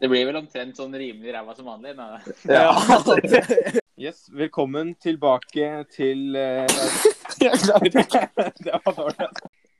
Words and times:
Det 0.00 0.08
blir 0.12 0.26
vel 0.28 0.36
omtrent 0.36 0.76
sånn 0.76 0.92
rimelig 0.92 1.32
ræva 1.32 1.54
som 1.56 1.68
vanlig. 1.72 1.96
Ja. 2.44 2.72
Yes, 3.96 4.26
velkommen 4.28 4.90
tilbake 5.00 5.86
til 5.88 6.36
dårlig. 7.40 8.02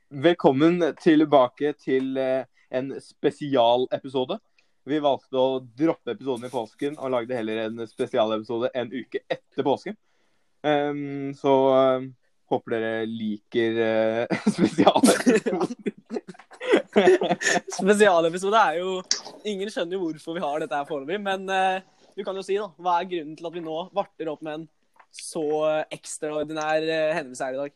Velkommen 0.09 0.81
tilbake 0.97 1.75
til 1.77 2.17
eh, 2.17 2.47
en 2.73 2.95
spesialepisode. 2.97 4.39
Vi 4.89 4.97
valgte 5.05 5.37
å 5.37 5.59
droppe 5.61 6.15
episoden 6.15 6.49
i 6.49 6.53
påsken 6.55 6.97
og 6.97 7.13
lagde 7.13 7.37
heller 7.37 7.67
en 7.67 7.85
spesialepisode 7.85 8.73
en 8.73 8.89
uke 8.89 9.21
etter 9.29 9.67
påsken. 9.69 9.93
Um, 10.65 11.35
så 11.37 11.53
uh, 11.69 12.01
håper 12.49 12.73
dere 12.73 13.05
liker 13.05 13.77
uh, 13.85 14.49
spesialepisoden. 14.49 16.16
Spesialepisode 17.77 18.61
er 18.61 18.79
jo 18.81 18.97
Ingen 19.47 19.69
skjønner 19.71 19.97
jo 19.97 20.07
hvorfor 20.07 20.37
vi 20.37 20.43
har 20.43 20.63
dette 20.63 20.79
her 20.79 20.87
foreløpig, 20.89 21.19
men 21.23 21.45
eh, 21.53 21.85
du 22.17 22.23
kan 22.25 22.35
jo 22.35 22.43
si, 22.45 22.57
da. 22.57 22.67
Hva 22.81 22.97
er 22.97 23.09
grunnen 23.11 23.37
til 23.37 23.47
at 23.47 23.55
vi 23.55 23.63
nå 23.63 23.77
varter 23.95 24.31
opp 24.31 24.41
med 24.45 24.61
en 24.61 24.65
så 25.13 25.43
ekstraordinær 25.93 26.83
uh, 26.83 27.13
hendelse 27.15 27.45
her 27.45 27.55
i 27.55 27.61
dag? 27.61 27.75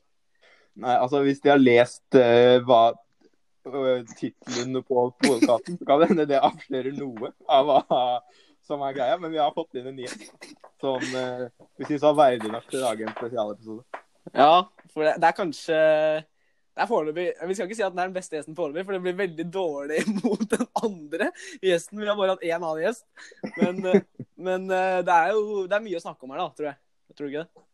Nei, 0.81 0.95
altså 0.95 1.21
Hvis 1.25 1.41
de 1.43 1.51
har 1.51 1.61
lest 1.61 2.17
uh, 2.17 2.57
hva 2.65 2.81
uh, 2.91 4.01
tittelen 4.17 4.81
på 4.83 5.05
podkasten, 5.21 5.77
så 5.77 5.87
kan 5.87 6.01
det 6.01 6.09
hende 6.11 6.27
det 6.29 6.41
avslører 6.41 6.97
noe 6.97 7.31
av 7.45 7.69
hva 7.69 8.01
som 8.67 8.83
er 8.87 8.97
greia. 8.97 9.19
Men 9.21 9.33
vi 9.33 9.41
har 9.41 9.53
fått 9.55 9.77
inn 9.77 9.91
en 9.91 9.97
ny 9.99 10.09
en 10.09 10.27
som 10.81 11.05
uh, 11.15 11.47
vi 11.77 11.87
syns 11.87 12.05
var 12.09 12.17
verdig 12.23 12.51
nok 12.51 12.67
til 12.69 12.81
å 12.81 12.85
lage 12.89 13.07
en 13.07 13.15
spesialepisode. 13.17 14.03
Ja, 14.33 14.53
for 14.93 15.05
det, 15.05 15.15
det 15.21 15.29
er 15.29 15.37
kanskje 15.37 15.79
det 16.71 16.83
er 16.83 16.87
foreløpig 16.87 17.25
Vi 17.49 17.55
skal 17.55 17.67
ikke 17.67 17.77
si 17.77 17.83
at 17.83 17.91
den 17.93 17.99
er 17.99 18.07
den 18.09 18.15
beste 18.15 18.37
gjesten 18.37 18.55
foreløpig, 18.55 18.85
for 18.87 18.95
det 18.95 19.01
blir 19.03 19.17
veldig 19.19 19.45
dårlig 19.51 20.03
mot 20.23 20.45
den 20.53 20.67
andre 20.79 21.31
gjesten. 21.59 21.99
Vi 21.99 22.07
har 22.07 22.19
bare 22.19 22.35
hatt 22.37 22.45
én 22.47 22.55
annen 22.59 22.83
gjest. 22.85 23.03
Men, 23.57 23.81
eh, 23.91 24.05
men 24.39 24.69
eh, 24.71 24.99
det 25.07 25.17
er 25.17 25.33
jo 25.35 25.65
det 25.67 25.77
er 25.77 25.83
mye 25.87 25.99
å 25.99 26.03
snakke 26.05 26.27
om 26.27 26.33
her, 26.35 26.43
da, 26.43 26.47
tror 26.55 26.69
jeg. 26.71 26.79
Tror 27.17 27.27
du 27.27 27.33
ikke 27.33 27.43
det? 27.43 27.65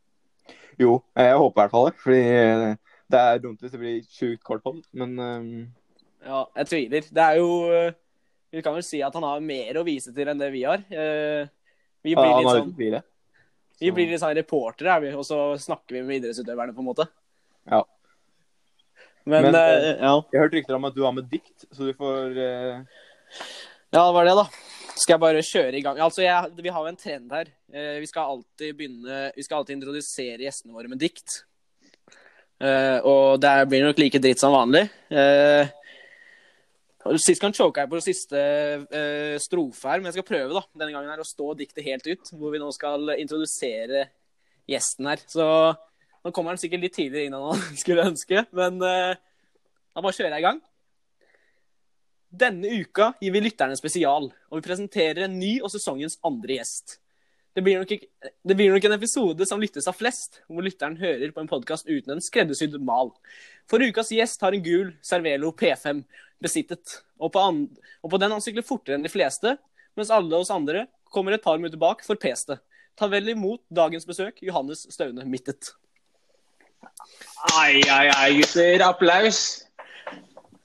Jo, 0.81 0.95
jeg 1.17 1.37
håper 1.37 1.59
i 1.59 1.61
hvert 1.61 1.75
fall 1.75 1.87
det. 1.89 1.93
Fordi 2.01 2.23
eh, 2.23 2.95
det 3.13 3.21
er 3.21 3.43
dumt 3.43 3.61
hvis 3.61 3.75
det 3.75 3.81
blir 3.83 3.99
sjukt 4.17 4.41
kort 4.45 4.65
på 4.65 4.73
den. 4.75 4.83
Men 4.97 5.13
um, 5.21 5.51
Ja, 6.25 6.41
jeg 6.61 6.71
tviler. 6.71 7.11
Det 7.19 7.27
er 7.27 7.37
jo 7.39 7.51
Vi 8.51 8.63
kan 8.65 8.75
vel 8.75 8.85
si 8.85 9.03
at 9.05 9.13
han 9.13 9.25
har 9.27 9.43
mer 9.43 9.77
å 9.77 9.85
vise 9.85 10.13
til 10.15 10.31
enn 10.31 10.41
det 10.41 10.49
vi 10.55 10.65
har. 10.65 10.81
Eh, 10.89 11.45
Vi 12.01 12.17
blir 12.17 12.33
han 12.33 12.41
litt 12.41 12.57
sånn, 12.57 13.05
vi 13.77 13.91
blir 13.93 14.09
litt 14.09 14.21
sånn 14.21 14.33
reportere, 14.33 14.95
er 14.97 15.17
og 15.17 15.25
så 15.27 15.51
snakker 15.61 15.99
vi 15.99 16.03
med 16.05 16.21
idrettsutøverne, 16.21 16.73
på 16.73 16.81
en 16.81 16.87
måte. 16.87 17.05
Ja. 17.69 17.83
Men, 19.27 19.49
Men, 19.49 19.55
eh, 19.59 19.97
ja. 19.99 20.13
Jeg 20.31 20.39
hørte 20.39 20.39
hørt 20.39 20.55
rykter 20.55 20.77
om 20.77 20.87
at 20.87 20.95
du 20.95 21.03
har 21.03 21.13
med 21.15 21.27
dikt, 21.27 21.67
så 21.67 21.83
du 21.83 21.91
får 21.97 22.37
uh, 22.37 22.79
Ja, 23.91 23.99
det 23.99 24.13
var 24.15 24.27
det, 24.29 24.35
da. 24.39 24.47
Skal 24.97 25.15
jeg 25.15 25.21
bare 25.21 25.43
kjøre 25.45 25.77
i 25.77 25.83
gang? 25.85 25.99
Altså, 26.01 26.23
jeg, 26.23 26.53
Vi 26.63 26.71
har 26.73 26.83
jo 26.85 26.91
en 26.91 26.99
trend 26.99 27.33
her. 27.35 27.49
Eh, 27.73 27.97
vi 28.01 28.07
skal 28.09 28.31
alltid 28.33 28.77
begynne 28.77 29.19
Vi 29.35 29.45
skal 29.45 29.59
alltid 29.59 29.77
introdusere 29.77 30.45
gjestene 30.45 30.75
våre 30.75 30.89
med 30.91 31.01
dikt. 31.01 31.41
Eh, 32.57 32.97
og 33.05 33.37
det 33.43 33.51
blir 33.69 33.85
nok 33.85 33.99
like 34.01 34.21
dritt 34.23 34.41
som 34.41 34.55
vanlig. 34.55 34.87
Eh, 35.11 35.69
sist 37.21 37.43
gang 37.43 37.53
choka 37.55 37.83
jeg 37.83 37.91
på 37.91 37.99
siste 38.03 38.39
uh, 38.91 39.35
strofe 39.39 39.87
her, 39.87 40.01
men 40.01 40.09
jeg 40.09 40.17
skal 40.17 40.25
prøve 40.27 40.57
da, 40.57 40.63
denne 40.75 40.91
gangen 40.91 41.13
her 41.13 41.21
å 41.23 41.27
stå 41.27 41.53
diktet 41.55 41.85
helt 41.85 42.07
ut. 42.09 42.31
Hvor 42.35 42.51
vi 42.51 42.59
nå 42.59 42.67
skal 42.75 43.13
introdusere 43.15 44.09
gjesten 44.67 45.07
her. 45.07 45.21
Så 45.31 45.45
nå 46.27 46.33
kommer 46.35 46.53
han 46.53 46.59
sikkert 46.61 46.83
litt 46.83 46.97
tidligere 46.97 47.29
inn 47.29 47.37
enn 47.37 47.49
han 47.53 47.65
skulle 47.81 48.07
ønske, 48.11 48.43
men 48.57 48.81
eh, 48.83 49.15
da 49.15 50.03
bare 50.03 50.15
kjører 50.15 50.35
jeg 50.35 50.43
i 50.43 50.47
gang. 50.49 50.61
Denne 52.27 52.71
uka 52.83 53.13
gir 53.23 53.31
vi 53.31 53.41
lytterne 53.41 53.77
spesial, 53.79 54.27
og 54.27 54.59
vi 54.59 54.65
presenterer 54.65 55.25
en 55.25 55.37
ny 55.39 55.57
og 55.63 55.71
sesongens 55.71 56.19
andre 56.27 56.59
gjest. 56.59 56.97
Det 57.55 57.63
blir, 57.65 57.79
nok 57.81 57.89
ikke, 57.95 58.09
det 58.45 58.53
blir 58.59 58.69
nok 58.69 58.83
en 58.85 58.93
episode 58.93 59.45
som 59.49 59.61
lyttes 59.63 59.87
av 59.89 59.95
flest, 59.97 60.43
hvor 60.45 60.61
lytteren 60.61 60.99
hører 60.99 61.31
på 61.33 61.41
en 61.41 61.49
podkast 61.49 61.87
uten 61.87 62.13
en 62.13 62.21
skreddersydd 62.21 62.75
mal. 62.85 63.09
For 63.71 63.81
ukas 63.81 64.11
gjest 64.13 64.43
har 64.45 64.53
en 64.53 64.65
gul 64.65 64.91
Cervelo 65.01 65.49
P5 65.57 66.03
besittet, 66.43 66.99
og 67.17 67.31
på, 67.33 67.41
and, 67.41 67.79
og 68.05 68.13
på 68.13 68.19
den 68.21 68.35
han 68.35 68.43
sykler 68.45 68.67
fortere 68.67 68.99
enn 68.99 69.07
de 69.07 69.09
fleste, 69.09 69.55
mens 69.97 70.13
alle 70.13 70.37
oss 70.37 70.53
andre 70.53 70.85
kommer 71.09 71.33
et 71.33 71.41
par 71.41 71.57
minutter 71.57 71.81
bak 71.81 72.05
for 72.05 72.19
peste. 72.21 72.59
Ta 72.97 73.09
vel 73.09 73.33
imot 73.33 73.63
dagens 73.73 74.05
besøk, 74.05 74.43
Johannes 74.45 74.85
Staune 74.93 75.25
Mittet. 75.25 75.71
Ai, 77.55 77.81
ai, 77.89 78.07
ai, 78.13 78.31
gutter. 78.39 78.83
Applaus. 78.85 79.41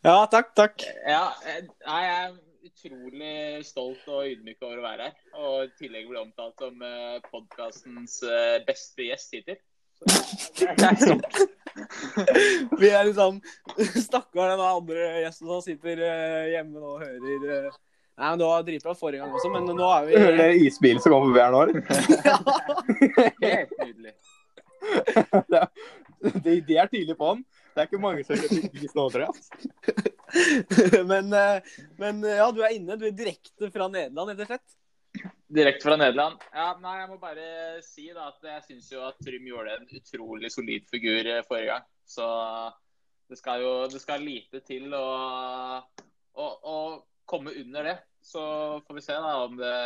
Ja, 0.03 0.27
takk, 0.31 0.55
takk. 0.59 0.83
Ja, 1.07 1.29
eh, 1.47 1.63
jeg 1.87 2.15
er 2.15 2.33
utrolig 2.67 3.65
stolt 3.67 4.09
og 4.11 4.27
ydmyk 4.31 4.63
over 4.63 4.81
å 4.81 4.87
være 4.87 5.11
her. 5.11 5.19
Og 5.39 5.67
i 5.67 5.75
tillegg 5.79 6.09
bli 6.11 6.19
omtalt 6.23 6.59
som 6.59 6.83
uh, 6.83 7.21
podkastens 7.31 8.19
beste 8.67 9.03
gjest 9.11 9.39
hittil. 9.39 9.61
Vi 12.81 12.89
er 12.91 13.05
liksom 13.07 13.41
Stakkar 14.07 14.49
den 14.51 14.61
andre 14.61 15.21
gjesten 15.23 15.49
som 15.49 15.63
sitter 15.65 15.97
eh, 16.09 16.51
hjemme 16.57 16.81
nå 16.81 16.89
og 16.97 17.03
hører 17.05 17.43
eh. 17.57 17.71
Nei, 18.19 18.29
men 18.29 18.39
Det 18.41 18.47
var 18.49 18.63
dritbra 18.67 18.93
forrige 18.99 19.21
gang 19.23 19.33
også, 19.33 19.49
men 19.55 19.63
nå 19.73 19.87
er 19.89 20.03
vi 20.05 20.13
Hører 20.21 20.37
dere 20.41 20.57
isbilen 20.67 21.01
som 21.03 21.11
kommer 21.15 21.29
forbi 21.31 21.41
her 21.41 21.53
nå? 21.55 21.61
eller? 21.65 21.81
Helt 23.47 23.73
nydelig. 23.81 24.13
Det, 26.23 26.39
de, 26.45 26.53
de 26.63 26.77
er 26.79 26.87
tidlig 26.87 27.17
på 27.19 27.33
den. 27.33 27.41
Det 27.73 27.81
er 27.83 27.89
ikke 27.89 27.99
mange 28.03 28.23
som 28.23 28.39
kjøper 28.39 28.85
is 28.85 28.95
nå, 28.95 29.07
tror 29.11 29.25
jeg. 29.25 30.05
men, 31.11 31.33
eh, 31.35 31.73
men 31.99 32.21
eh, 32.23 32.39
ja, 32.39 32.47
du 32.55 32.61
er 32.63 32.77
inne. 32.77 32.99
Du 33.01 33.07
er 33.09 33.17
direkte 33.17 33.71
fra 33.75 33.89
Nederland, 33.91 34.31
rett 34.31 34.45
og 34.45 34.53
slett. 34.53 34.77
Direkte 35.53 35.89
fra 35.89 35.97
Nederland. 35.99 36.45
Ja, 36.55 36.69
nei, 36.81 36.95
Jeg 37.01 37.09
må 37.11 37.19
bare 37.21 37.47
si 37.85 38.07
da 38.15 38.29
at 38.31 38.47
jeg 38.47 38.65
syns 38.69 38.91
jo 38.95 39.03
at 39.09 39.19
Trym 39.25 39.49
gjorde 39.51 39.75
en 39.79 39.91
utrolig 39.99 40.53
solid 40.55 40.87
figur 40.93 41.27
eh, 41.27 41.43
forrige 41.49 41.73
gang. 41.73 41.89
Så 42.09 42.27
det 43.33 43.41
skal 43.41 43.65
jo 43.65 43.73
det 43.91 44.03
skal 44.03 44.25
lite 44.25 44.61
til 44.67 44.93
å, 44.97 45.07
å, 46.37 46.47
å 46.47 46.79
komme 47.29 47.55
under 47.65 47.89
det. 47.89 47.97
Så 48.23 48.43
får 48.87 48.99
vi 48.99 49.05
se 49.05 49.17
da 49.17 49.33
om 49.47 49.57
det, 49.59 49.77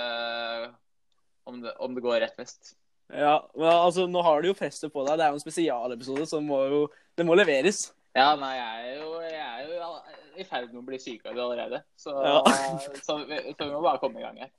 om 1.48 1.62
det, 1.62 1.76
om 1.86 1.94
det 1.96 2.04
går 2.04 2.20
rett 2.26 2.42
vest. 2.42 2.74
Ja, 3.12 3.36
men 3.54 3.68
altså, 3.70 4.06
Nå 4.10 4.22
har 4.26 4.42
du 4.42 4.48
jo 4.50 4.56
presset 4.58 4.92
på 4.92 5.04
deg. 5.06 5.18
Det 5.18 5.26
er 5.26 5.34
jo 5.34 5.38
en 5.38 5.44
spesialepisode, 5.44 6.26
så 6.26 6.40
må 6.42 6.62
jo, 6.70 6.80
det 7.18 7.26
må 7.26 7.36
leveres. 7.38 7.90
Ja, 8.16 8.32
nei, 8.40 8.54
jeg 8.56 8.92
er 8.92 9.02
jo, 9.02 9.10
jeg 9.22 9.42
er 9.44 9.66
jo 9.68 9.90
i 10.36 10.44
ferd 10.44 10.70
med 10.72 10.80
å 10.80 10.86
bli 10.86 10.98
sykemeldt 11.00 11.42
allerede. 11.42 11.82
Så, 12.00 12.14
Ja. 12.24 12.40
så, 13.06 13.18
vi, 13.28 13.40
så 13.52 13.66
vi 13.66 13.72
må 13.74 13.82
bare 13.84 14.00
komme 14.02 14.20
i 14.20 14.24
gang 14.24 14.40
her. 14.44 14.52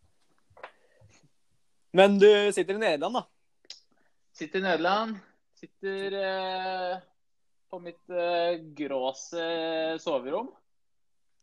Men 1.98 2.20
du 2.22 2.30
sitter 2.54 2.78
i 2.78 2.82
Nederland, 2.82 3.18
da. 3.18 3.80
Sitter 4.38 4.62
i 4.62 4.68
Nederland. 4.68 5.18
Sitter 5.58 6.18
eh, 6.22 6.98
på 7.72 7.80
mitt 7.82 8.14
eh, 8.14 8.60
gråse 8.78 9.48
soverom. 10.04 10.52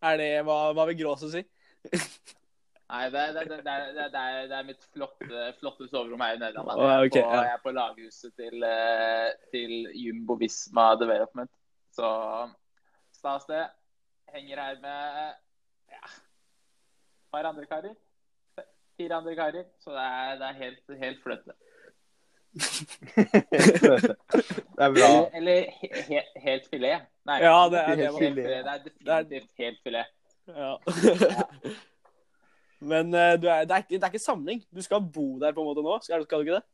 Er 0.05 0.21
det, 0.21 0.31
Hva, 0.47 0.59
hva 0.77 0.87
vil 0.91 1.01
gråse 1.03 1.33
si? 1.33 1.43
Nei, 2.93 3.05
det 3.11 3.21
det, 3.35 3.45
det, 3.49 3.59
det, 3.65 4.21
er, 4.21 4.47
det 4.51 4.57
er 4.59 4.67
mitt 4.69 4.83
flotte, 4.93 5.45
flotte 5.61 5.87
soverom 5.89 6.21
her 6.21 6.35
i 6.37 6.41
Nederland. 6.43 6.69
jeg, 6.85 7.07
er 7.07 7.09
på, 7.15 7.19
ja. 7.23 7.39
jeg 7.41 7.53
er 7.55 7.63
på 7.65 7.73
laghuset 7.73 8.35
til, 8.37 8.63
eh, 8.69 9.31
til 9.55 9.73
Jumbo 9.97 10.37
Visma 10.41 10.91
Development. 11.01 11.51
Så 11.97 12.09
stas 13.17 13.47
det. 13.49 13.63
Henger 14.35 14.61
her 14.61 14.77
med 14.83 15.33
ja, 15.95 16.03
et 16.05 17.31
par 17.33 17.49
andre 17.49 17.67
karer. 17.71 17.95
Fire 19.01 19.15
andre 19.17 19.35
karer. 19.39 19.65
Så 19.81 19.91
det 19.97 20.05
er, 20.05 20.35
det 20.43 20.47
er 20.51 20.61
helt, 20.61 20.99
helt 21.01 21.23
fløte. 21.25 21.55
Det 24.75 24.83
er 24.83 24.93
bra. 24.95 25.09
Eller, 25.09 25.31
eller 25.35 25.65
he, 25.81 25.89
he, 26.09 26.21
helt 26.45 26.69
filet. 26.71 27.03
Nei, 27.27 27.41
Ja, 27.43 27.57
det 27.71 27.81
er 27.81 27.89
det. 27.89 27.97
helt 27.97 28.13
var- 28.13 28.21
filet. 28.21 28.45
Det 28.45 29.13
er 29.17 29.23
definitivt 29.23 29.51
helt 29.59 29.81
filet. 29.83 30.07
Ja. 30.47 30.77
Men 32.85 33.15
eh, 33.15 33.21
er, 33.21 33.37
det, 33.37 33.51
er 33.51 33.77
ikke, 33.77 33.95
det 33.95 34.03
er 34.03 34.13
ikke 34.13 34.19
samling. 34.19 34.65
Du 34.77 34.83
skal 34.83 35.05
bo 35.15 35.39
der 35.41 35.53
på 35.53 35.63
en 35.63 35.69
måte 35.71 35.85
nå, 35.85 35.99
skal, 36.03 36.25
skal 36.25 36.39
du 36.39 36.49
ikke 36.49 36.59
det? 36.59 36.67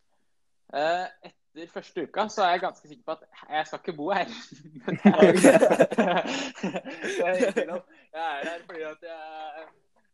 Uh, 0.71 1.07
etter 1.27 1.71
første 1.73 2.05
uka 2.07 2.29
så 2.31 2.45
er 2.45 2.55
jeg 2.55 2.63
ganske 2.63 2.89
sikker 2.89 3.05
på 3.07 3.15
at 3.17 3.23
jeg 3.51 3.67
skal 3.67 3.81
ikke 3.83 3.97
bo 3.99 4.11
her. 4.15 4.29
Er 7.21 7.35
jeg 8.11 8.27
er 8.27 8.45
her 8.49 8.61
fordi 8.67 8.83
at 8.87 9.03
jeg, 9.03 9.67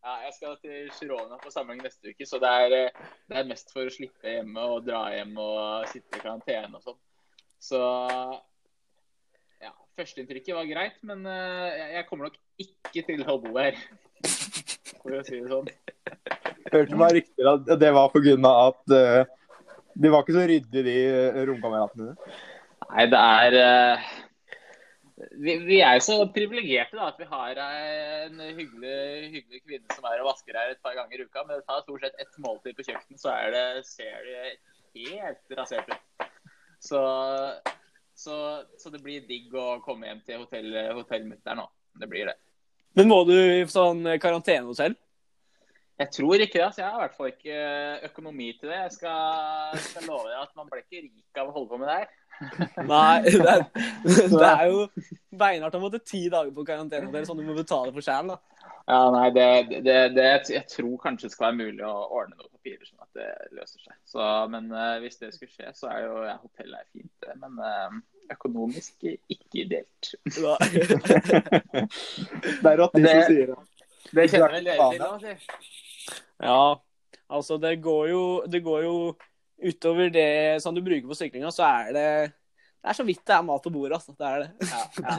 ja, 0.05 0.13
jeg 0.25 0.33
skal 0.37 0.57
til 0.63 0.91
Girona 0.99 1.37
på 1.43 1.51
samling 1.53 1.83
neste 1.85 2.13
uke. 2.13 2.27
Så 2.29 2.41
det 2.41 2.51
er, 2.63 2.77
eh, 2.77 3.05
det 3.29 3.39
er 3.41 3.49
mest 3.49 3.73
for 3.73 3.89
å 3.89 3.93
slippe 3.93 4.37
hjemme 4.37 4.61
og 4.73 4.87
dra 4.89 5.07
hjem 5.15 5.37
og 5.41 5.89
sitte 5.93 6.19
i 6.19 6.25
karantene 6.25 6.77
og 6.77 6.85
sånn. 6.85 7.01
Så 7.67 7.81
ja, 9.65 9.73
førsteinntrykket 9.97 10.57
var 10.57 10.69
greit, 10.69 10.99
men 11.09 11.25
jeg 11.27 12.05
kommer 12.09 12.29
nok 12.29 12.37
ikke 12.61 13.07
til 13.09 13.25
å 13.29 13.41
bo 13.45 13.57
her. 13.57 13.81
For 15.07 15.21
å 15.21 15.25
si 15.27 15.39
det 15.39 15.51
sånn. 15.53 15.69
Hørte 16.73 16.99
meg 16.99 17.17
rykter 17.21 17.49
at 17.53 17.73
det 17.79 17.91
var 17.95 18.11
pga. 18.11 18.53
at 18.53 18.95
uh, 18.95 19.35
de 19.95 20.13
var 20.13 20.25
ikke 20.25 20.37
så 20.37 20.47
ryddige, 20.51 20.85
de 20.87 20.97
uh, 21.15 21.43
romkameratene 21.47 22.09
dine. 22.11 22.39
Nei, 22.87 23.05
det 23.13 23.21
er 23.21 23.57
uh, 23.57 24.09
vi, 25.17 25.55
vi 25.65 25.79
er 25.81 25.97
jo 25.97 26.05
så 26.05 26.17
privilegerte 26.33 27.01
at 27.01 27.21
vi 27.21 27.29
har 27.31 27.61
en 27.63 28.41
hyggelig, 28.41 28.99
hyggelig 29.37 29.63
kvinne 29.63 29.97
som 29.97 30.09
er 30.11 30.21
og 30.21 30.31
vasker 30.33 30.59
her 30.59 30.75
et 30.75 30.83
par 30.85 30.97
ganger 30.99 31.23
i 31.23 31.29
uka. 31.29 31.45
Men 31.47 31.61
det 31.61 31.69
tar 31.69 31.85
stort 31.85 32.05
sett 32.05 32.19
ett 32.21 32.41
måltid 32.43 32.77
på 32.77 32.85
kjøkkenet, 32.89 33.23
så 33.23 33.33
er 33.33 33.55
det, 33.55 33.67
ser 33.89 34.27
det 34.27 35.07
helt 35.07 35.57
rasert 35.61 35.89
ut. 35.95 36.27
Så, 36.83 37.01
så, 38.19 38.37
så 38.77 38.93
det 38.93 39.01
blir 39.05 39.25
digg 39.29 39.55
å 39.57 39.79
komme 39.85 40.11
hjem 40.11 40.21
til 40.27 40.43
hotell, 40.45 40.75
hotellmutter'n 40.99 41.63
nå. 41.63 41.71
Det 41.97 42.11
blir 42.11 42.29
det. 42.29 42.37
Men 42.97 43.11
må 43.13 43.23
du 43.29 43.35
i 43.37 43.67
sånn 43.69 44.05
karantenehotell? 44.23 44.97
Jeg 45.97 46.13
tror 46.13 46.43
ikke 46.45 46.59
det. 46.59 46.65
altså 46.67 46.83
Jeg 46.83 46.91
har 46.91 46.99
i 46.99 47.05
hvert 47.07 47.17
fall 47.17 47.31
ikke 47.31 47.61
økonomi 48.11 48.51
til 48.61 48.69
det. 48.69 48.81
Jeg 48.83 48.95
skal, 48.99 49.77
skal 49.81 50.09
love 50.11 50.29
deg 50.29 50.43
at 50.43 50.53
man 50.59 50.69
blir 50.69 50.83
ikke 50.85 51.05
rik 51.07 51.41
av 51.41 51.49
å 51.49 51.55
holde 51.55 51.71
på 51.71 51.79
med 51.81 51.89
det 51.89 51.99
her. 52.03 52.11
Nei, 52.91 53.23
det 53.25 53.49
er, 53.49 53.63
det 54.35 54.51
er 54.51 54.67
jo 54.69 54.83
beinhardt 55.41 55.79
å 55.79 55.81
måtte 55.81 56.03
ti 56.05 56.27
dager 56.33 56.53
på 56.53 56.67
karantene. 56.69 57.09
Det 57.13 57.23
er 57.23 57.29
sånn 57.29 57.41
du 57.41 57.47
må 57.49 57.57
betale 57.57 57.95
for 57.95 58.05
sjæl, 58.05 58.35
da. 58.35 58.37
Ja, 58.87 58.99
nei, 59.11 59.31
det, 59.35 59.47
det, 59.83 59.97
det, 60.15 60.27
Jeg 60.53 60.69
tror 60.71 60.99
kanskje 61.03 61.27
det 61.27 61.35
skal 61.35 61.49
være 61.49 61.59
mulig 61.65 61.87
å 61.89 61.95
ordne 62.05 62.37
noen 62.37 62.53
papirer 62.53 62.85
sånn 62.87 63.03
at 63.03 63.19
det 63.19 63.31
løser 63.57 63.81
seg. 63.81 63.97
Så, 64.07 64.27
men 64.53 64.69
uh, 64.71 64.99
hvis 65.03 65.19
det 65.23 65.33
skulle 65.35 65.51
skje, 65.51 65.73
så 65.75 65.89
er 65.91 66.05
jo 66.05 66.21
ja, 66.29 66.37
hotellet 66.43 66.85
er 66.85 66.93
fint, 66.93 67.15
det. 67.25 67.35
Men 67.41 67.57
økonomisk 68.33 69.05
ikke 69.07 69.61
ideelt. 69.63 70.15
Det 72.63 72.71
er 72.71 72.77
rått, 72.81 72.95
de 72.97 73.01
som 73.07 73.23
sier 73.29 73.47
det. 73.53 73.59
Det 74.17 74.25
kjenner 74.31 74.51
vel 74.55 74.65
dere 74.69 74.87
til 74.93 75.03
òg, 75.07 75.17
si. 75.23 75.33
ja, 76.47 76.65
altså 77.39 77.55
det 77.59 77.73
går 77.83 78.05
jo 78.13 78.23
Det 78.47 78.61
går 78.63 78.81
jo 78.85 78.97
utover 79.57 80.11
det 80.13 80.63
som 80.63 80.75
du 80.75 80.83
bruker 80.85 81.09
på 81.09 81.15
syklinga, 81.17 81.51
så 81.51 81.63
er 81.67 81.93
det 81.97 82.31
Det 82.31 82.89
er 82.93 82.97
så 83.01 83.05
vidt 83.09 83.27
det 83.27 83.35
er 83.35 83.43
mat 83.43 83.63
på 83.63 83.71
bordet, 83.75 83.95
altså. 83.97 84.13
Det 84.15 84.27
er 84.27 84.39
det. 84.45 84.51
Ja, 84.71 84.81
ja. 85.03 85.17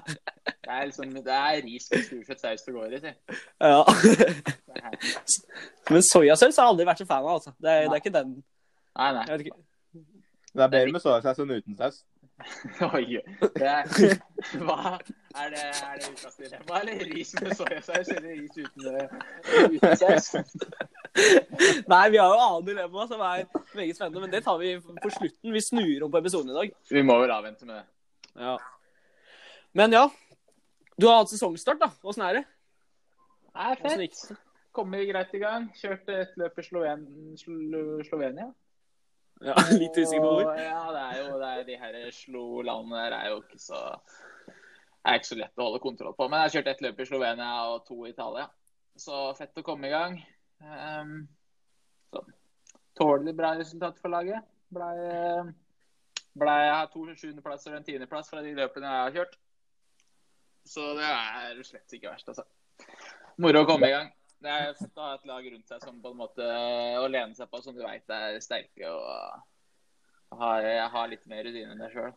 Det 0.67 0.75
er 0.75 0.85
liksom, 0.85 1.13
det 1.25 1.33
er 1.33 1.61
ris 1.65 1.85
med 1.91 2.03
stursett 2.05 2.41
saus 2.41 2.63
det 2.63 2.73
går 2.73 2.93
i, 2.95 2.99
si. 3.03 3.11
Ja. 3.59 3.83
Men 5.89 6.01
soyasaus 6.05 6.55
har 6.55 6.63
jeg 6.63 6.71
aldri 6.71 6.85
vært 6.87 7.01
så 7.01 7.05
fan 7.09 7.25
av, 7.25 7.29
altså. 7.33 7.51
Det 7.59 7.69
er, 7.73 7.81
det 7.89 7.95
er 7.97 8.01
ikke 8.05 8.15
den. 8.15 8.29
Nei, 8.97 9.09
nei. 9.17 9.25
Jeg 9.27 9.33
vet 9.33 9.41
ikke. 9.47 9.57
Det 10.53 10.63
er 10.63 10.71
bedre 10.77 10.91
med 10.95 11.01
soyasaus 11.03 11.39
enn 11.43 11.55
uten 11.57 11.75
saus. 11.81 11.97
Oi, 12.93 13.17
det 13.57 13.65
er, 13.65 13.87
hva? 14.61 14.97
Er 15.37 15.49
det, 15.53 15.63
er 15.63 15.97
det 15.97 16.09
ukas 16.13 16.37
dilemma, 16.37 16.79
eller 16.81 17.01
ris 17.09 17.33
med 17.41 17.55
soyasaus 17.57 18.11
eller 18.13 18.29
ris 18.29 18.57
uten, 18.57 19.09
uten 19.73 19.95
saus? 19.97 20.29
Nei, 21.91 22.03
vi 22.13 22.19
har 22.21 22.29
jo 22.29 22.37
annet 22.37 22.69
dilemma 22.69 23.07
som 23.09 23.23
er 23.25 23.45
veldig 23.73 23.95
spennende, 23.97 24.23
men 24.23 24.33
det 24.33 24.43
tar 24.45 24.59
vi 24.61 24.75
på 24.77 25.13
slutten. 25.17 25.53
Vi 25.53 25.63
snur 25.65 26.05
om 26.05 26.13
på 26.13 26.21
episoden 26.21 26.53
i 26.53 26.57
dag. 26.59 26.75
Vi 26.91 27.05
må 27.05 27.17
vel 27.23 27.33
avvente 27.33 27.65
med 27.65 27.79
det. 27.79 27.85
Ja. 28.47 28.57
Men 29.77 29.97
ja. 29.97 30.05
Du 30.97 31.07
har 31.09 31.21
hatt 31.21 31.33
sesongstart, 31.33 31.81
da. 31.81 31.89
Åssen 32.05 32.25
er 32.25 32.39
det? 32.39 32.45
Det 33.53 33.71
er 33.71 33.81
fett. 33.81 34.23
Kommer 34.77 35.05
greit 35.09 35.33
i 35.33 35.41
gang. 35.41 35.67
Kjørte 35.77 36.21
et 36.21 36.37
løp 36.37 36.57
i 36.57 36.65
Sloven, 36.65 37.05
Slo 37.41 37.83
Slovenia. 38.05 38.51
Ja, 39.45 39.53
litt 39.81 39.97
usikker 39.97 40.23
på 40.23 40.31
ord. 40.39 40.53
Ja, 40.59 40.83
det 40.93 41.03
er 41.03 41.19
jo 41.21 41.37
det 41.41 41.49
er 41.51 41.67
de 41.67 41.77
her 41.81 41.97
Slo-landene 42.15 43.03
der 43.03 43.17
er 43.17 43.29
jo 43.33 43.41
ikke 43.43 43.59
så 43.61 43.81
er 45.07 45.19
ikke 45.19 45.29
så 45.29 45.37
lett 45.39 45.61
å 45.61 45.67
holde 45.69 45.83
kontroll 45.83 46.15
på. 46.17 46.27
Men 46.27 46.41
jeg 46.41 46.47
har 46.47 46.55
kjørt 46.57 46.71
ett 46.73 46.83
løp 46.83 46.99
i 46.99 47.07
Slovenia 47.07 47.51
og 47.71 47.85
to 47.87 48.01
i 48.05 48.11
Italia. 48.11 48.47
Så 48.97 49.21
fett 49.37 49.61
å 49.61 49.65
komme 49.65 49.87
i 49.87 49.93
gang. 49.93 50.17
Um, 50.59 51.13
sånn. 52.11 52.33
Tålelig 52.97 53.35
bra 53.37 53.53
resultat 53.59 54.01
for 54.01 54.11
laget. 54.11 54.45
Blei 54.73 54.95
ble, 56.37 56.55
Jeg 56.65 56.73
har 56.73 56.89
to 56.91 57.05
sjuendeplasser 57.15 57.73
og 57.73 57.79
en 57.79 57.87
tiendeplass 57.87 58.31
fra 58.33 58.43
de 58.45 58.53
løpene 58.57 58.89
jeg 58.89 59.05
har 59.05 59.15
kjørt. 59.15 59.37
Så 60.67 60.83
det 60.97 61.07
er 61.07 61.61
slett 61.63 61.95
ikke 61.95 62.11
verst, 62.11 62.27
altså. 62.33 62.43
Moro 63.41 63.63
å 63.63 63.69
komme 63.69 63.87
i 63.87 63.93
gang. 63.93 64.11
Det 64.43 64.53
er 64.53 64.75
fett 64.77 64.99
å 64.99 65.05
ha 65.05 65.15
et 65.17 65.27
lag 65.29 65.47
rundt 65.49 65.71
seg 65.71 65.81
som 65.81 65.97
på 66.01 66.11
en 66.13 66.19
måte 66.19 66.47
å 67.01 67.07
lene 67.09 67.33
seg 67.37 67.49
på, 67.49 67.61
som 67.63 67.73
du 67.75 67.81
veit 67.81 68.13
er 68.13 68.37
sterke 68.43 68.91
og 68.91 70.37
har, 70.37 70.67
har 70.93 71.09
litt 71.09 71.25
mer 71.29 71.47
rutine 71.47 71.73
enn 71.73 71.81
deg 71.81 71.95
sjøl. 71.95 72.13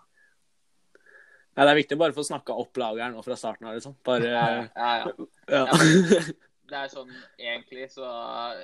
Ja, 1.56 1.64
det 1.64 1.72
er 1.72 1.81
viktig 1.81 1.99
bare 1.99 2.14
å 2.14 2.17
få 2.17 2.25
snakka 2.26 2.55
opp 2.62 2.78
laget 2.78 3.05
her 3.05 3.14
nå 3.14 3.22
fra 3.25 3.37
starten 3.38 3.67
av, 3.69 3.78
liksom. 3.78 3.96
Bare 4.06 4.28
Ja, 4.37 4.46
ja. 4.76 5.11
ja. 5.50 5.64
Det 6.70 6.78
er 6.78 6.90
sånn 6.93 7.08
egentlig 7.34 7.88
så 7.90 8.06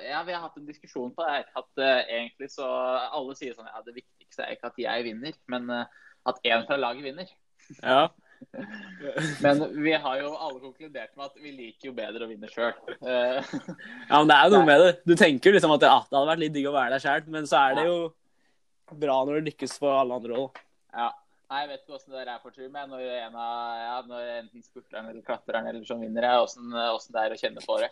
Ja, 0.05 0.21
vi 0.23 0.31
har 0.31 0.45
hatt 0.45 0.55
en 0.55 0.67
diskusjon 0.69 1.11
på 1.15 1.25
det 1.25 1.33
her. 1.33 1.49
At 1.59 1.81
uh, 1.81 2.05
egentlig 2.05 2.47
så 2.53 2.67
Alle 2.67 3.35
sier 3.35 3.57
sånn 3.57 3.67
Ja, 3.67 3.81
det 3.83 3.97
viktigste 3.97 4.45
er 4.45 4.55
ikke 4.55 4.71
at 4.71 4.79
jeg 4.79 5.03
vinner, 5.09 5.35
men 5.51 5.67
uh, 5.73 5.83
at 6.27 6.39
én 6.47 6.63
fra 6.67 6.79
laget 6.79 7.05
vinner. 7.05 7.29
ja. 7.81 8.07
Men 9.43 9.63
vi 9.83 9.93
har 9.93 10.21
jo 10.21 10.31
alle 10.35 10.59
konkludert 10.61 11.13
med 11.17 11.25
at 11.27 11.41
vi 11.41 11.53
liker 11.55 11.89
jo 11.89 11.95
bedre 11.97 12.25
å 12.25 12.29
vinne 12.29 12.49
sjøl. 12.51 12.73
Ja, 14.07 14.21
men 14.21 14.29
det 14.29 14.37
er 14.37 14.47
jo 14.47 14.53
noe 14.55 14.67
med 14.67 14.81
det. 14.83 14.91
Du 15.07 15.13
tenker 15.19 15.55
liksom 15.55 15.73
at 15.75 15.83
ja, 15.83 15.97
det 16.07 16.15
hadde 16.15 16.29
vært 16.31 16.43
litt 16.45 16.55
digg 16.55 16.69
å 16.69 16.75
være 16.75 16.95
der 16.95 17.03
sjøl, 17.03 17.27
men 17.33 17.47
så 17.49 17.59
er 17.65 17.77
det 17.77 17.85
jo 17.89 17.97
bra 18.97 19.17
når 19.27 19.39
det 19.39 19.51
lykkes 19.51 19.77
for 19.81 19.97
alle 19.99 20.19
andre 20.19 20.43
òg. 20.45 20.61
Ja. 20.95 21.11
Nei, 21.47 21.61
Jeg 21.61 21.69
vet 21.69 21.83
ikke 21.85 21.95
åssen 21.95 22.11
det 22.11 22.19
der 22.25 22.33
er 22.33 22.41
for 22.43 22.51
tur 22.51 22.67
med 22.67 22.89
når, 22.91 23.03
en 23.21 23.35
av, 23.39 23.75
ja, 23.79 23.99
når 24.07 24.31
enten 24.33 24.63
spurteren 24.65 25.05
eller 25.07 25.23
klatreren 25.23 25.69
eller 25.69 25.85
som 25.87 26.01
vinner, 26.03 26.25
er 26.27 26.43
åssen 26.43 26.75
åssen 26.75 27.15
det 27.15 27.23
er 27.23 27.35
å 27.35 27.39
kjenne 27.39 27.63
på 27.63 27.77
det. 27.83 27.87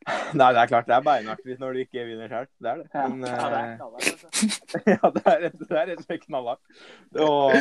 Nei, 0.38 0.48
det 0.56 0.62
er 0.62 0.70
klart 0.70 0.88
det 0.88 0.96
er 0.96 1.04
beinaktig 1.04 1.56
når 1.60 1.76
du 1.76 1.82
ikke 1.84 2.06
vinner 2.08 2.32
sjøl. 2.32 2.48
Det 2.58 2.72
er 2.72 2.80
det. 2.80 2.88
Ja, 2.94 3.04
Men, 3.12 3.26
ja, 3.28 3.36
det 3.36 3.60
er 3.60 3.68
eh, 3.68 3.76
knallhardt, 3.76 4.10
altså. 4.10 4.82
ja, 4.94 5.12
det 5.16 5.36
rett 5.44 5.60
det 5.60 5.78
er 5.82 5.88
rett 5.92 6.02
og 6.02 6.06
slett 6.08 6.24
knallhardt. 6.24 6.82
Og 7.26 7.56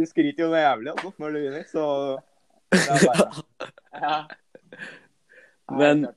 du 0.00 0.06
skryter 0.08 0.44
jo 0.46 0.50
noe 0.52 0.62
jævlig 0.64 0.92
altså, 0.94 1.12
når 1.20 1.34
du 1.36 1.40
vinner, 1.44 1.64
så. 1.70 1.84
Ja. 4.00 4.16
Men- 5.70 6.08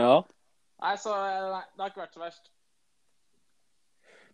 Ja. 0.00 0.14
Nei, 0.80 0.94
så 0.96 1.12
eh, 1.12 1.42
nei, 1.52 1.64
det 1.76 1.82
har 1.84 1.90
ikke 1.92 2.00
vært 2.02 2.14
så 2.16 2.22
verst. 2.22 2.46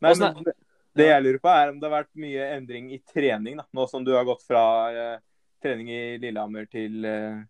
Nei, 0.05 0.13
men 0.15 0.45
det- 0.47 0.55
det 0.97 1.07
jeg 1.11 1.23
lurer 1.25 1.39
på, 1.43 1.49
er 1.51 1.71
om 1.73 1.81
det 1.81 1.89
har 1.91 1.97
vært 2.05 2.15
mye 2.23 2.45
endring 2.57 2.93
i 2.95 2.99
trening, 3.13 3.57
da, 3.59 3.65
nå 3.75 3.87
som 3.91 4.05
du 4.07 4.13
har 4.15 4.25
gått 4.29 4.45
fra 4.47 4.63
eh, 4.95 5.19
trening 5.65 5.91
i 5.91 6.03
Lillehammer 6.23 6.69
til 6.71 7.05
eh, 7.05 7.43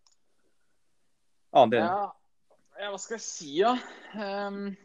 annen 1.52 1.70
trening. 1.74 1.92
Ja, 1.92 2.12
ja, 2.80 2.90
hva 2.94 2.98
skal 3.02 3.18
jeg 3.18 3.26
si, 3.26 3.52
da? 3.60 3.76
Ehm, 4.16 4.76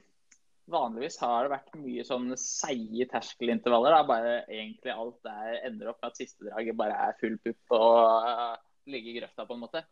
vanligvis 0.71 1.17
har 1.21 1.45
det 1.45 1.53
vært 1.53 1.73
mye 1.79 2.03
sånn 2.07 2.31
seige 2.39 3.07
terskelintervaller. 3.11 3.95
Da. 3.95 4.03
Bare 4.09 4.35
egentlig 4.47 4.93
alt 4.93 5.17
der 5.27 5.57
ender 5.69 5.91
opp 5.91 6.01
med 6.01 6.11
at 6.11 6.21
siste 6.21 6.47
draget 6.47 6.77
bare 6.79 6.99
er 7.07 7.17
full 7.21 7.37
pupp 7.43 7.75
og 7.77 8.27
uh, 8.27 8.55
ligge 8.91 9.11
i 9.13 9.17
grøfta, 9.19 9.45
på 9.47 9.57
en 9.57 9.65
måte. 9.65 9.83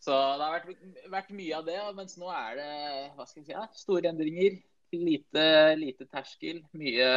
Så 0.00 0.16
det 0.16 0.46
har 0.46 0.54
vært, 0.56 0.84
vært 1.12 1.32
mye 1.36 1.56
av 1.58 1.66
det. 1.66 1.78
Mens 1.96 2.16
nå 2.20 2.30
er 2.32 2.60
det 2.60 2.68
hva 3.16 3.26
skal 3.28 3.44
si, 3.44 3.52
ja, 3.52 3.66
store 3.76 4.12
endringer. 4.12 4.60
Lite, 4.96 5.42
lite 5.78 6.06
terskel. 6.10 6.62
Mye, 6.74 7.10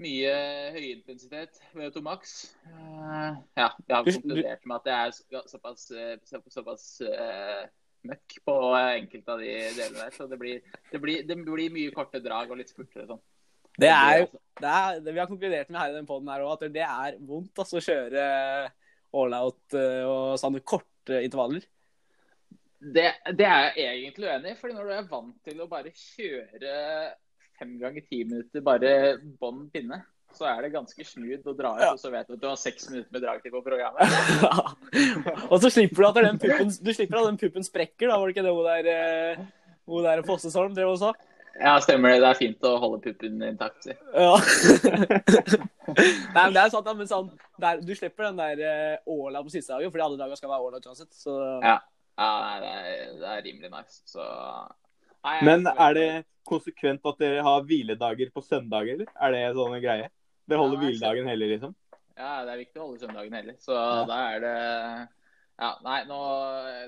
mye 0.00 0.36
høyintensitet 0.76 1.58
ved 1.76 1.90
Tomax. 1.96 2.36
Uh, 2.68 3.34
ja, 3.58 3.72
vi 3.82 3.96
har 3.96 4.06
konkludert 4.06 4.64
med 4.68 4.78
at 4.78 4.86
det 4.86 4.94
er 4.94 5.16
så- 5.18 5.42
såpass, 5.50 5.90
eh, 5.90 6.14
så, 6.24 6.40
såpass 6.52 6.86
eh, 7.00 7.66
møkk 8.06 8.38
på 8.46 8.56
enkelte 8.78 9.34
av 9.34 9.42
de 9.42 9.52
delene 9.76 10.02
der. 10.02 10.14
Så 10.14 10.28
det 10.30 10.38
blir, 10.40 10.76
det 10.92 11.00
blir, 11.02 11.22
det 11.28 11.38
blir 11.42 11.74
mye 11.74 11.94
korte 11.94 12.22
drag 12.24 12.50
og 12.50 12.60
litt 12.60 12.72
spurtere 12.72 13.08
sånn. 13.10 13.22
Det 13.76 13.92
er 13.92 14.24
det 14.56 14.72
er, 14.72 15.00
Vi 15.04 15.20
har 15.20 15.28
konkludert 15.28 15.68
med 15.68 15.80
her 15.80 15.92
i 15.92 15.96
den 15.98 16.08
poden 16.08 16.30
her 16.32 16.44
òg 16.46 16.54
at 16.56 16.72
det 16.72 16.84
er 16.86 17.18
vondt 17.28 17.60
altså, 17.60 17.76
å 17.76 17.84
kjøre 17.84 18.22
all 19.16 19.36
out 19.36 19.76
eh, 19.76 20.02
og 20.08 20.38
sånne 20.40 20.62
korte 20.64 21.20
intervaller. 21.24 21.64
Det, 22.76 23.06
det 23.36 23.46
er 23.48 23.78
jeg 23.78 24.00
egentlig 24.06 24.28
uenig 24.28 24.52
i. 24.52 24.58
fordi 24.58 24.76
når 24.76 24.88
du 24.88 24.94
er 24.96 25.08
vant 25.10 25.36
til 25.44 25.60
å 25.60 25.68
bare 25.70 25.92
kjøre 25.92 26.74
fem 27.56 27.76
ganger 27.80 28.04
ti 28.08 28.22
minutter 28.28 28.64
bare 28.64 28.90
bånn 29.40 29.66
pinne, 29.72 30.02
så 30.36 30.46
er 30.50 30.62
det 30.66 30.72
ganske 30.74 31.04
smooth 31.08 31.48
å 31.50 31.54
dra 31.58 31.74
ut, 31.76 31.82
Ja. 31.84 31.92
og 31.94 32.00
så 32.00 32.10
vet 32.12 32.28
du 32.28 32.34
at 32.36 32.42
du 32.42 32.48
har 32.48 32.58
seks 32.60 32.88
minutter 32.92 33.12
med 33.16 33.24
dragtid 33.24 33.52
på 33.54 33.62
programmet. 33.64 34.04
og 35.50 35.56
så 35.62 35.70
slipper 35.72 36.02
du 36.04 36.08
at 36.10 36.20
den 36.28 36.38
puppen, 36.42 36.70
du 36.70 36.92
slipper 36.94 37.20
at 37.22 37.30
den 37.32 37.40
puppen 37.40 37.64
sprekker, 37.66 38.10
da 38.10 38.18
var 38.20 38.28
det 38.28 38.36
ikke 38.36 38.44
det 38.46 38.54
hun 38.56 38.68
der, 38.68 38.90
eh, 38.92 39.46
hun 39.90 40.04
der 40.06 40.22
Fossesholm 40.26 40.76
drev 40.76 40.92
og 40.94 41.00
sa? 41.02 41.12
Ja, 41.56 41.78
stemmer 41.80 42.12
det. 42.12 42.20
Det 42.20 42.28
er 42.28 42.36
fint 42.36 42.64
å 42.68 42.74
holde 42.82 42.98
puppen 43.00 43.40
intakt. 43.46 43.86
Si. 43.86 43.94
Ja. 44.12 44.34
Nei, 46.36 46.42
men 46.42 46.52
det 46.56 46.62
er 46.66 46.72
sant, 46.72 46.88
men 46.98 47.08
sånn, 47.08 47.30
der, 47.62 47.80
du 47.80 47.92
slipper 47.96 48.28
den 48.28 48.40
der 48.40 48.60
eh, 48.60 48.96
åla 49.08 49.40
på 49.46 49.52
siste 49.54 49.72
dagen, 49.72 49.92
fordi 49.94 50.04
alle 50.04 50.18
dager 50.20 50.36
skal 50.36 50.52
være 50.52 50.66
åla 50.68 50.80
uansett. 50.84 51.12
Så 51.16 51.36
Ja. 51.64 51.78
Ja, 52.16 52.28
det, 52.62 52.68
er, 52.72 53.08
det 53.20 53.28
er 53.28 53.42
rimelig 53.44 53.68
nice. 53.72 53.98
Så 54.08 54.24
nei, 55.24 55.34
Men 55.44 55.66
er 55.68 55.96
det 55.96 56.06
konsekvent 56.48 57.04
at 57.10 57.18
dere 57.20 57.42
har 57.44 57.64
hviledager 57.68 58.30
på 58.32 58.40
søndager, 58.44 58.94
eller? 58.94 59.10
Er 59.20 59.34
det 59.34 59.42
sånn 59.58 59.74
en 59.76 59.82
greie? 59.84 60.06
Dere 60.46 60.60
holder 60.62 60.76
Ja, 60.76 60.80
heller, 60.80 60.92
hviledagen 60.92 61.26
hellig, 61.30 61.48
liksom? 61.56 61.72
Ja, 62.16 62.44
det 62.46 62.52
er 62.54 62.60
viktig 62.62 62.78
å 62.80 62.84
holde 62.86 63.00
søndagen 63.02 63.34
heller. 63.36 63.56
Så 63.60 63.72
da 64.08 64.16
er 64.32 64.38
det 64.44 64.56
Ja, 65.56 65.70
nei, 65.84 66.00
nå, 66.08 66.18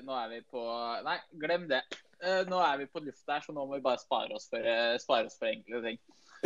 nå 0.05 0.13
er 0.19 0.27
vi 0.31 0.39
på 0.53 0.61
Nei, 1.05 1.17
glem 1.41 1.63
det. 1.69 1.81
eh, 2.23 2.41
nå 2.49 2.57
er 2.63 2.75
vi 2.81 2.85
på 2.89 2.99
lufta 3.03 3.33
her, 3.37 3.43
så 3.45 3.51
nå 3.55 3.61
må 3.65 3.71
vi 3.77 3.81
bare 3.85 3.99
spare 4.01 4.31
oss 4.37 4.47
for, 4.49 4.59
eh, 4.63 4.97
spare 5.01 5.25
oss 5.29 5.37
for 5.39 5.47
enkle 5.51 5.79
ting. 5.85 5.99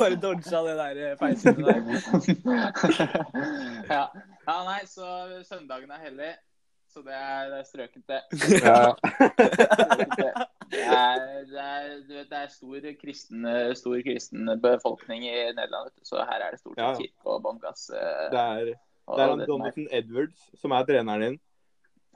Bare 0.00 0.16
dodga 0.16 0.58
det 0.64 0.76
der 0.78 0.96
eh, 1.10 1.16
feilsynet 1.20 1.66
der. 1.66 1.80
ja. 3.92 4.04
ja, 4.46 4.56
nei, 4.64 4.80
så 4.88 5.04
søndagen 5.44 5.90
er 5.92 6.00
hellig. 6.06 6.32
Så 6.88 7.02
det 7.04 7.12
er, 7.12 7.50
det 7.52 7.58
er 7.58 7.66
strøkent, 7.68 8.08
det. 8.08 8.24
Ja. 8.64 8.96
Det. 10.68 10.82
Er, 10.84 11.24
det, 11.48 11.64
er, 11.64 11.88
du 12.04 12.14
vet, 12.18 12.28
det 12.30 12.38
er 12.42 12.50
stor 12.52 12.86
kristen, 13.00 13.46
stor 13.78 13.98
kristen 14.04 14.50
befolkning 14.62 15.24
i 15.24 15.34
Nederland, 15.56 15.88
vet 15.88 15.96
du. 16.02 16.04
så 16.10 16.22
her 16.28 16.44
er 16.44 16.54
det 16.56 16.60
stort 16.60 16.76
sett 16.76 16.84
ja. 16.84 16.94
kirke 17.00 17.34
og 17.34 17.42
bånn 17.46 17.60
gass. 17.62 17.88
eh, 17.90 18.24
Det 18.34 18.42
er, 18.42 18.64
det 18.72 19.22
er 19.24 19.34
er- 19.34 19.46
Jonathan 19.48 19.86
Edwards 20.02 20.48
som 20.60 20.74
er 20.76 20.88
treneren 20.88 21.24
din. 21.24 21.38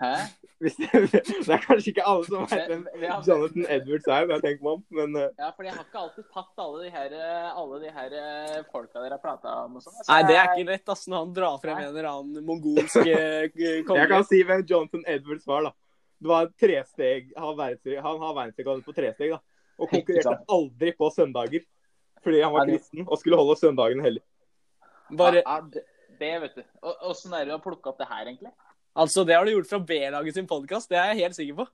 Hæ? 0.03 0.15
Det, 0.63 0.71
det 0.79 1.51
er 1.51 1.59
kanskje 1.65 1.91
ikke 1.91 2.05
alle 2.07 2.27
som 2.27 2.45
vet 2.47 2.69
hvem 2.71 2.85
Jonathan 3.27 3.65
Edwards 3.77 4.07
er, 4.07 4.27
men 4.29 4.35
jeg 4.37 4.43
tenker 4.45 4.63
meg 4.67 4.73
om. 4.77 4.83
Men 4.99 5.17
eh, 5.19 5.29
Ja, 5.41 5.49
for 5.57 5.67
jeg 5.67 5.75
har 5.75 5.87
ikke 5.89 6.03
alltid 6.05 6.27
tatt 6.37 6.63
alle 6.65 6.85
de 6.85 6.91
her, 6.95 7.15
alle 7.63 7.81
de 7.83 7.91
her 7.97 8.15
eh, 8.21 8.61
folka 8.71 9.03
dere 9.03 9.17
har 9.17 9.23
prata 9.23 9.55
om 9.65 9.81
og 9.81 9.83
sånt, 9.85 9.99
Så 10.05 10.11
Nei, 10.13 10.21
det 10.29 10.37
er 10.39 10.53
ikke 10.53 10.69
lett 10.71 10.93
ass, 10.95 11.07
når 11.11 11.25
han 11.25 11.33
drar 11.41 11.57
frem 11.65 11.81
en 11.83 11.89
eller 11.91 12.09
annen 12.13 12.47
mongolsk 12.47 12.99
konge. 13.01 13.99
jeg 14.03 14.13
kan 14.15 14.29
si 14.29 14.43
hvem 14.47 14.63
Jonathan 14.71 15.03
Edwards 15.17 15.49
var, 15.51 15.67
da. 15.71 15.75
Det 16.23 16.31
var 16.31 16.51
tre 16.55 16.77
tresteg, 16.79 17.33
han, 17.35 17.57
har 17.59 18.35
verdensrekord 18.37 18.85
på 18.87 18.95
tresteg, 18.95 19.33
da. 19.35 19.41
Og 19.83 19.91
konkurrerte 19.91 20.37
aldri 20.55 20.93
på 20.95 21.09
søndager. 21.11 21.65
Fordi 22.23 22.43
han 22.45 22.53
var 22.55 22.69
kristen 22.69 23.03
og 23.09 23.19
skulle 23.19 23.39
holde 23.41 23.57
søndagene 23.59 24.05
hellig. 24.05 24.23
Bare, 25.19 25.43
ja, 25.43 25.57
det, 25.73 25.83
det, 26.21 26.33
vet 26.45 26.61
du. 26.61 26.63
Og- 26.87 27.09
Åssen 27.11 27.35
er 27.35 27.49
det 27.49 27.57
å 27.57 27.63
plukke 27.65 27.91
opp 27.91 27.99
det 27.99 28.07
her, 28.07 28.29
egentlig? 28.29 28.53
altså, 28.95 29.25
det 29.27 29.35
har 29.35 29.45
du 29.45 29.51
gjort 29.55 29.71
fra 29.71 29.81
B-laget 29.89 30.35
sin 30.37 30.47
podkast, 30.47 30.91
det 30.93 30.99
er 31.01 31.13
jeg 31.13 31.25
helt 31.25 31.39
sikker 31.39 31.59
på. 31.63 31.67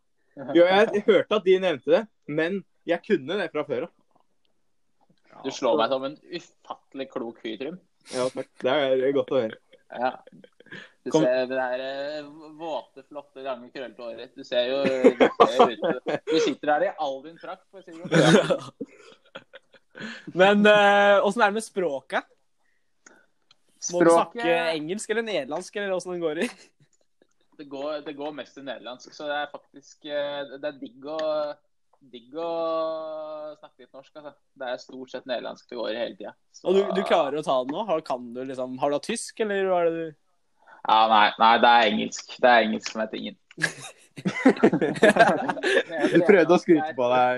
Jo, 0.54 0.64
jeg 0.64 1.02
hørte 1.08 1.34
at 1.40 1.44
de 1.44 1.56
nevnte 1.58 1.90
det, 1.90 2.02
men 2.30 2.60
jeg 2.86 3.02
kunne 3.04 3.36
det 3.40 3.50
fra 3.52 3.64
før 3.66 3.88
av. 3.88 3.94
Du 5.44 5.50
slår 5.54 5.76
meg 5.78 5.92
som 5.92 6.04
en 6.06 6.16
ufattelig 6.34 7.08
klok 7.10 7.40
fyr, 7.42 7.56
Trym. 7.60 7.80
Ja, 8.14 8.28
takk. 8.32 8.48
Det 8.62 8.74
er 8.74 9.12
godt 9.16 9.34
å 9.34 9.42
høre. 9.42 9.58
Ja. 9.92 10.12
Du 11.08 11.12
Kom- 11.14 11.24
ser 11.26 11.48
det 11.50 11.58
der 11.58 11.84
eh, 11.88 12.30
våte, 12.60 13.04
flotte, 13.08 13.42
lange, 13.44 13.70
krøllete 13.74 14.04
håret 14.04 14.24
ditt. 14.24 14.38
Du 14.38 14.46
ser 14.46 14.70
jo 14.70 14.80
du, 14.84 15.26
ser 15.56 15.74
ut, 15.74 16.08
du 16.28 16.38
sitter 16.44 16.74
her 16.74 16.88
i 16.88 16.94
all 17.08 17.20
din 17.26 17.38
prakt, 17.40 17.64
for 17.72 17.80
å 17.80 17.86
si 17.86 17.96
det 17.96 18.24
sånn. 18.38 18.72
Men 20.38 20.60
åssen 20.62 21.40
uh, 21.40 21.46
er 21.48 21.48
det 21.48 21.56
med 21.56 21.64
språket? 21.66 22.34
Må 23.94 24.02
du 24.04 24.12
snakke 24.12 24.58
engelsk 24.74 25.10
eller 25.10 25.24
nederlandsk, 25.26 25.78
eller 25.78 25.96
åssen 25.96 26.14
det 26.14 26.22
går 26.22 26.44
i? 26.44 26.48
det 27.58 27.64
går, 27.64 28.00
det 28.06 28.12
går 28.12 28.36
mest 28.36 28.58
i 28.58 28.62
nederlandsk, 28.62 29.14
så 29.14 29.26
det 29.26 29.40
er 29.42 29.50
faktisk 29.50 30.06
eh, 30.06 30.52
Det 30.62 30.68
er 30.68 30.76
digg 30.78 31.06
å, 31.10 31.18
digg 31.98 32.36
å 32.38 32.50
snakke 33.58 33.82
litt 33.82 33.96
norsk, 33.96 34.12
altså. 34.14 34.32
Det 34.54 34.68
er 34.68 34.82
stort 34.82 35.12
sett 35.14 35.26
nederlandsk 35.26 35.66
det 35.70 35.80
går 35.80 35.90
i 35.90 35.98
hele 35.98 36.18
tida. 36.20 36.34
Og 36.62 36.78
du, 36.78 36.82
du 36.94 37.02
klarer 37.02 37.40
å 37.40 37.44
ta 37.46 37.58
det 37.64 37.74
nå? 37.74 37.82
Har, 37.88 38.04
kan 38.06 38.30
du 38.34 38.44
liksom, 38.44 38.78
har 38.82 38.92
du 38.92 38.98
hatt 38.98 39.10
tysk, 39.10 39.42
eller 39.42 39.70
hva 39.70 39.80
er 39.82 39.90
det 39.90 39.98
du 39.98 40.16
Ja, 40.88 40.98
nei, 41.12 41.28
nei, 41.38 41.52
det 41.62 41.68
er 41.76 41.82
engelsk. 41.92 42.26
Det 42.40 42.48
er 42.50 42.62
engelsk 42.66 42.88
som 42.94 43.00
er 43.04 43.10
tingen. 43.12 43.36
Du 44.18 46.20
prøvde 46.26 46.54
å 46.54 46.58
skryte 46.60 46.92
på 46.96 47.04
deg 47.12 47.34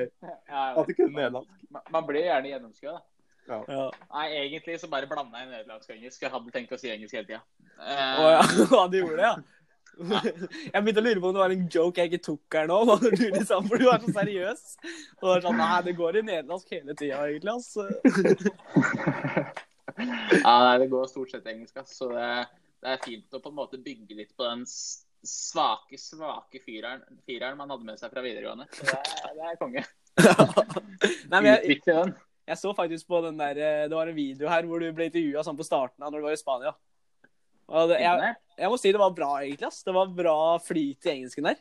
at 0.50 0.86
du 0.86 0.92
kunne 0.96 1.14
nederlandsk. 1.16 1.50
Man- 1.70 1.82
Man 1.94 2.06
blir 2.08 2.24
gjerne 2.26 2.48
gjennomskua, 2.50 2.94
da. 3.50 3.56
ja. 3.68 3.84
Nei, 4.14 4.26
egentlig 4.40 4.74
så 4.80 4.88
bare 4.90 5.06
blanda 5.10 5.38
jeg 5.42 5.48
nederlandsk 5.52 5.88
og 5.90 5.96
engelsk. 5.96 6.20
Jeg 6.24 6.32
hadde 6.32 6.50
tenkt 6.54 6.72
å 6.74 6.78
si 6.80 6.88
engelsk 6.90 7.14
hele 7.18 7.28
tida. 7.28 7.42
Uh... 7.78 8.16
Oh, 8.20 8.28
ja, 8.34 8.40
du 8.90 8.96
gjorde 9.00 9.20
det, 9.20 9.28
ja? 9.28 9.34
Jeg 10.00 10.80
begynte 10.86 11.02
å 11.02 11.04
lure 11.04 11.20
på 11.20 11.26
om 11.28 11.34
det 11.36 11.42
var 11.42 11.52
en 11.54 11.66
joke 11.74 11.98
jeg 12.00 12.06
ikke 12.12 12.24
tok 12.24 12.46
her 12.56 12.66
nå. 12.70 12.78
Du 13.02 13.08
liksom, 13.34 13.62
for 13.68 13.76
du 13.82 13.86
var 13.90 14.00
så 14.04 14.10
seriøs. 14.16 14.62
Og 15.20 15.28
det 15.34 15.40
sånn, 15.44 15.58
Nei, 15.60 15.80
det 15.88 15.94
går 15.98 16.12
i 16.20 16.22
nederlandsk 16.30 16.68
hele 16.78 16.92
tida, 16.98 17.16
egentlig. 17.26 17.52
altså. 17.58 17.82
Ja, 20.00 20.54
nei, 20.64 20.76
det 20.80 20.86
går 20.92 21.04
stort 21.10 21.30
sett 21.34 21.46
engelsk, 21.50 21.74
altså, 21.82 21.94
Så 21.98 22.04
det, 22.14 22.28
det 22.80 22.92
er 22.94 23.02
fint 23.04 23.36
å 23.36 23.40
på 23.42 23.52
en 23.52 23.58
måte 23.58 23.80
bygge 23.82 24.16
litt 24.16 24.34
på 24.36 24.46
den 24.46 24.64
svake, 24.66 25.98
svake 26.00 26.62
fireren, 26.64 27.02
fireren 27.28 27.58
man 27.58 27.72
hadde 27.74 27.86
med 27.86 28.00
seg 28.00 28.12
fra 28.12 28.24
videregående. 28.24 28.66
Så 28.72 28.88
det 28.88 28.98
er, 28.98 29.34
det 29.36 29.48
er 29.50 29.58
konge. 29.60 29.84
Nei, 31.30 31.40
men 31.40 31.50
jeg, 31.50 31.80
jeg 32.48 32.58
så 32.58 32.72
faktisk 32.76 33.06
på 33.08 33.20
den 33.22 33.36
der 33.38 33.58
eh, 33.62 33.84
Det 33.86 33.94
var 33.94 34.08
en 34.10 34.16
video 34.16 34.48
her 34.50 34.66
hvor 34.66 34.82
du 34.82 34.88
ble 34.92 35.06
intervjua 35.06 35.44
sånn 35.46 35.56
på 35.56 35.64
starten 35.64 36.02
av 36.02 36.10
når 36.10 36.18
du 36.18 36.26
var 36.26 36.34
i 36.34 36.40
Spania. 36.40 36.72
Det, 37.70 38.00
jeg, 38.02 38.32
jeg 38.58 38.70
må 38.72 38.78
si 38.82 38.90
det 38.90 38.98
var 38.98 39.12
bra, 39.14 39.28
egentlig. 39.44 39.68
ass. 39.68 39.84
Det 39.86 39.94
var 39.94 40.10
bra 40.14 40.38
flyt 40.64 41.06
i 41.06 41.12
engelsken 41.12 41.46
der. 41.46 41.60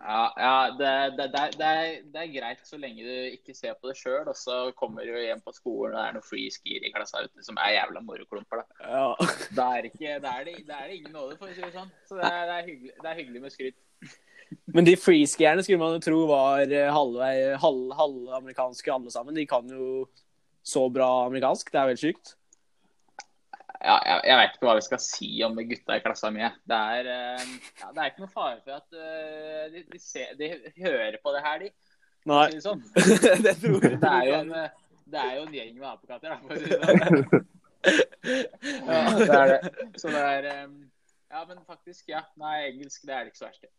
Ja, 0.00 0.22
ja 0.40 0.54
det, 0.76 0.92
det, 1.18 1.26
det, 1.32 1.40
er, 1.40 1.98
det, 2.04 2.22
er, 2.22 2.32
greit 2.32 2.62
så 2.68 2.78
lenge 2.80 3.04
du 3.04 3.36
ikke 3.36 3.54
ser 3.56 3.76
på 3.78 3.90
det 3.90 3.96
sjøl, 4.00 4.28
og 4.28 4.36
så 4.38 4.58
kommer 4.78 5.06
du 5.06 5.14
hjem 5.16 5.42
på 5.44 5.54
skolen 5.56 5.94
og 5.94 5.98
det 5.98 6.06
er 6.06 6.16
noe 6.16 6.26
free 6.26 6.52
skier 6.52 6.86
i 6.86 6.92
klassa 6.94 7.22
ute 7.26 7.44
som 7.46 7.60
er 7.60 7.76
jævla 7.76 8.02
moroklumper. 8.06 8.64
Da. 8.64 8.80
Ja. 8.86 9.28
Da 9.56 9.68
er, 9.78 9.90
ikke, 9.90 10.16
da, 10.22 10.34
er 10.40 10.48
det, 10.48 10.56
da 10.68 10.80
er 10.80 10.90
det 10.90 10.98
ingen 11.00 11.14
nåde, 11.16 11.36
for 11.40 11.50
å 11.50 11.54
si 11.54 11.62
det 11.62 11.72
sånn. 11.76 11.92
Så 12.08 12.18
det 12.18 12.26
er, 12.26 12.42
det 12.48 12.56
er, 12.56 12.66
hyggelig, 12.70 12.96
det 12.96 13.12
er 13.12 13.20
hyggelig 13.20 13.44
med 13.44 13.56
skryt. 13.56 13.78
Men 14.74 14.86
de 14.86 14.96
freeskierne 14.98 15.62
skulle 15.62 15.82
man 15.82 15.94
jo 15.96 16.02
tro 16.02 16.24
var 16.26 16.64
halve 16.64 16.82
halvvei, 16.96 17.34
halv, 17.62 17.94
halvamerikanske 17.98 18.92
alle 18.94 19.12
sammen. 19.14 19.36
De 19.38 19.46
kan 19.50 19.68
jo 19.70 20.08
så 20.66 20.88
bra 20.92 21.08
amerikansk. 21.28 21.70
Det 21.70 21.80
er 21.80 21.90
vel 21.92 22.00
sykt. 22.00 22.34
Ja, 23.80 23.94
jeg, 24.04 24.18
jeg 24.28 24.36
vet 24.36 24.56
ikke 24.56 24.66
hva 24.68 24.74
vi 24.76 24.82
skal 24.84 25.00
si 25.00 25.28
om 25.46 25.54
de 25.56 25.64
gutta 25.70 25.96
i 25.96 26.02
klassa 26.04 26.28
mi. 26.34 26.42
Det 26.68 26.80
er, 26.96 27.06
eh, 27.08 27.46
ja, 27.80 27.86
det 27.96 28.02
er 28.02 28.10
ikke 28.10 28.24
noe 28.26 28.34
fare 28.34 28.58
for 28.60 28.76
at 28.76 28.88
uh, 28.92 29.62
de, 29.72 29.84
de, 29.88 30.00
ser, 30.04 30.34
de 30.36 30.50
hører 30.82 31.16
på 31.22 31.32
det 31.32 31.40
her, 31.46 31.62
de. 31.64 31.70
Nei. 32.28 32.42
si 32.50 32.58
det 32.58 32.64
sånn. 32.66 32.82
det 33.46 33.54
tror 33.62 33.86
jeg 33.86 33.96
Det 34.02 34.10
er 34.10 34.26
jo 34.28 34.34
en, 34.42 34.52
eh, 34.60 34.98
det 35.10 35.22
er 35.22 35.32
jo 35.38 35.44
en 35.46 35.54
gjeng 35.56 35.72
med 35.78 35.88
apekatter, 35.94 36.28
da, 36.28 36.36
for 36.42 36.52
å 36.52 36.60
si 36.60 36.68
det 36.68 36.78
sånn. 36.84 37.48
Ja, 37.80 38.96
det 39.16 39.28
er 39.32 39.50
det. 39.54 39.84
Så 39.96 40.10
det 40.12 40.20
er 40.20 40.48
um, 40.66 40.74
Ja, 41.32 41.44
men 41.48 41.62
faktisk, 41.64 42.10
ja. 42.12 42.20
Nei, 42.36 42.56
engelsk 42.66 43.06
det 43.08 43.14
er 43.16 43.24
det 43.24 43.32
ikke 43.32 43.40
så 43.40 43.48
verst. 43.48 43.62
det. 43.64 43.70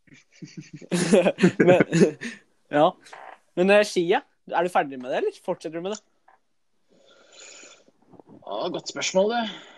men, 1.68 2.16
ja. 2.74 2.88
Men 3.60 3.76
uh, 3.76 3.84
skia, 3.86 4.24
er 4.50 4.66
du 4.66 4.74
ferdig 4.74 4.98
med 4.98 5.14
det, 5.14 5.22
eller 5.22 5.38
fortsetter 5.46 5.78
du 5.78 5.86
med 5.86 5.94
det? 5.94 6.02
Å, 8.42 8.66
godt 8.74 8.90
spørsmål, 8.90 9.36
du. 9.36 9.71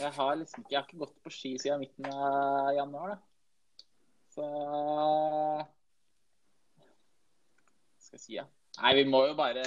Jeg 0.00 0.10
har 0.16 0.34
liksom 0.40 0.64
ikke, 0.64 0.72
jeg 0.72 0.80
har 0.80 0.88
ikke 0.88 1.02
gått 1.04 1.14
på 1.22 1.32
ski 1.32 1.54
siden 1.60 1.82
midten 1.82 2.08
av 2.10 2.72
januar, 2.74 3.14
da. 3.14 3.18
Så 4.34 4.46
Skal 8.02 8.18
jeg 8.18 8.22
si, 8.24 8.36
ja. 8.38 8.46
Nei, 8.80 8.94
vi 8.98 9.04
må 9.06 9.20
jo 9.28 9.36
bare, 9.38 9.62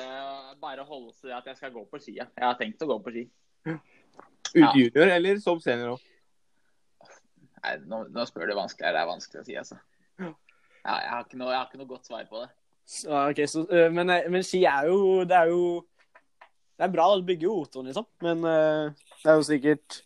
bare 0.59 0.83
holde 0.87 1.13
oss 1.13 1.21
til 1.21 1.31
at 1.31 1.45
jeg 1.47 1.55
skal 1.59 1.71
gå 1.71 1.85
på 1.87 1.99
ski. 2.01 2.17
Ja. 2.17 2.27
Jeg 2.35 2.43
har 2.43 2.57
tenkt 2.59 2.83
å 2.83 2.89
gå 2.89 2.97
på 3.05 3.13
ski. 3.15 3.23
Ja. 3.67 4.71
Junior 4.75 5.11
eller 5.13 5.39
som 5.43 5.61
senior 5.63 5.95
òg? 5.95 6.03
Nei, 7.63 7.77
nå, 7.87 8.01
nå 8.13 8.25
spør 8.27 8.51
du 8.51 8.55
vanskelig. 8.57 8.91
Det 8.95 9.01
er 9.01 9.09
vanskelig 9.09 9.41
å 9.41 9.47
si, 9.47 9.55
altså. 9.59 9.79
Ja. 10.19 10.33
Jeg, 10.87 11.11
har 11.11 11.23
ikke 11.25 11.39
noe, 11.39 11.51
jeg 11.51 11.59
har 11.59 11.69
ikke 11.69 11.81
noe 11.81 11.89
godt 11.89 12.09
svar 12.09 12.27
på 12.29 12.41
det. 12.43 12.49
Så, 12.87 13.11
okay, 13.11 13.47
så, 13.51 13.63
eh, 13.71 13.87
men, 13.91 14.11
eh, 14.11 14.27
men 14.31 14.45
ski 14.47 14.61
er 14.63 14.85
jo 14.87 15.25
Det 15.27 15.35
er 15.35 15.49
jo 15.51 15.63
Det 16.79 16.85
er 16.85 16.91
bra, 16.93 17.09
å 17.11 17.17
bygge 17.17 17.27
bygger 17.27 17.47
jo 17.49 17.55
O2-en, 17.65 17.89
liksom. 17.89 18.05
Men 18.23 18.45
eh, 18.47 19.07
det 19.23 19.31
er 19.31 19.39
jo 19.39 19.47
sikkert 19.47 19.97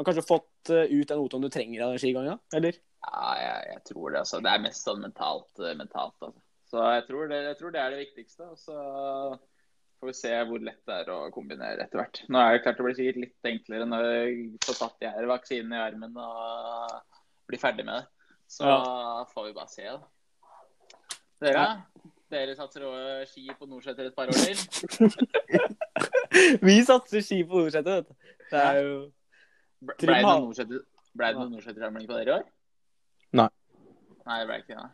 Du 0.00 0.02
har 0.02 0.14
kanskje 0.14 0.28
fått 0.30 0.70
eh, 0.72 0.88
ut 0.96 1.08
den 1.10 1.18
O2-en 1.20 1.42
du 1.44 1.50
trenger 1.52 1.82
av 1.84 1.90
den 1.92 2.00
skigangen, 2.00 2.38
eller? 2.56 2.76
Ja, 3.04 3.24
jeg, 3.36 3.64
jeg 3.68 3.80
tror 3.90 4.06
det. 4.14 4.22
altså. 4.22 4.38
Det 4.40 4.48
er 4.48 4.62
mest 4.64 4.86
sånn 4.86 5.02
mentalt. 5.04 5.50
eh, 5.60 5.74
mentalt 5.76 6.14
altså. 6.24 6.40
Så 6.70 6.86
jeg 6.94 7.02
tror, 7.04 7.26
det, 7.28 7.40
jeg 7.44 7.58
tror 7.58 7.74
det 7.74 7.82
er 7.82 7.92
det 7.92 7.98
viktigste. 8.06 8.46
Og 8.48 8.56
så 8.62 8.76
får 10.00 10.08
vi 10.08 10.14
se 10.16 10.32
hvor 10.48 10.64
lett 10.64 10.80
det 10.88 10.96
er 11.02 11.12
å 11.12 11.18
kombinere 11.34 11.84
etter 11.84 12.00
hvert. 12.00 12.22
Nå 12.32 12.40
er 12.40 12.56
det 12.56 12.62
klart 12.64 12.80
det 12.80 12.88
blir 12.88 12.96
sikkert 12.96 13.20
litt 13.26 13.50
enklere 13.52 13.90
når 13.92 14.08
jeg 14.08 14.40
får 14.64 14.80
satt 14.80 14.96
de 15.04 15.12
her 15.18 15.30
vaksinene 15.34 15.76
i 15.76 15.84
armen 15.90 16.16
og 16.16 17.20
blir 17.52 17.60
ferdig 17.60 17.84
med 17.90 18.00
det. 18.00 18.32
Så 18.56 18.72
får 19.36 19.50
vi 19.50 19.54
bare 19.60 19.74
se, 19.76 19.84
da. 19.84 20.00
Dere, 21.44 21.68
dere 22.32 22.56
satser 22.56 22.88
også 22.88 23.34
ski 23.34 23.48
på 23.52 23.68
Norseter 23.68 24.08
et 24.08 24.16
par 24.16 24.32
år 24.32 24.40
til. 24.48 24.56
Vi 26.70 26.80
satser 26.88 27.20
ski 27.20 27.44
på 27.44 27.60
Nordseter, 27.60 28.00
vet 28.00 28.08
du. 28.08 28.36
Det 28.48 28.60
er 28.64 28.80
jo 28.80 29.00
Ble 29.80 29.94
det 29.98 30.22
noen 30.22 30.48
Norseter- 30.50 30.84
ble 31.16 31.26
det 31.30 31.36
noen 31.40 31.52
Norseter-ramling 31.56 32.06
på 32.08 32.16
dere 32.18 32.28
i 32.28 32.34
år? 32.38 32.44
Nei. 33.40 33.48
Nei, 34.26 34.38
det 34.42 34.46
ble 34.50 34.58
ikke 34.62 34.76
det. 34.76 34.90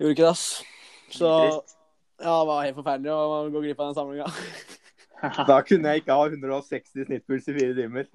Gjorde 0.00 0.12
ikke 0.14 0.26
det, 0.26 0.30
ass. 0.34 0.44
Så 1.10 1.30
ja, 1.30 2.34
det 2.36 2.48
var 2.50 2.64
helt 2.66 2.76
forferdelig 2.78 3.12
å 3.14 3.48
gå 3.50 3.62
glipp 3.64 3.80
av 3.80 3.90
den 3.92 3.98
samlinga. 4.00 4.28
Da 5.20 5.58
kunne 5.68 5.90
jeg 5.92 6.00
ikke 6.00 6.14
ha 6.16 6.22
160 6.30 7.02
snittpuls 7.04 7.48
i 7.50 7.52
fire 7.52 7.74
timer. 7.76 8.06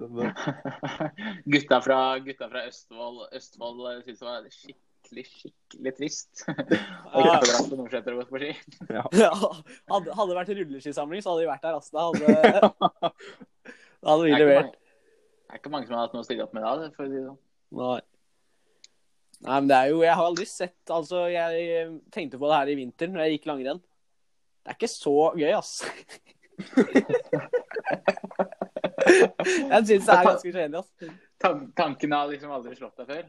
Gutta, 1.54 1.78
fra, 1.84 1.98
gutta 2.18 2.48
fra 2.50 2.64
Østfold, 2.66 3.20
Østfold 3.38 3.82
syntes 4.02 4.18
det 4.18 4.26
var 4.26 4.48
skikkelig, 4.50 5.24
skikkelig 5.36 5.92
trist. 6.00 6.42
Og 7.14 7.28
Ja. 7.28 7.36
på 7.44 7.78
Nordseter 7.78 8.10
og 8.16 8.24
gått 8.24 8.32
på 8.34 8.40
ski. 8.42 8.50
ja. 8.90 9.04
Ja, 9.14 9.30
hadde, 9.36 10.16
hadde 10.18 10.26
det 10.32 10.38
vært 10.40 10.50
rulleskisamling, 10.58 11.22
så 11.22 11.30
hadde 11.36 11.44
vi 11.44 11.52
vært 11.52 11.68
der, 11.68 11.78
ass. 11.78 11.92
Da 11.94 12.08
hadde, 12.08 12.26
da 12.90 14.10
hadde 14.10 14.26
vi 14.26 14.34
er 14.34 14.42
levert. 14.42 14.74
Det 15.46 15.54
er 15.54 15.60
ikke 15.60 15.70
mange 15.70 15.86
som 15.86 15.94
har 15.94 16.08
hatt 16.08 16.14
noe 16.16 16.24
å 16.24 16.26
stille 16.26 16.42
opp 16.42 16.54
med 16.56 16.64
da. 16.66 16.90
for 16.96 17.06
å 17.06 17.08
si 17.08 17.14
det 17.14 17.24
sånn. 17.24 17.42
Nei. 17.78 18.00
Nei, 19.46 19.58
men 19.60 19.68
det 19.68 19.76
er 19.76 19.90
jo 19.90 19.98
Jeg 20.00 20.16
har 20.16 20.24
aldri 20.24 20.46
sett 20.48 20.92
Altså, 20.94 21.26
jeg 21.28 21.82
tenkte 22.14 22.38
på 22.40 22.48
det 22.48 22.56
her 22.56 22.70
i 22.72 22.76
vinter 22.78 23.10
når 23.12 23.20
jeg 23.22 23.34
gikk 23.36 23.48
langrenn. 23.50 23.82
Det 24.64 24.72
er 24.72 24.78
ikke 24.78 24.90
så 24.90 25.14
gøy, 25.38 25.52
ass. 25.54 25.72
jeg 29.46 29.82
syns 29.86 30.08
det 30.08 30.14
er 30.16 30.26
ganske 30.26 30.50
kjedelig, 30.50 30.80
ass. 30.80 30.90
Tan 31.42 31.60
tanken 31.78 32.16
har 32.16 32.26
liksom 32.32 32.50
aldri 32.56 32.74
slått 32.78 32.98
deg 32.98 33.12
før? 33.12 33.28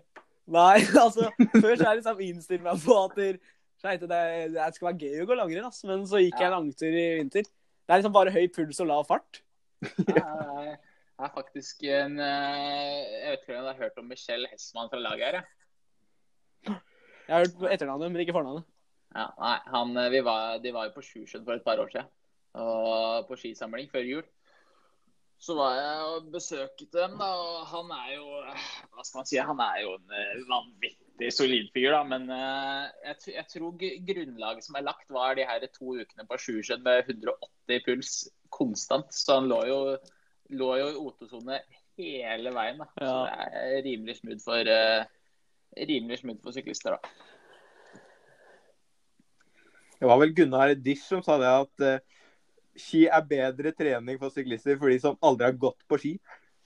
Nei, 0.57 0.77
altså 1.05 1.27
Før 1.35 1.73
så 1.75 1.83
har 1.83 1.91
jeg 1.91 1.99
liksom 1.99 2.25
innstilt 2.25 2.65
meg 2.65 2.81
på 2.81 2.97
at 3.03 3.13
det, 3.19 3.29
det, 3.83 4.69
skal 4.79 4.89
være 4.89 5.03
gøy 5.03 5.21
å 5.21 5.29
gå 5.29 5.37
langrenn, 5.37 5.69
ass. 5.69 5.83
Men 5.85 6.07
så 6.09 6.23
gikk 6.23 6.41
jeg 6.41 6.53
langtur 6.55 6.89
i 6.89 7.07
vinter. 7.19 7.45
Det 7.45 7.93
er 7.93 8.01
liksom 8.01 8.15
bare 8.17 8.33
høy 8.33 8.47
puls 8.55 8.81
og 8.81 8.89
lav 8.89 9.05
fart. 9.11 9.43
Jeg 9.85 10.79
er 11.25 11.33
faktisk 11.33 11.83
en 11.89 12.19
eh, 12.21 12.97
Jeg 13.01 13.29
vet 13.31 13.43
ikke 13.43 13.57
om 13.57 13.65
du 13.65 13.71
har 13.71 13.81
hørt 13.81 14.01
om 14.01 14.09
Michelle 14.11 14.49
Hessmann 14.51 14.89
fra 14.91 15.01
laget 15.01 15.25
her? 15.25 15.37
jeg. 15.39 16.79
Jeg 17.27 17.35
har 17.35 17.43
hørt 17.43 17.73
etternavnet, 17.73 18.11
men 18.11 18.21
ikke 18.23 18.35
fornavnet. 18.37 18.67
Ja, 19.15 19.27
nei, 19.39 19.57
han, 19.73 19.97
eh, 19.97 20.11
vi 20.13 20.23
var, 20.23 20.57
De 20.63 20.73
var 20.75 20.87
jo 20.87 20.97
på 20.97 21.05
Sjusjøen 21.09 21.45
for 21.45 21.57
et 21.57 21.65
par 21.65 21.81
år 21.81 21.89
siden. 21.93 22.11
Og 22.57 23.27
på 23.27 23.37
skisamling 23.37 23.89
før 23.91 24.05
jul. 24.05 24.27
Så 25.37 25.53
var 25.53 25.75
jeg 25.77 26.05
og 26.11 26.29
besøkte 26.33 26.87
dem, 26.93 27.17
da, 27.19 27.27
og 27.37 27.65
han 27.69 27.91
er 27.93 28.13
jo 28.15 28.29
Hva 28.41 29.03
skal 29.05 29.19
man 29.19 29.27
si? 29.29 29.37
Han 29.37 29.59
er 29.61 29.81
jo 29.83 29.91
en 29.97 30.15
eh, 30.17 30.45
vanvittig 30.49 31.31
solid 31.33 31.69
fyr, 31.73 31.91
da. 31.93 32.03
Men 32.13 32.29
jeg, 32.29 33.17
jeg, 33.33 33.45
tror 33.53 33.87
grunnlaget 34.11 34.65
som 34.65 34.77
er 34.77 34.85
lagt, 34.85 35.09
var 35.13 35.37
de 35.37 35.45
her 35.49 35.65
to 35.73 35.97
ukene 35.97 36.29
på 36.29 36.39
Sjusjøen 36.45 36.85
med 36.85 37.09
180 37.09 37.85
puls 37.89 38.13
konstant. 38.53 39.13
Så 39.13 39.41
han 39.41 39.49
lå 39.51 39.63
jo 39.69 39.81
lå 40.49 40.69
jo 40.79 40.89
i 40.89 40.99
OT-sone 41.01 41.61
hele 41.97 42.53
veien. 42.55 42.81
Da. 42.81 42.89
Ja. 43.01 43.07
Så 43.07 43.15
det 43.53 43.79
er 43.79 43.85
rimelig 43.85 44.17
smooth 44.19 44.43
for, 44.45 44.71
uh, 44.71 45.81
rimelig 45.89 46.21
smooth 46.21 46.41
for 46.43 46.55
syklister, 46.55 46.97
da. 46.97 47.01
Det 49.97 50.05
var 50.05 50.19
vel 50.21 50.35
Gunnar 50.37 50.75
Dish 50.77 51.07
som 51.07 51.23
sa 51.25 51.39
det 51.41 51.49
at 51.49 51.85
uh, 51.85 52.25
ski 52.77 53.07
er 53.09 53.29
bedre 53.29 53.73
trening 53.73 54.19
for 54.21 54.33
syklister 54.33 54.77
for 54.77 54.93
de 54.93 54.99
som 55.01 55.17
aldri 55.25 55.49
har 55.49 55.57
gått 55.57 55.81
på 55.89 55.99
ski. 56.01 56.13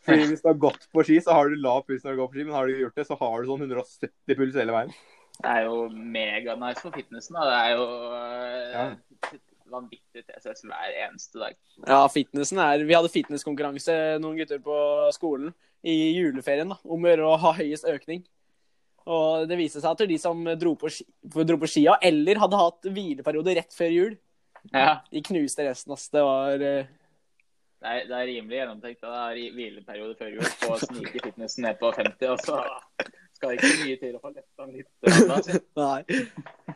Fordi 0.01 0.25
Hvis 0.31 0.41
du 0.41 0.49
har 0.49 0.57
gått 0.57 0.87
på 0.91 1.03
ski, 1.05 1.19
så 1.21 1.35
har 1.37 1.47
du 1.47 1.61
lav 1.61 1.83
puls 1.85 2.03
når 2.03 2.15
du 2.15 2.23
går 2.23 2.31
på 2.31 2.39
ski, 2.39 2.45
men 2.47 2.57
har 2.57 2.67
du 2.67 2.79
gjort 2.79 2.97
det, 2.97 3.05
så 3.07 3.15
har 3.19 3.35
du 3.37 3.51
sånn 3.51 3.67
170 3.67 4.37
puls 4.39 4.57
hele 4.57 4.73
veien. 4.75 4.93
Det 5.41 5.51
er 5.51 5.67
jo 5.67 5.77
meganice 5.93 6.81
for 6.83 6.93
fitnessen. 6.93 7.37
Da. 7.37 7.45
Det 7.47 7.59
er 7.61 7.71
jo 7.77 7.85
uh, 8.11 8.65
ja 8.73 8.85
vanvittig 9.71 10.23
TCS 10.25 10.65
hver 10.67 10.97
eneste 11.05 11.41
dag. 11.41 11.57
Ja, 11.87 12.03
fitnessen 12.11 12.61
er 12.61 12.83
Vi 12.85 12.95
hadde 12.95 13.11
fitnesskonkurranse, 13.13 13.97
noen 14.21 14.39
gutter 14.39 14.61
på 14.63 14.77
skolen, 15.15 15.53
i 15.81 16.13
juleferien 16.13 16.69
da, 16.69 16.77
om 16.85 17.07
å 17.09 17.35
ha 17.41 17.55
høyest 17.57 17.87
økning. 17.89 18.21
Og 19.09 19.47
det 19.49 19.57
viste 19.57 19.81
seg 19.81 19.95
at 19.95 20.09
de 20.09 20.17
som 20.21 20.43
dro 20.61 20.75
på, 20.77 20.91
ski, 20.93 21.05
dro 21.21 21.57
på 21.61 21.69
skia, 21.69 21.97
eller 22.05 22.41
hadde 22.43 22.59
hatt 22.59 22.89
hvileperiode 22.93 23.55
rett 23.57 23.73
før 23.73 23.95
jul, 23.95 24.17
ja. 24.69 24.99
de 25.09 25.23
knuste 25.25 25.65
resten. 25.65 25.95
Altså. 25.95 26.11
Det 26.13 26.25
var 26.27 26.61
uh... 26.61 26.91
det, 27.81 27.95
er, 27.95 28.05
det 28.11 28.19
er, 28.19 28.27
rimelig 28.29 28.59
gjennomtenkt. 28.59 29.01
Det 29.01 29.23
er 29.23 29.57
hvileperiode 29.57 30.19
før 30.19 30.35
jul 30.35 30.53
på 30.61 30.75
å 30.75 30.79
snike 30.83 31.25
fitnessen 31.25 31.65
ned 31.65 31.81
på 31.81 31.91
50, 31.97 32.29
og 32.29 32.45
så 32.45 32.61
skal 33.41 33.55
ikke 33.57 33.71
mye 33.81 33.97
til 34.01 34.17
å 34.17 34.21
få 34.21 34.31
letta 34.35 34.67
den 34.67 34.75
litt. 34.77 35.63
Nei. 35.81 36.19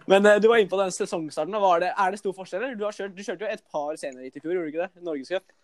Men 0.10 0.26
uh, 0.26 0.38
du 0.42 0.50
var 0.50 0.62
inne 0.62 0.72
på 0.72 0.80
den 0.82 0.96
sesongstarten. 0.96 1.54
Det, 1.84 1.92
er 1.92 2.16
det 2.16 2.22
stor 2.22 2.34
forskjell? 2.40 2.66
Du, 2.80 2.88
kjørt, 2.90 3.14
du, 3.14 3.22
kjørte 3.22 3.46
jo 3.46 3.52
et 3.54 3.64
par 3.72 3.94
seniorritt 4.02 4.40
i 4.40 4.42
fjor, 4.42 4.56
gjorde 4.56 4.66
du 4.66 4.74
ikke 4.74 4.88
det? 4.88 5.06
Norgescup? 5.06 5.56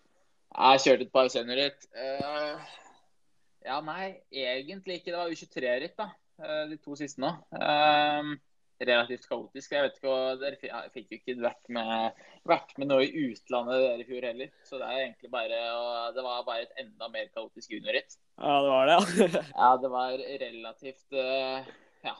Jeg 0.52 0.84
kjørte 0.84 1.08
et 1.08 1.12
par 1.16 1.32
seniorritt. 1.32 1.88
Uh, 1.96 2.78
ja, 3.66 3.80
nei, 3.84 4.12
egentlig 4.30 5.00
ikke. 5.00 5.10
Det 5.10 5.18
var 5.18 5.34
U23-ritt, 5.34 5.98
da. 5.98 6.08
Uh, 6.42 6.62
de 6.70 6.78
to 6.82 6.96
siste 6.98 7.22
nå. 7.22 7.34
Uh, 7.56 8.34
relativt 8.88 9.28
kaotisk. 9.30 9.74
Jeg 9.74 9.86
vet 9.86 9.98
ikke, 9.98 10.16
Dere 10.40 10.80
fikk 10.94 11.12
jo 11.12 11.18
ikke 11.18 11.36
vært 11.42 11.70
med, 11.76 12.24
vært 12.48 12.74
med 12.80 12.90
noe 12.90 13.06
i 13.06 13.26
utlandet 13.28 13.82
dere 13.84 14.04
i 14.04 14.08
fjor 14.08 14.26
heller. 14.28 14.50
Så 14.68 14.80
det 14.80 14.88
er 14.88 15.04
egentlig 15.04 15.32
bare 15.32 15.60
det 16.16 16.26
var 16.26 16.44
bare 16.48 16.66
et 16.66 16.82
enda 16.84 17.08
mer 17.12 17.30
kaotisk 17.34 17.74
juniorritt. 17.74 18.18
Ja, 18.40 18.58
det 18.64 18.74
var 18.74 18.90
det, 18.90 18.98
ja. 18.98 19.44
ja, 19.62 19.70
det 19.82 19.92
var 19.92 20.26
relativt 20.46 21.18
uh, 21.18 21.72
Ja. 22.06 22.16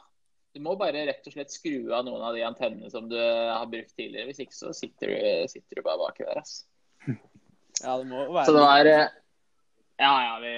Du 0.52 0.60
må 0.60 0.76
bare 0.76 1.06
rett 1.08 1.26
og 1.26 1.32
slett 1.32 1.52
skru 1.54 1.94
av 1.96 2.04
noen 2.04 2.20
av 2.28 2.36
de 2.36 2.42
antennene 2.44 2.90
som 2.92 3.06
du 3.08 3.16
har 3.16 3.64
brukt 3.72 3.94
tidligere. 3.96 4.28
Hvis 4.28 4.42
ikke 4.44 4.58
så 4.58 4.74
sitter 4.76 5.08
du, 5.08 5.48
sitter 5.48 5.80
du 5.80 5.86
bare 5.86 6.00
baki 6.02 6.26
der, 6.28 6.42
ass. 6.42 6.58
Ja, 7.82 7.96
det 7.98 8.06
må 8.06 8.26
være 8.28 8.46
Så 8.46 8.54
det 8.54 8.62
var 8.62 8.90
eh, 8.90 9.08
Ja, 10.02 10.12
ja, 10.26 10.34
vi 10.42 10.52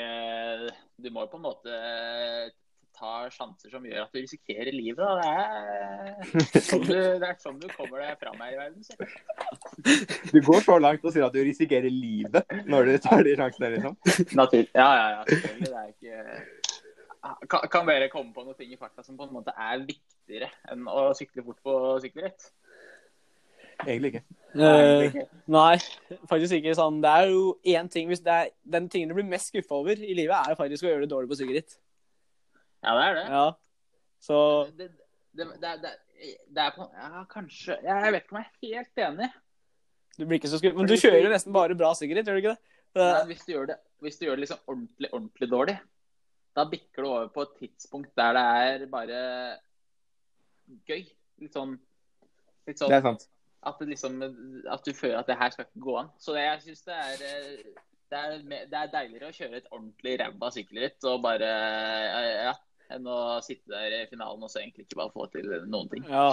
Du 1.05 1.11
må 1.15 1.25
jo 1.25 1.31
på 1.33 1.41
en 1.41 1.47
måte 1.47 1.79
ta 2.95 3.15
sjanser 3.33 3.73
som 3.73 3.85
gjør 3.87 4.05
at 4.05 4.15
du 4.15 4.21
risikerer 4.21 4.71
livet. 4.75 5.03
Da. 5.03 5.35
Det, 6.31 6.61
er 6.61 6.65
sånn 6.71 6.85
du, 6.87 6.95
det 6.95 7.31
er 7.31 7.39
sånn 7.43 7.61
du 7.63 7.69
kommer 7.75 8.05
deg 8.05 8.19
fram 8.23 8.43
her 8.45 8.55
i 8.55 8.59
verden. 8.61 8.85
Så. 8.87 8.99
Du 10.31 10.39
går 10.45 10.67
så 10.67 10.79
langt 10.83 11.05
og 11.05 11.15
sier 11.15 11.27
at 11.27 11.35
du 11.35 11.43
risikerer 11.45 11.91
livet 11.91 12.55
når 12.71 12.91
du 12.91 12.95
tar 13.05 13.25
de 13.27 13.35
sjansene, 13.39 13.73
liksom? 13.77 13.99
Natur. 14.39 14.67
Ja, 14.73 14.91
ja, 14.91 15.09
ja. 15.17 15.25
Selvfølgelig. 15.31 15.71
Det 15.71 15.81
er 15.81 15.91
ikke 15.95 16.63
kan, 17.49 17.69
kan 17.73 17.89
dere 17.89 18.11
komme 18.13 18.35
på 18.37 18.45
noen 18.45 18.57
ting 18.59 18.73
i 18.75 18.79
farta 18.81 19.05
som 19.05 19.17
på 19.17 19.27
en 19.27 19.33
måte 19.33 19.55
er 19.57 19.81
viktigere 19.87 20.51
enn 20.73 20.85
å 20.91 21.09
sykle 21.17 21.45
fort 21.47 21.61
på 21.65 21.79
sykkelritt? 22.05 22.51
Egentlig 23.85 24.13
ikke. 24.13 24.25
Uh, 24.55 25.17
nei, 25.51 25.79
faktisk 26.31 26.61
ikke. 26.61 26.77
sånn. 26.79 27.01
Det 27.03 27.11
er 27.11 27.33
jo 27.33 27.47
én 27.75 27.89
ting 27.91 28.11
hvis 28.11 28.23
det 28.23 28.35
er, 28.35 28.53
Den 28.63 28.87
tingen 28.89 29.11
du 29.11 29.17
blir 29.17 29.27
mest 29.27 29.51
skuffa 29.51 29.81
over 29.81 29.99
i 29.99 30.15
livet, 30.15 30.37
er 30.37 30.59
faktisk 30.59 30.87
å 30.87 30.93
gjøre 30.93 31.07
det 31.07 31.11
dårlig 31.11 31.33
på 31.33 31.41
sykkelritt. 31.41 31.79
Ja, 32.85 32.95
det 32.99 33.07
er 33.07 33.17
det. 33.19 33.25
Ja. 33.33 33.47
Så 34.25 34.37
det, 34.79 34.91
det, 35.37 35.49
det, 35.61 35.95
det, 36.49 36.61
er 36.63 36.71
på 36.77 36.87
Ja, 36.95 37.25
kanskje 37.29 37.77
Jeg 37.85 38.13
vet 38.13 38.23
ikke 38.23 38.37
om 38.37 38.41
jeg 38.41 38.71
er 38.71 38.85
helt 38.85 39.03
enig. 39.09 39.31
Du 40.15 40.23
blir 40.25 40.39
ikke 40.39 40.53
så 40.53 40.61
skuffet. 40.61 40.79
Men 40.79 40.89
du 40.89 40.95
kjører 41.01 41.27
jo 41.27 41.33
nesten 41.33 41.55
bare 41.57 41.77
bra 41.79 41.91
sikkerhet, 41.99 42.29
gjør 42.29 42.39
du 42.39 42.43
ikke 42.45 42.55
det? 42.55 42.71
Nei, 42.95 43.25
hvis 43.33 43.43
du 43.43 43.51
gjør 43.51 43.73
det, 43.73 43.77
hvis 44.05 44.21
du 44.21 44.25
gjør 44.29 44.37
det 44.39 44.45
liksom 44.45 44.61
ordentlig, 44.71 45.09
ordentlig 45.11 45.49
dårlig, 45.51 45.75
da 46.55 46.65
bikker 46.71 47.03
du 47.03 47.09
over 47.09 47.31
på 47.35 47.43
et 47.43 47.57
tidspunkt 47.59 48.13
der 48.17 48.37
det 48.37 48.45
er 48.45 48.85
bare 48.93 49.23
gøy. 50.87 51.03
Litt 51.43 51.57
sånn, 51.57 51.75
litt 52.69 52.79
sånn 52.79 52.93
Det 52.93 53.01
er 53.01 53.09
sant. 53.09 53.27
At, 53.65 53.81
liksom, 53.81 54.21
at, 54.23 54.85
du 54.85 54.95
føler 54.95 55.19
at 55.19 55.27
det 55.27 55.39
her 55.41 55.51
skal 55.51 55.67
ikke 55.67 55.83
gå 55.89 55.97
an. 55.99 56.13
Så 56.21 56.37
jeg 56.39 56.61
syns 56.63 56.85
det 56.87 57.01
er 57.01 57.25
det 58.13 58.21
er, 58.21 58.35
det 58.71 58.79
er, 58.79 58.91
deiligere 58.93 59.33
å 59.33 59.35
kjøre 59.35 59.59
et 59.59 59.71
ordentlig 59.73 60.15
ræva 60.21 60.51
sykkelritt 60.55 61.07
og 61.11 61.23
bare 61.25 61.49
ja, 62.45 62.53
enn 62.93 63.07
å 63.09 63.19
sitte 63.45 63.73
der 63.73 63.95
i 63.97 64.03
finalen 64.11 64.43
og 64.45 64.51
så 64.53 64.61
egentlig 64.61 64.85
ikke 64.85 64.99
bare 65.01 65.13
få 65.15 65.27
til 65.33 65.49
noen 65.71 65.89
ting. 65.93 66.05
Ja, 66.09 66.27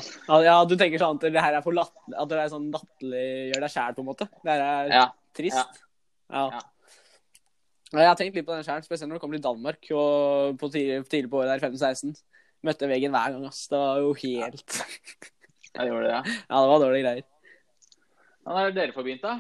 ja 0.43 0.57
du 0.67 0.75
tenker 0.79 1.01
sånn 1.01 1.19
at 1.19 1.27
det 1.31 1.43
her 1.43 1.57
er 1.57 1.63
for 1.65 1.75
latt, 1.75 1.95
at 2.11 2.31
det 2.31 2.41
er 2.41 2.51
sånn 2.51 2.67
latterliggjør 2.73 3.65
deg 3.65 3.73
sjæl, 3.73 3.95
på 3.95 4.03
en 4.03 4.09
måte? 4.09 4.27
Det 4.41 4.51
her 4.51 4.65
er 4.65 4.93
ja. 4.95 5.05
trist? 5.37 5.81
Ja. 6.31 6.45
ja. 6.57 6.61
Jeg 7.91 8.07
har 8.07 8.19
tenkt 8.19 8.37
litt 8.39 8.47
på 8.47 8.55
den 8.55 8.67
sjæl, 8.67 8.83
spesielt 8.85 9.11
når 9.11 9.19
det 9.19 9.23
kommer 9.23 9.39
til 9.39 9.47
Danmark 9.47 9.89
og 9.95 10.59
på 10.59 10.71
tidlig, 10.71 11.01
tidlig 11.11 11.31
på 11.31 11.41
året 11.41 11.55
der, 11.55 11.71
15-16. 11.71 12.13
Møtte 12.67 12.87
veggen 12.87 13.15
hver 13.15 13.33
gang, 13.35 13.47
ass. 13.49 13.65
Det 13.71 13.79
var 13.79 14.03
jo 14.03 14.11
helt 14.21 14.75
Ja, 15.71 15.81
det 15.81 15.89
gjorde 15.89 16.05
det, 16.05 16.13
ja. 16.13 16.21
Ja, 16.51 16.61
det 16.61 16.71
var 16.71 16.83
dårlige 16.83 17.03
greier. 17.05 17.27
Når 18.41 18.61
er 18.61 18.75
dere 18.75 18.95
forbegynt, 18.95 19.25
da? 19.25 19.39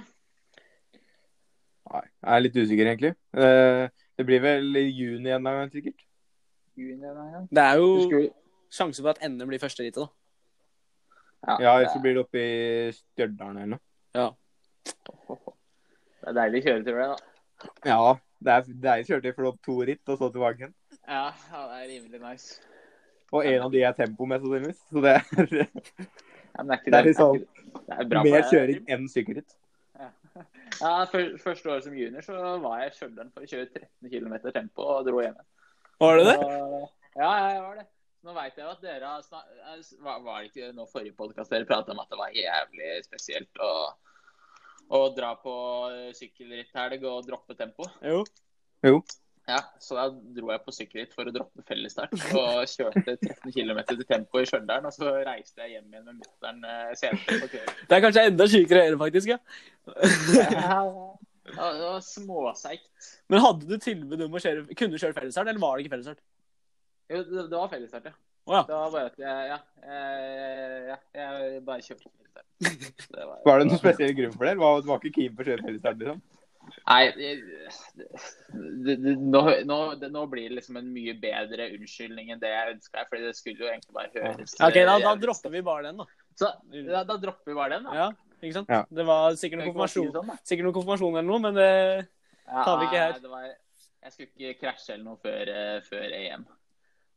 Nei, 1.91 2.05
jeg 2.05 2.35
er 2.35 2.43
litt 2.45 2.57
usikker, 2.59 2.89
egentlig. 2.91 3.13
Eh, 3.35 3.85
det 4.19 4.25
blir 4.27 4.43
vel 4.43 4.79
i 4.79 4.85
juni 4.89 5.33
en 5.33 5.47
gang, 5.47 5.71
sikkert. 5.73 6.03
Det 6.75 7.63
er 7.63 7.79
jo 7.81 8.21
sjanse 8.71 9.03
for 9.03 9.13
at 9.13 9.21
NM 9.27 9.49
blir 9.51 9.61
første 9.61 9.83
rittet, 9.83 10.03
da. 10.03 10.07
Ja, 11.47 11.77
ja 11.81 11.89
så 11.89 12.01
blir 12.01 12.15
det 12.15 12.23
oppe 12.23 12.41
i 12.41 12.91
Stjørdal 12.95 13.55
eller 13.57 13.71
noe. 13.75 13.83
Ja. 14.15 14.27
Det 16.21 16.29
er 16.29 16.35
deilig 16.37 16.61
kjøretur, 16.65 16.99
det, 16.99 17.07
da. 17.11 17.69
Ja, 17.89 18.01
det 18.39 18.53
er 18.53 18.67
deilig 18.85 19.07
kjøretur 19.09 19.37
for 19.37 19.63
to 19.65 19.77
ritt, 19.89 20.03
og 20.07 20.19
så 20.19 20.29
tilbake 20.33 20.63
igjen. 20.63 20.75
Ja, 21.07 21.31
ja, 21.31 21.63
det 21.71 21.79
er 21.79 21.87
rimelig 21.89 22.21
nice. 22.21 22.61
Og 23.31 23.47
en 23.47 23.65
av 23.65 23.71
de 23.73 23.81
er 23.87 23.95
tempo, 23.97 24.27
mest 24.27 24.43
sannsynligvis. 24.43 24.83
Så 24.91 25.01
det 25.03 25.15
er, 25.15 25.23
ja, 26.51 26.63
det 26.67 26.75
er, 26.75 26.85
det 26.85 26.99
er 26.99 27.09
liksom 27.09 27.41
mer 28.27 28.47
kjøring 28.51 28.91
enn 28.91 29.07
sykkelritt. 29.11 29.55
Ja. 30.01 30.09
ja, 30.81 30.91
første 31.39 31.71
året 31.71 31.85
som 31.85 31.95
junior 31.95 32.25
så 32.25 32.37
var 32.63 32.81
jeg 32.81 32.91
i 32.91 32.95
Stjørdal 32.99 33.31
for 33.31 33.45
å 33.45 33.49
kjøre 33.49 33.69
13 33.71 34.11
km 34.13 34.35
tempo 34.51 34.87
og 34.93 35.07
dro 35.07 35.23
hjem. 35.23 35.39
Var 36.01 36.17
det 36.17 36.23
det? 36.25 36.35
ja, 37.21 37.31
jeg 37.45 37.57
var 37.61 37.75
det. 37.77 37.87
Nå 38.21 38.33
veit 38.33 38.55
jeg 38.57 38.65
jo 38.65 38.71
at 38.71 38.85
dere 38.85 39.09
har 39.09 39.25
snak... 39.25 39.49
Var 40.01 40.29
det 40.29 40.49
ikke 40.49 40.69
nå 40.77 40.85
forrige 40.89 41.17
podkast 41.17 41.53
dere 41.53 41.67
prata 41.69 41.93
om 41.93 42.01
at 42.01 42.09
det 42.09 42.17
var 42.17 42.33
jævlig 42.37 42.89
spesielt 43.05 43.61
å, 43.61 43.71
å 44.97 45.01
dra 45.13 45.35
på 45.41 45.55
sykkelritthelg 46.17 47.05
og 47.09 47.25
droppe 47.29 47.57
tempo? 47.57 47.85
Jo. 48.05 48.23
Jo. 48.85 49.01
Ja, 49.49 49.61
så 49.81 49.97
da 49.97 50.07
dro 50.09 50.51
jeg 50.53 50.61
på 50.65 50.73
sykkelritt 50.73 51.15
for 51.17 51.29
å 51.29 51.33
droppe 51.33 51.65
fellesstart. 51.69 52.13
Og 52.37 52.61
kjørte 52.69 53.17
13 53.21 53.53
km 53.53 53.81
til 53.89 54.05
tempo 54.09 54.41
i 54.41 54.45
Stjørdal. 54.49 54.85
Og 54.89 54.93
så 54.95 55.15
reiste 55.25 55.65
jeg 55.65 55.77
hjem 55.77 55.89
igjen 55.89 56.05
med 56.07 56.21
mutter'n 56.21 56.61
eh, 56.65 56.93
senere 56.97 57.41
på 57.41 57.49
kvelden. 57.55 57.81
Det 57.89 57.97
er 57.97 58.05
kanskje 58.05 58.29
enda 58.29 58.47
sykere 58.53 58.81
å 58.81 58.87
gjøre, 58.87 59.01
faktisk. 59.05 59.33
ja. 60.61 60.79
Ja 61.57 61.67
det 61.77 61.85
var 61.87 62.01
småseigt. 62.05 62.89
Men 63.29 63.43
hadde 63.45 63.67
du 63.69 63.77
tilbud 63.81 64.21
om 64.27 64.35
å 64.37 64.41
kjøre 64.43 64.65
Kunne 64.75 64.95
du 64.95 65.01
kjøre 65.01 65.17
fellesstart, 65.17 65.47
eller 65.51 65.59
var 65.63 65.77
det 65.77 65.85
ikke 65.85 65.95
fellesstart? 65.97 66.21
Jo, 67.11 67.23
det, 67.27 67.45
det 67.51 67.57
var 67.59 67.71
fellesstart, 67.73 68.05
ja. 68.11 68.15
Oh, 68.49 68.55
ja. 68.57 68.61
Det 68.65 68.73
var 68.73 68.91
bare 68.95 69.09
at 69.11 69.19
jeg 69.21 69.49
Ja. 69.51 69.57
Jeg, 69.85 70.83
jeg, 70.87 70.99
jeg 71.21 71.63
bare 71.67 71.85
kjørte 71.85 72.09
fellesstart. 72.09 72.47
Det 73.15 73.25
var- 73.27 73.41
Var 73.45 73.59
det 73.59 73.67
noen 73.69 73.81
spesiell 73.81 74.13
grunn 74.17 74.33
for 74.37 74.45
det? 74.49 74.57
var- 74.61 74.81
Du 74.81 74.87
var 74.91 75.01
ikke 75.03 75.15
keen 75.19 75.35
på 75.35 75.43
å 75.43 75.49
kjøre 75.51 75.65
fellesstart, 75.67 75.99
liksom? 76.01 76.21
Nei, 76.85 77.03
det, 77.17 77.29
det, 78.85 78.95
det, 79.01 79.13
nå, 79.17 79.39
nå, 79.65 79.77
det, 79.99 80.09
nå 80.13 80.21
blir 80.29 80.49
det 80.49 80.59
liksom 80.59 80.77
en 80.79 80.91
mye 80.93 81.15
bedre 81.19 81.65
unnskyldning 81.73 82.29
enn 82.31 82.41
det 82.41 82.51
jeg 82.53 82.75
ønska. 82.75 83.05
Fordi 83.09 83.23
det 83.27 83.35
skulle 83.37 83.65
jo 83.65 83.69
egentlig 83.71 83.95
bare 83.97 84.11
høres 84.13 84.53
Ok, 84.61 84.77
da, 84.87 84.97
da 85.01 85.13
dropper 85.23 85.53
vi 85.55 85.63
bare 85.65 85.87
den, 85.89 85.97
da. 86.03 86.05
Så 86.37 86.51
da, 86.91 87.01
da 87.09 87.17
dropper 87.23 87.51
vi 87.51 87.57
bare 87.57 87.75
den, 87.79 87.89
da. 87.89 87.95
Ja, 87.97 88.09
ikke 88.49 88.57
sant? 88.59 88.69
Ja. 88.73 88.81
Det 88.89 89.05
var 89.07 89.35
sikkert 89.39 89.59
noen 89.61 89.67
si 89.67 89.71
konfirmasjon, 89.71 90.11
sånn, 90.15 90.27
da? 90.31 90.37
sikkert 90.43 90.67
noe 90.69 90.75
konfirmasjon 90.79 91.17
eller 91.19 91.29
noe, 91.31 91.39
men 91.47 91.53
det 91.59 91.67
Ja, 92.47 92.63
tar 92.65 92.79
vi 92.81 92.85
ikke 92.89 93.01
her. 93.03 93.11
nei, 93.15 93.19
Det 93.25 93.29
var, 93.31 93.49
jeg 94.03 94.11
skulle 94.15 94.29
ikke 94.35 94.59
krasje 94.65 94.93
eller 94.95 95.03
noe 95.05 95.17
før, 95.21 95.51
eh, 95.55 95.81
før 95.87 96.15
EM. 96.19 96.45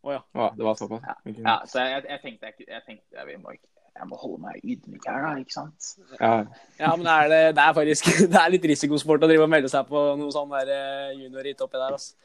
Å 0.05 0.13
ja. 0.13 0.21
Ja, 0.37 0.51
det 0.57 0.65
var 0.67 0.75
såpass. 0.77 1.03
Ja. 1.09 1.15
Ja, 1.45 1.57
så 1.67 1.81
jeg, 1.89 2.05
jeg 2.11 2.21
tenkte, 2.27 2.51
jeg, 2.51 2.67
jeg 2.69 2.83
tenkte 2.87 3.17
jeg, 3.17 3.27
vi 3.27 3.37
må, 3.41 3.55
ikke- 3.57 3.71
jeg 3.95 4.09
må 4.11 4.17
holde 4.19 4.41
meg 4.43 4.57
ydmyk 4.67 5.05
her, 5.07 5.21
da. 5.23 5.29
Ikke 5.41 5.55
sant? 5.55 5.91
Ja. 6.19 6.33
Ja, 6.81 6.97
men 6.99 7.07
er 7.07 7.29
det, 7.31 7.43
det 7.57 7.63
er 7.63 7.77
faktisk 7.77 8.05
det 8.33 8.41
er 8.41 8.51
litt 8.51 8.65
risikosport 8.67 9.23
å 9.23 9.29
drive 9.31 9.45
og 9.47 9.53
melde 9.53 9.71
seg 9.71 9.87
på 9.89 10.03
noe 10.19 10.35
sånn 10.35 10.51
eh, 10.61 11.13
juniorritt 11.15 11.63
oppi 11.63 11.79
der. 11.79 11.95
Altså. 11.95 12.17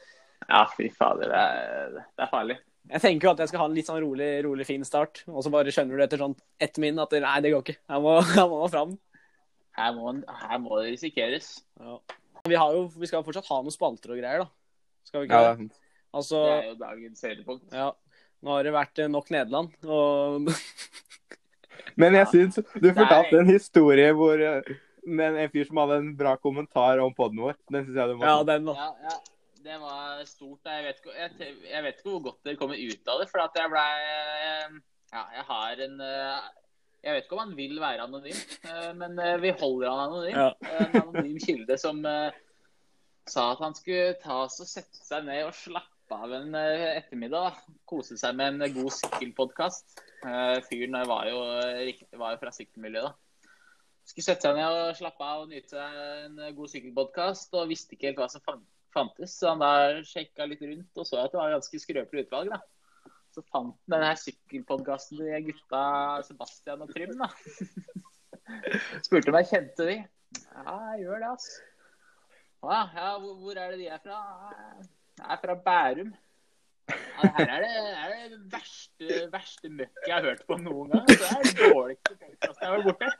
Ja, 0.48 0.64
fy 0.76 0.88
fader. 0.90 1.30
Det 1.30 1.40
er, 1.40 1.94
det 2.00 2.24
er 2.26 2.30
farlig. 2.32 2.56
Jeg 2.90 3.02
tenker 3.04 3.28
jo 3.28 3.32
at 3.36 3.40
jeg 3.44 3.50
skal 3.52 3.60
ha 3.62 3.66
en 3.70 3.74
litt 3.76 3.86
sånn 3.86 4.00
rolig, 4.02 4.28
rolig 4.44 4.64
fin 4.66 4.82
start, 4.86 5.22
og 5.30 5.44
så 5.46 5.50
bare 5.54 5.70
skjønner 5.74 5.96
du 6.00 6.02
etter 6.02 6.18
sånn 6.18 6.34
ett 6.58 6.78
min 6.82 6.98
at 6.98 7.12
det, 7.14 7.20
nei, 7.22 7.36
det 7.44 7.52
går 7.54 7.62
ikke. 7.62 7.76
Jeg 7.78 8.02
må, 8.02 8.14
jeg 8.40 8.48
må 8.50 8.58
fram. 8.72 8.96
Her 9.78 9.92
må, 9.94 10.14
her 10.42 10.58
må 10.62 10.80
det 10.80 10.88
risikeres. 10.96 11.52
Ja. 11.78 11.98
Vi, 12.48 12.56
har 12.58 12.74
jo, 12.74 12.88
vi 12.98 13.06
skal 13.06 13.22
fortsatt 13.26 13.46
ha 13.52 13.60
noen 13.62 13.74
spalter 13.74 14.14
og 14.16 14.18
greier, 14.18 14.42
da. 14.42 14.50
Skal 15.06 15.22
vi 15.22 15.28
ikke 15.30 15.38
ja, 15.38 15.52
det 15.54 15.68
det? 15.68 15.70
er. 15.70 15.86
Altså, 16.18 16.40
Det 16.42 16.54
er 16.58 16.68
jo 16.72 16.78
dagens 16.82 17.26
høydepunkt. 17.28 17.66
ja. 17.76 17.90
Nå 18.40 18.54
har 18.56 18.64
det 18.64 18.70
vært 18.72 18.98
eh, 19.04 19.08
nok 19.12 19.26
Nederland, 19.34 19.74
og 19.84 20.46
Men 22.00 22.14
jeg 22.16 22.22
Ja. 22.24 22.28
syns 22.32 22.56
du 22.80 22.86
fortalte 22.96 23.36
en 23.42 23.50
historie 23.50 24.06
hvor 24.16 24.40
eh, 24.40 24.70
med 25.04 25.36
en 25.42 25.50
fyr 25.52 25.66
som 25.68 25.76
hadde 25.82 25.98
en 26.00 26.08
bra 26.16 26.32
kommentar 26.40 27.02
om 27.04 27.12
poden 27.16 27.40
vår. 27.44 27.58
Den 27.70 27.84
syns 27.84 27.98
jeg 28.00 28.08
du 28.08 28.16
må 28.16 28.24
Ja, 28.24 28.38
den, 28.48 28.64
da. 28.68 28.74
Ja, 28.80 29.10
ja. 29.10 29.18
Det 29.60 29.76
var 29.80 30.22
stort. 30.24 30.64
Jeg 30.64 30.84
vet, 30.86 31.00
ikke, 31.02 31.14
jeg, 31.18 31.56
jeg 31.68 31.84
vet 31.84 31.98
ikke 31.98 32.12
hvor 32.14 32.22
godt 32.30 32.46
dere 32.46 32.56
kommer 32.60 32.80
ut 32.80 33.10
av 33.12 33.20
det. 33.20 33.28
For 33.28 33.42
at 33.44 33.58
jeg 33.60 33.72
blei 33.72 33.90
Ja, 35.10 35.24
jeg 35.34 35.44
har 35.48 35.82
en 35.84 36.00
eh, 36.06 36.48
Jeg 37.04 37.16
vet 37.16 37.26
ikke 37.26 37.36
om 37.36 37.42
han 37.42 37.56
vil 37.58 37.80
være 37.82 38.06
anonym, 38.06 38.40
eh, 38.70 38.90
men 38.96 39.18
eh, 39.20 39.36
vi 39.42 39.52
holder 39.60 39.90
han 39.90 40.02
anonym. 40.06 40.38
Ja. 40.38 40.78
En 40.78 40.96
anonym 41.02 41.38
kilde 41.44 41.76
som 41.80 42.00
eh, 42.08 42.38
sa 43.28 43.50
at 43.52 43.62
han 43.64 43.76
skulle 43.76 44.16
ta 44.22 44.42
oss 44.46 44.60
og 44.64 44.68
sette 44.70 45.00
seg 45.04 45.28
ned 45.28 45.44
og 45.46 45.56
slappe 45.56 46.16
av 46.16 46.32
en 46.40 46.56
eh, 46.58 46.86
ettermiddag. 46.96 47.60
Kose 47.88 48.16
seg 48.20 48.36
med 48.40 48.60
en 48.60 48.76
god 48.80 48.92
sykkelpodkast. 48.96 50.00
Fyren 50.68 50.98
var 51.08 51.28
jo, 51.30 51.38
var 52.20 52.34
jo 52.34 52.40
fra 52.42 52.50
sykkelmiljøet, 52.52 53.06
da. 53.08 53.52
Skulle 54.04 54.26
sette 54.26 54.44
seg 54.48 54.58
ned 54.58 54.74
og 54.82 54.98
slappe 54.98 55.24
av 55.24 55.44
og 55.46 55.52
nyte 55.52 55.72
seg 55.72 56.02
en 56.26 56.42
god 56.56 56.72
sykkelpodkast, 56.72 57.54
og 57.56 57.70
visste 57.70 57.96
ikke 57.96 58.10
helt 58.10 58.20
hva 58.20 58.28
som 58.32 58.44
fan- 58.44 58.66
fantes. 58.94 59.30
Så 59.38 59.44
han 59.52 59.62
da 59.62 59.72
sjekka 60.06 60.42
litt 60.48 60.62
rundt 60.64 60.94
og 61.02 61.06
så 61.08 61.14
at 61.24 61.32
det 61.32 61.40
var 61.40 61.56
ganske 61.56 61.76
skrøpelig 61.82 62.22
utvalg. 62.26 62.48
da. 62.54 62.60
Så 63.30 63.40
fant 63.46 63.76
han 63.76 63.92
denne 63.94 64.12
sykkelpodkasten 64.18 65.14
til 65.20 65.44
gutta 65.50 65.82
Sebastian 66.26 66.84
og 66.86 66.90
Trym. 66.94 67.12
da. 67.20 67.28
Spurte 69.06 69.30
om 69.30 69.38
jeg 69.40 69.50
kjente 69.52 69.82
de. 69.86 69.96
Ja, 70.50 70.74
jeg 70.92 70.98
gjør 71.04 71.18
det, 71.22 71.28
altså. 71.34 71.52
Ja, 72.60 72.80
ja, 72.94 73.10
hvor, 73.18 73.34
hvor 73.40 73.54
er 73.56 73.66
det 73.72 73.78
de 73.80 73.86
er 73.88 74.00
fra? 74.02 74.18
Jeg 75.20 75.28
er 75.32 75.38
fra 75.44 75.54
Bærum. 75.64 76.10
Ja, 76.90 76.94
det 77.22 77.30
her 77.36 77.44
er 77.54 77.60
det, 77.62 77.70
er 78.24 78.28
det 78.32 78.40
verste, 78.52 79.06
verste 79.32 79.68
møkket 79.68 80.06
jeg 80.08 80.14
har 80.14 80.22
hørt 80.26 80.42
på 80.48 80.54
noen 80.60 80.90
gang. 80.90 81.06
Det 81.08 81.14
er 81.28 81.42
det 81.46 81.54
dårligste 81.60 82.14
podkasten 82.20 82.62
jeg 82.62 82.70
har 82.70 82.76
vært 82.76 82.88
borti. 82.90 83.08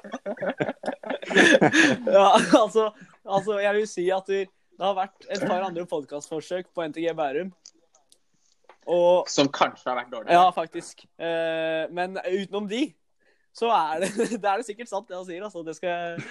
Ja, 2.17 2.29
altså, 2.63 2.85
altså, 3.25 3.59
jeg 3.63 3.75
vil 3.77 3.89
si 3.89 4.11
at 4.11 4.27
det, 4.27 4.49
det 4.81 4.87
har 4.89 4.95
vært 4.97 5.27
et 5.29 5.43
par 5.45 5.61
andre 5.67 5.83
podkastforsøk 5.85 6.71
på 6.73 6.85
NTG 6.89 7.11
Bærum. 7.13 7.51
Og 8.89 9.29
Som 9.29 9.51
kanskje 9.53 9.91
har 9.91 9.99
vært 9.99 10.15
dårlig. 10.15 10.33
Ja, 10.33 10.47
faktisk. 10.57 11.05
Eh, 11.21 11.85
men 11.93 12.17
utenom 12.17 12.65
de, 12.71 12.87
så 13.53 13.69
er 13.75 14.07
det, 14.07 14.09
det 14.41 14.49
er 14.49 14.63
det 14.63 14.65
sikkert 14.71 14.89
sant, 14.89 15.05
det 15.11 15.19
han 15.19 15.27
sier. 15.29 15.45
Altså, 15.45 15.61
det 15.67 15.77
skal 15.77 16.17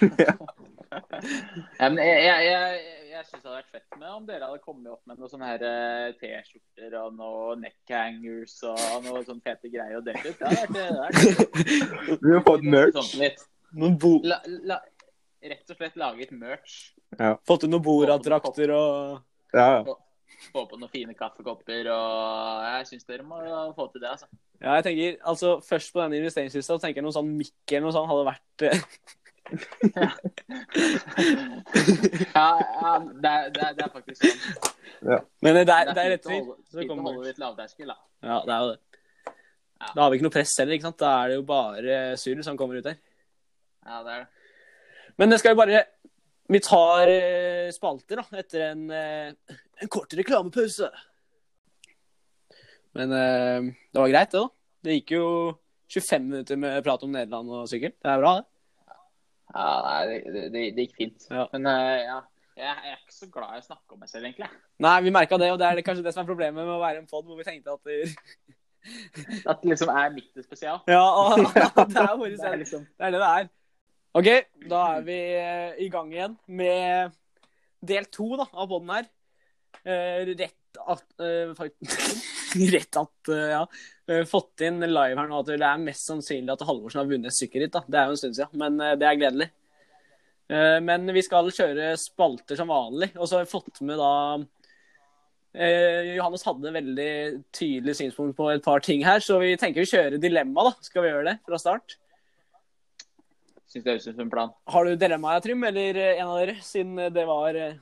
Ja, 1.78 1.86
men 1.92 2.00
jeg 2.02 2.24
jeg, 2.26 2.48
jeg, 2.48 2.82
jeg 3.12 3.24
syns 3.28 3.38
det 3.38 3.46
hadde 3.46 3.60
vært 3.60 3.74
fett 3.76 3.98
med 4.00 4.10
om 4.16 4.26
dere 4.26 4.48
hadde 4.48 4.64
kommet 4.64 4.90
opp 4.90 5.02
med 5.06 5.20
noen 5.20 5.30
sånne 5.30 5.50
her 5.52 5.66
eh, 5.70 6.10
T-skjorter 6.18 6.96
og 7.04 7.14
noen 7.20 7.62
neckhangers 7.68 8.56
og 8.66 9.06
noen 9.06 9.28
sånne 9.28 9.46
fete 9.46 9.70
greier 9.70 10.00
og 10.00 10.10
delt 10.10 10.26
ut. 10.26 10.42
Det 10.42 10.50
hadde 10.50 10.58
vært, 10.66 10.74
det 10.74 10.86
hadde 10.88 11.02
vært 11.06 12.22
Vi 12.26 12.34
har 12.34 12.46
fått 12.50 12.66
merch. 12.66 12.98
Sånn 12.98 13.46
noen 13.78 13.94
bo 14.02 14.16
La, 14.26 14.40
la, 14.66 14.80
rett 15.42 15.70
og 15.72 15.76
slett 15.78 15.96
laget 16.00 16.30
merch. 16.36 16.74
Fått 17.48 17.64
ut 17.64 17.70
noen 17.70 17.84
Borat-drakter 17.84 18.68
og 18.76 18.90
Ja, 19.56 19.68
ja. 19.80 19.84
Få 20.54 20.60
på 20.70 20.76
noen 20.78 20.92
fine 20.92 21.14
kaffekopper 21.16 21.84
og 21.92 22.64
Jeg 22.64 22.86
syns 22.88 23.04
dere 23.08 23.24
må 23.26 23.36
få 23.76 23.84
til 23.92 24.00
det, 24.00 24.10
altså. 24.14 24.26
Ja, 24.60 24.70
jeg 24.78 24.84
tenker, 24.86 25.08
altså 25.32 25.48
Først 25.64 25.92
på 25.92 26.00
denne 26.00 26.16
investeringslista 26.20 26.72
tenker 26.80 26.98
jeg 27.00 27.06
noe 27.08 27.16
sånn 27.16 27.30
mikk 27.34 27.74
eller 27.74 27.84
noe 27.88 27.96
sånt 27.96 28.10
hadde 28.10 28.30
vært 28.30 28.58
eh, 28.68 28.80
Ja, 32.36 32.48
ja 32.60 32.92
det, 33.00 33.30
er, 33.30 33.50
det, 33.50 33.62
er, 33.66 33.72
det 33.74 33.82
er 33.84 33.92
faktisk 33.92 34.24
sånn. 34.24 34.34
Men 35.42 35.54
det 35.56 35.62
er, 35.64 35.90
det 35.90 36.02
er 36.02 36.10
rett 36.14 36.26
og 36.26 36.30
slett 36.30 36.46
Så 36.70 36.76
fint 36.78 36.84
å 36.84 36.86
kommer 36.92 37.10
holde 37.10 37.28
litt 37.30 37.40
lavterskel, 37.40 37.88
da. 37.90 37.96
Ja, 38.24 38.36
det 38.44 38.52
er 38.54 38.60
jo 38.60 38.68
det. 38.70 38.78
Ja. 39.80 39.86
Da 39.94 39.98
har 40.02 40.08
vi 40.12 40.16
ikke 40.18 40.26
noe 40.26 40.34
press 40.34 40.58
heller, 40.60 40.74
ikke 40.76 40.88
sant? 40.90 41.00
Da 41.00 41.10
er 41.22 41.26
det 41.32 41.38
jo 41.38 41.44
bare 41.48 41.94
surr 42.20 42.42
som 42.44 42.58
kommer 42.60 42.80
ut 42.80 42.88
her. 42.90 42.98
Ja, 43.86 43.96
det 44.04 44.10
er 44.12 44.18
det. 44.26 44.30
Men 45.18 45.32
det 45.32 45.40
skal 45.40 45.54
vi 45.54 45.60
bare 45.62 45.84
Vi 46.50 46.60
tar 46.66 47.08
eh, 47.08 47.70
spalter, 47.74 48.20
da, 48.20 48.38
etter 48.40 48.64
en, 48.72 48.86
eh, 48.90 49.58
en 49.82 49.90
kort 49.92 50.14
reklamepause. 50.18 50.88
Men 52.98 53.14
eh, 53.14 53.68
det 53.92 54.02
var 54.02 54.10
greit, 54.10 54.32
det, 54.32 54.40
da. 54.40 54.48
Det 54.82 54.96
gikk 54.96 55.12
jo 55.14 55.26
25 55.94 56.26
minutter 56.26 56.58
med 56.58 56.82
prat 56.82 57.04
om 57.06 57.14
Nederland 57.14 57.54
og 57.54 57.70
sykkel. 57.70 57.94
Det 57.94 58.10
er 58.10 58.18
bra, 58.18 58.32
det. 58.40 58.48
Ja, 59.50 59.68
nei, 59.86 60.18
det, 60.26 60.42
det, 60.50 60.64
det 60.74 60.88
gikk 60.88 60.98
fint. 60.98 61.28
Ja. 61.30 61.46
Men 61.54 61.70
ja, 61.70 62.18
jeg, 62.58 62.74
er 62.90 62.98
ikke 62.98 63.14
så 63.14 63.30
glad 63.30 63.54
i 63.54 63.62
å 63.62 63.68
snakke 63.68 63.94
om 63.94 64.02
meg 64.02 64.10
selv, 64.10 64.26
egentlig. 64.26 64.50
Nei, 64.82 64.96
vi 65.06 65.14
merka 65.14 65.38
det, 65.38 65.52
og 65.54 65.62
det 65.62 65.70
er 65.70 65.84
kanskje 65.86 66.04
det 66.06 66.14
som 66.16 66.24
er 66.24 66.32
problemet 66.32 66.60
med 66.64 66.74
å 66.74 66.82
være 66.82 67.04
en 67.04 67.08
pod 67.10 67.30
hvor 67.30 67.38
vi 67.38 67.46
tenkte 67.46 67.78
at 67.78 67.86
det, 67.86 68.10
At 69.46 69.62
det 69.62 69.72
liksom 69.74 69.90
er 69.92 70.12
mitt 70.14 70.44
spesial. 70.44 70.82
Ja, 70.90 71.04
det 71.38 72.04
er 72.04 72.12
jo 72.14 72.28
Det 72.28 72.52
er 72.52 72.60
liksom 72.60 72.86
Det 72.90 73.06
er 73.06 73.14
det 73.14 73.22
det 73.22 73.30
er. 73.30 73.50
OK, 74.10 74.26
da 74.66 74.78
er 74.96 75.02
vi 75.06 75.16
eh, 75.38 75.76
i 75.84 75.86
gang 75.92 76.08
igjen 76.10 76.32
med 76.50 77.12
del 77.86 78.08
to 78.10 78.32
da, 78.40 78.48
av 78.50 78.66
bånden 78.70 78.96
her. 78.96 79.06
Eh, 79.84 80.32
rett 80.34 80.80
at 80.82 81.22
eh, 81.22 81.52
Rett 82.74 82.98
at 82.98 83.30
eh, 83.30 83.52
ja. 83.54 83.62
Fått 84.26 84.64
inn 84.66 84.82
live 84.82 85.14
her 85.14 85.30
nå 85.30 85.38
at 85.38 85.52
det 85.52 85.60
er 85.62 85.78
mest 85.78 86.08
sannsynlig 86.10 86.50
at 86.56 86.64
Halvorsen 86.66 87.04
har 87.04 87.10
vunnet 87.12 87.36
sykkelritt. 87.36 87.78
Det 87.86 88.00
er 88.00 88.10
jo 88.10 88.16
en 88.16 88.18
stund 88.18 88.34
siden, 88.34 88.58
men 88.58 88.98
det 88.98 89.06
er 89.06 89.20
gledelig. 89.20 89.46
Eh, 90.50 90.80
men 90.82 91.06
vi 91.14 91.22
skal 91.22 91.52
kjøre 91.54 91.92
spalter 92.00 92.58
som 92.58 92.74
vanlig. 92.74 93.12
Og 93.14 93.30
så 93.30 93.38
har 93.38 93.46
vi 93.46 93.54
fått 93.54 93.78
med 93.86 94.02
da 94.02 94.14
Johannes 95.50 96.44
hadde 96.46 96.70
veldig 96.70 97.12
tydelig 97.50 97.96
synspunkt 97.98 98.36
på 98.38 98.52
et 98.52 98.62
par 98.62 98.82
ting 98.86 99.00
her, 99.02 99.18
så 99.18 99.40
vi 99.42 99.56
tenker 99.58 99.82
vi 99.82 99.90
kjører 99.90 100.22
dilemma. 100.22 100.68
da. 100.68 100.86
Skal 100.86 101.02
vi 101.02 101.10
gjøre 101.10 101.26
det 101.26 101.38
fra 101.46 101.58
start? 101.58 101.96
Syns 103.70 103.84
det 103.84 103.92
høres 103.92 104.08
ut 104.08 104.16
som 104.16 104.24
en 104.26 104.32
plan. 104.32 104.52
Har 104.74 104.86
du 104.86 104.98
dilemma, 104.98 105.36
Trym, 105.44 105.62
eller 105.68 105.98
eh, 106.00 106.18
en 106.18 106.32
av 106.32 106.40
dere, 106.40 106.56
siden 106.66 106.98
det 107.14 107.24
var 107.28 107.58
eh, 107.58 107.78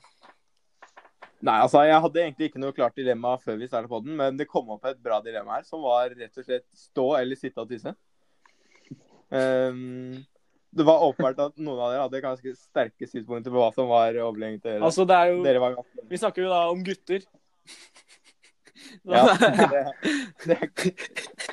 Nei, 1.38 1.54
altså, 1.62 1.84
jeg 1.86 2.02
hadde 2.02 2.22
egentlig 2.24 2.48
ikke 2.50 2.60
noe 2.60 2.74
klart 2.74 2.96
dilemma 2.98 3.36
før 3.38 3.60
vi 3.60 3.68
starta 3.70 3.86
på 3.90 4.00
den, 4.02 4.16
men 4.18 4.36
det 4.36 4.48
kom 4.50 4.72
opp 4.74 4.88
et 4.90 4.98
bra 4.98 5.20
dilemma 5.22 5.60
her, 5.60 5.66
som 5.68 5.84
var 5.86 6.10
rett 6.10 6.40
og 6.40 6.44
slett 6.44 6.66
stå 6.74 7.06
eller 7.20 7.38
sitte 7.38 7.62
og 7.62 7.70
tisse. 7.70 7.92
Um, 9.30 10.18
det 10.74 10.84
var 10.88 11.04
åpenbart 11.06 11.38
at 11.46 11.54
noen 11.60 11.78
av 11.78 11.92
dere 11.92 12.02
hadde 12.02 12.22
ganske 12.24 12.54
sterke 12.58 13.06
synspunkter 13.06 13.54
på 13.54 13.60
hva 13.60 13.70
som 13.76 13.86
var 13.90 14.18
overlegent. 14.18 14.66
Altså, 14.82 15.06
det 15.08 15.16
er 15.16 15.30
jo 15.30 15.40
Dere 15.46 15.62
var 15.62 15.78
ganske 15.78 16.06
Vi 16.10 16.20
snakker 16.20 16.44
jo 16.44 16.50
da 16.52 16.62
om 16.72 16.84
gutter. 16.86 17.24
Ja, 19.04 19.20
det, 19.36 19.80
det, 20.48 20.56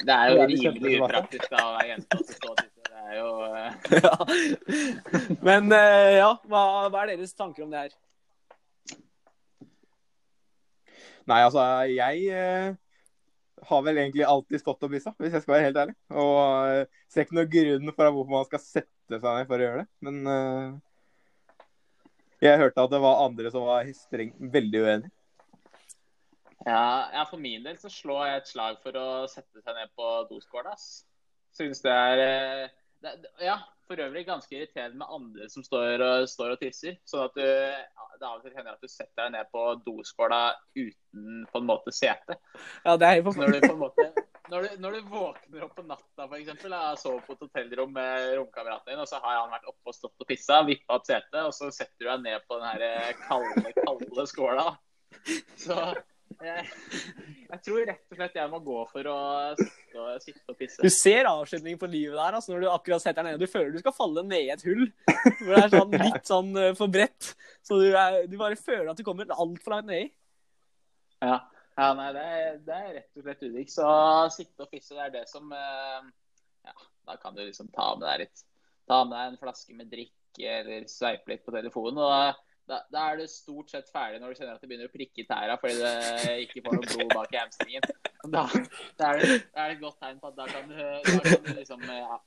Det 0.08 0.14
er 0.14 0.30
jo 0.32 0.38
er 0.40 0.48
rimelig 0.48 1.00
upraktisk 1.04 1.50
da, 1.52 1.64
å 1.66 1.74
være 1.76 1.90
jente 1.90 2.20
og 2.22 2.30
stå 2.30 2.52
og 2.54 2.62
tisse. 2.62 2.75
Er 3.06 3.20
jo 3.20 3.30
eh, 3.46 3.74
ja. 4.06 4.16
Men 5.46 5.70
eh, 5.76 6.16
ja, 6.18 6.32
hva, 6.50 6.64
hva 6.90 7.04
er 7.04 7.14
deres 7.14 7.36
tanker 7.38 7.66
om 7.66 7.74
det 7.74 7.84
her? 7.86 7.94
Nei, 11.26 11.40
altså, 11.42 11.62
jeg 11.90 12.26
eh, 12.30 12.74
har 13.70 13.86
vel 13.86 14.02
egentlig 14.02 14.26
alltid 14.30 14.62
stått 14.62 14.86
og 14.86 14.94
bissa, 14.94 15.14
hvis 15.22 15.34
jeg 15.34 15.46
skal 15.46 15.56
være 15.56 15.68
helt 15.68 15.80
ærlig. 15.84 15.96
Og 16.14 16.40
eh, 16.70 17.04
ser 17.10 17.26
ikke 17.26 17.38
noen 17.40 17.52
grunn 17.54 17.94
for 17.94 18.18
hvorfor 18.18 18.34
man 18.34 18.48
skal 18.50 18.64
sette 18.64 19.20
seg 19.20 19.26
ned 19.26 19.50
for 19.50 19.62
å 19.62 19.68
gjøre 19.68 19.84
det. 19.84 19.88
Men 20.06 20.82
jeg 22.42 22.62
hørte 22.62 22.86
at 22.86 22.94
det 22.94 23.02
var 23.02 23.22
andre 23.26 23.52
som 23.54 23.66
var 23.68 23.90
strengt 23.98 24.38
veldig 24.54 24.82
uenig. 24.86 25.12
Ja, 26.66 27.10
ja, 27.14 27.26
for 27.30 27.38
min 27.42 27.66
del 27.66 27.78
så 27.78 27.90
slår 27.94 28.24
jeg 28.26 28.42
et 28.42 28.50
slag 28.50 28.82
for 28.82 28.98
å 28.98 29.06
sette 29.30 29.62
seg 29.62 29.78
ned 29.78 29.94
på 29.98 30.14
doskåla. 30.32 30.74
Syns 31.54 31.84
det 31.86 31.94
er 31.94 32.74
det, 33.06 33.32
Ja, 33.46 33.60
for 33.86 34.02
øvrig 34.02 34.26
ganske 34.28 34.56
irriterende 34.58 35.00
med 35.02 35.12
andre 35.18 35.50
som 35.52 35.66
står 35.66 36.02
og, 36.02 36.28
står 36.30 36.56
og 36.56 36.62
tisser. 36.62 36.98
Sånn 37.08 37.28
at 37.28 37.36
du 37.38 37.46
Det 37.46 38.24
av 38.24 38.38
og 38.38 38.46
til 38.46 38.54
hender 38.56 38.78
at 38.78 38.84
du 38.84 38.88
setter 38.88 39.26
deg 39.26 39.34
ned 39.34 39.50
på 39.52 39.62
doskåla 39.84 40.56
uten 40.78 41.42
på 41.52 41.60
en 41.60 41.68
måte 41.68 41.92
sete. 41.92 42.38
Ja, 42.86 42.96
det 42.96 43.10
er 43.10 43.20
jo 43.20 43.26
på, 43.28 43.34
når 43.36 43.58
du 43.58 43.68
på 43.68 43.74
en 43.74 43.84
måte 43.88 44.06
når 44.50 44.62
du, 44.62 44.74
når 44.78 44.92
du 44.96 45.08
våkner 45.10 45.64
opp 45.66 45.76
på 45.76 45.84
natta, 45.90 46.28
f.eks. 46.28 46.50
Jeg 46.64 47.00
sover 47.02 47.22
på 47.26 47.34
et 47.34 47.46
hotellrom 47.48 47.94
med 47.96 48.28
romkameraten 48.38 48.92
din, 48.92 49.02
og 49.02 49.10
så 49.10 49.20
har 49.24 49.40
han 49.40 49.54
vært 49.54 49.70
oppe 49.72 49.90
og 49.90 49.98
stått 49.98 50.22
og 50.22 50.30
pissa, 50.30 50.60
vippa 50.68 51.00
opp 51.00 51.08
setet, 51.08 51.40
og 51.42 51.54
så 51.56 51.72
setter 51.74 52.06
du 52.06 52.10
deg 52.12 52.26
ned 52.28 52.46
på 52.46 52.60
den 52.60 52.68
her 52.70 52.86
eh, 52.86 53.24
kalde, 53.26 53.74
kalde 53.80 54.28
skåla. 54.30 54.68
Så 55.58 55.80
jeg, 56.44 56.68
jeg 57.50 57.60
tror 57.66 57.90
rett 57.90 58.14
og 58.14 58.20
slett 58.20 58.38
jeg 58.38 58.52
må 58.52 58.62
gå 58.66 58.80
for 58.92 59.10
å 59.10 59.20
sitte 59.96 60.04
og, 60.04 60.22
sitte 60.24 60.52
og 60.52 60.58
pisse. 60.60 60.84
Du 60.84 60.92
ser 60.92 61.28
avslutningen 61.30 61.80
på 61.80 61.90
livet 61.90 62.18
der, 62.18 62.38
altså, 62.38 62.52
når 62.54 62.64
du 62.64 62.70
akkurat 62.72 63.04
setter 63.04 63.24
deg 63.24 63.36
ned. 63.36 63.44
Du 63.44 63.52
føler 63.52 63.74
du 63.74 63.82
skal 63.82 63.96
falle 63.96 64.24
ned 64.28 64.46
i 64.46 64.52
et 64.54 64.64
hull. 64.68 64.86
Hvor 65.08 65.52
det 65.54 65.62
er 65.62 65.74
sånn, 65.74 65.98
litt 66.06 66.32
sånn 66.32 66.52
eh, 66.62 66.72
for 66.78 66.92
bredt. 66.92 67.32
Så 67.66 67.80
du, 67.82 67.88
er, 67.92 68.24
du 68.30 68.38
bare 68.40 68.60
føler 68.60 68.92
at 68.92 69.00
du 69.00 69.06
kommer 69.08 69.30
altfor 69.32 69.76
langt 69.76 69.90
nedi. 69.90 70.10
Ja, 71.24 71.40
ja 71.80 71.92
nei, 71.98 72.10
det 72.16 72.26
er, 72.26 72.60
det 72.66 72.82
er 72.82 72.92
rett 73.00 73.22
og 73.22 73.28
slett 73.28 73.46
udik. 73.46 73.72
Så 73.72 73.88
sitte 74.36 74.68
og 74.68 74.74
pisse, 74.74 74.98
det 74.98 75.08
er 75.08 75.16
det 75.20 75.26
som 75.32 75.54
eh, 75.56 76.12
Ja, 76.66 76.76
da 77.12 77.18
kan 77.22 77.38
du 77.38 77.44
liksom 77.46 77.72
ta 77.74 77.94
med 77.96 78.08
deg 78.10 78.26
litt 78.26 78.46
Ta 78.86 79.00
med 79.02 79.16
deg 79.18 79.32
en 79.32 79.40
flaske 79.42 79.74
med 79.74 79.88
drikk 79.90 80.44
eller 80.46 80.84
sveipe 80.92 81.32
litt 81.32 81.42
på 81.42 81.54
telefonen. 81.56 82.04
og 82.06 82.44
da, 82.66 82.80
da 82.90 83.02
er 83.12 83.20
du 83.20 83.28
stort 83.30 83.70
sett 83.70 83.90
ferdig 83.94 84.18
når 84.22 84.32
du 84.34 84.40
kjenner 84.40 84.56
at 84.56 84.64
det 84.64 84.70
begynner 84.70 84.90
å 84.90 84.94
prikke 84.94 85.22
i 85.22 85.26
tæra 85.30 85.58
fordi 85.62 85.76
det 85.84 86.38
ikke 86.48 86.64
får 86.66 86.78
noe 86.78 86.88
blod 86.90 87.12
bak 87.14 87.34
i 87.36 87.38
hamstringen. 87.38 87.86
Da, 88.26 88.46
da, 88.98 89.10
er 89.12 89.20
det, 89.22 89.36
da 89.54 89.66
er 89.66 89.70
det 89.70 89.76
et 89.76 89.84
godt 89.84 90.00
tegn 90.02 90.18
på 90.22 90.32
at 90.32 90.40
da 90.40 90.48
kan 90.50 90.72
du, 90.72 90.80
da 91.06 91.20
kan 91.22 91.44
du 91.46 91.52
liksom 91.60 91.84
ja, 91.86 92.20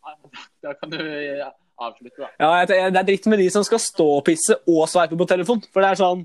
Da 0.63 0.75
kan 0.79 0.93
du 0.95 1.01
ja, 1.03 1.49
avslutte, 1.89 2.23
da. 2.23 2.29
Ja, 2.39 2.67
Det 2.71 2.79
er 2.87 3.09
dritt 3.09 3.27
med 3.33 3.43
de 3.43 3.49
som 3.51 3.67
skal 3.67 3.83
stå 3.83 4.07
og 4.21 4.23
pisse 4.29 4.61
og 4.71 4.85
sveipe 4.91 5.19
på 5.19 5.27
telefon. 5.33 5.65
For 5.75 5.83
det 5.83 5.91
er 5.91 6.03
sånn 6.05 6.23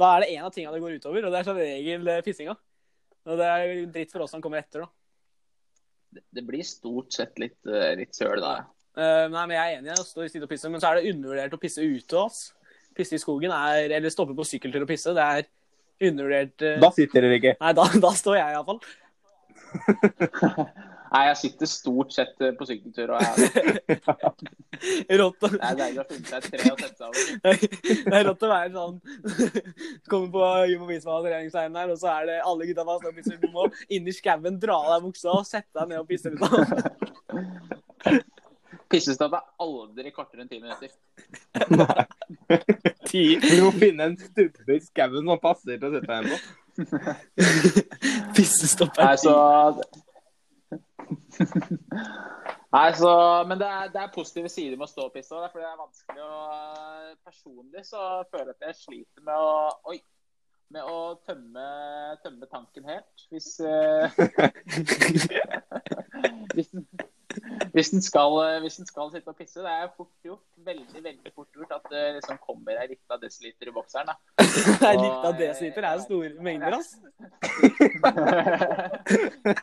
Da 0.00 0.12
er 0.12 0.26
det 0.26 0.34
en 0.34 0.50
av 0.50 0.52
tingene 0.52 0.76
det 0.76 0.84
går 0.84 1.00
utover, 1.00 1.24
og 1.24 1.32
det 1.32 1.40
er 1.40 1.48
som 1.48 1.62
regel 1.62 2.12
eh, 2.12 2.22
pissinga. 2.26 2.58
Og 3.30 3.40
det 3.40 3.48
er 3.54 3.74
dritt 3.96 4.12
for 4.12 4.24
oss 4.24 4.36
som 4.36 4.44
kommer 4.44 4.60
etter, 4.60 4.84
da. 4.84 4.92
Det, 6.10 6.26
det 6.36 6.44
blir 6.44 6.66
stort 6.66 7.16
sett 7.16 7.40
litt, 7.40 7.60
eh, 7.68 7.92
litt 8.00 8.16
søl 8.16 8.40
da. 8.42 8.54
Uh, 8.98 9.28
nei, 9.30 9.44
men 9.46 9.52
Jeg 9.54 9.60
er 9.60 9.76
enig 9.78 9.92
i 9.92 10.00
å 10.00 10.04
stå 10.04 10.24
i 10.24 10.32
side 10.32 10.44
og 10.44 10.50
pisse, 10.50 10.68
men 10.72 10.82
så 10.82 10.90
er 10.90 10.98
det 10.98 11.12
undervurdert 11.14 11.54
å 11.56 11.60
pisse 11.62 11.84
ute. 11.84 12.24
ass. 12.24 12.50
Pisse 13.00 13.18
i 13.18 13.22
skogen 13.22 13.54
er 13.56 13.96
Eller 13.98 14.12
stoppe 14.12 14.36
på 14.36 14.46
sykkeltur 14.46 14.84
og 14.86 14.92
pisse. 14.92 15.16
Det 15.16 15.24
er 15.24 15.48
undervurdert 16.10 16.68
uh... 16.68 16.76
Da 16.84 16.92
sitter 16.96 17.26
dere 17.26 17.40
ikke. 17.40 17.56
Nei, 17.60 17.74
da, 17.80 17.88
da 18.06 18.14
står 18.16 18.40
jeg 18.40 18.56
iallfall. 18.56 18.80
Nei, 21.10 21.24
jeg 21.26 21.38
sitter 21.40 21.66
stort 21.66 22.12
sett 22.14 22.42
eh, 22.44 22.52
på 22.54 22.66
sykkeltur, 22.68 23.10
og 23.16 23.22
jeg, 23.24 23.98
Rått 25.20 25.46
å 25.46 25.50
det 25.50 25.58
er 25.66 25.78
deilig 25.80 26.02
å 26.02 26.04
finne 26.06 26.28
seg 26.28 26.38
et 26.38 26.46
tre 26.54 26.70
og 26.70 26.78
sette 26.84 26.98
seg 27.00 27.06
over. 27.08 27.22
Det 27.90 28.14
er 28.14 28.26
rått 28.28 28.46
å 28.46 28.50
være 28.52 28.70
sånn 28.76 29.00
Kommer 30.10 30.30
på 30.36 30.44
Jumbo 30.70 30.86
Visma 30.86 31.18
treningsleiren 31.24 31.74
der, 31.80 31.90
og 31.90 31.98
så 31.98 32.12
er 32.14 32.30
det 32.30 32.36
alle 32.46 32.68
gutta 32.68 32.86
bare 32.86 33.02
står 33.02 33.10
og 33.10 33.18
pisser. 33.18 33.40
Du 33.42 33.48
må 33.50 33.66
inn 33.90 34.06
i 34.06 34.14
skauen, 34.14 34.60
dra 34.62 34.76
av 34.78 34.92
deg 34.94 35.08
buksa 35.08 35.34
og 35.34 35.48
sette 35.48 35.74
deg 35.80 35.90
ned 35.90 35.98
og 36.04 36.08
pisse 36.10 36.30
litt. 38.90 38.96
Pissestopp 38.96 39.36
er 39.38 39.46
aldri 39.62 40.12
kortere 40.14 40.44
enn 40.44 40.50
ti 40.50 40.60
minutter. 40.60 40.90
Ti. 43.10 43.24
Du 43.42 43.64
må 43.64 43.72
finne 43.78 44.10
en 44.10 44.18
stubbe 44.18 44.76
i 44.76 44.82
skauen 44.84 45.26
som 45.26 45.42
passer 45.42 45.78
til 45.78 45.88
å 45.88 45.92
sette 45.96 46.12
deg 46.12 46.24
på. 46.30 46.36
Pissestopp 48.36 48.98
Nei, 48.98 49.10
er 49.12 49.16
så 49.20 49.34
ti. 49.80 50.06
Nei, 52.74 52.92
så 52.94 53.10
Men 53.48 53.58
det 53.58 53.66
er, 53.66 53.88
det 53.90 54.00
er 54.02 54.12
positive 54.14 54.48
sider 54.52 54.76
med 54.78 54.86
å 54.86 54.90
stå 54.92 55.08
og 55.08 55.14
pisse. 55.14 55.34
Det 55.34 55.48
er 55.48 55.52
fordi 55.52 55.64
det 55.66 55.72
er 55.72 55.82
vanskelig 55.82 56.22
å 56.22 56.30
Personlig 57.26 57.84
så 57.88 58.06
føler 58.30 58.52
jeg 58.52 58.56
at 58.56 58.66
jeg 58.68 58.80
sliter 58.84 59.26
med 59.26 59.36
å 59.36 59.52
Oi. 59.92 60.00
Med 60.70 60.86
å 60.86 60.98
tømme, 61.26 61.62
tømme 62.22 62.46
tanken 62.46 62.84
helt. 62.86 63.24
Hvis 63.32 63.56
uh, 63.58 64.06
hvis, 66.54 66.70
hvis, 67.74 67.90
den 67.90 68.02
skal, 68.02 68.60
hvis 68.60 68.76
den 68.80 68.86
skal 68.86 69.10
sitte 69.12 69.28
og 69.32 69.36
pisse. 69.38 69.60
Det 69.60 69.72
er 69.72 69.88
fort 69.96 70.10
gjort. 70.24 70.42
Veldig, 70.66 71.02
veldig 71.04 71.32
fort 71.34 71.48
gjort 71.56 71.72
at 71.76 71.84
det 71.92 72.02
liksom 72.16 72.38
kommer 72.46 72.80
ei 72.82 72.88
lita 72.90 73.18
desiliter 73.22 73.70
i 73.70 73.74
bokseren. 73.76 74.10
da. 74.10 74.14
Ei 74.90 74.96
lita 74.96 75.30
av 75.30 75.38
desiliter 75.38 75.86
er 75.88 76.02
store 76.04 76.30
mengder, 76.44 76.76
ass. 76.78 76.90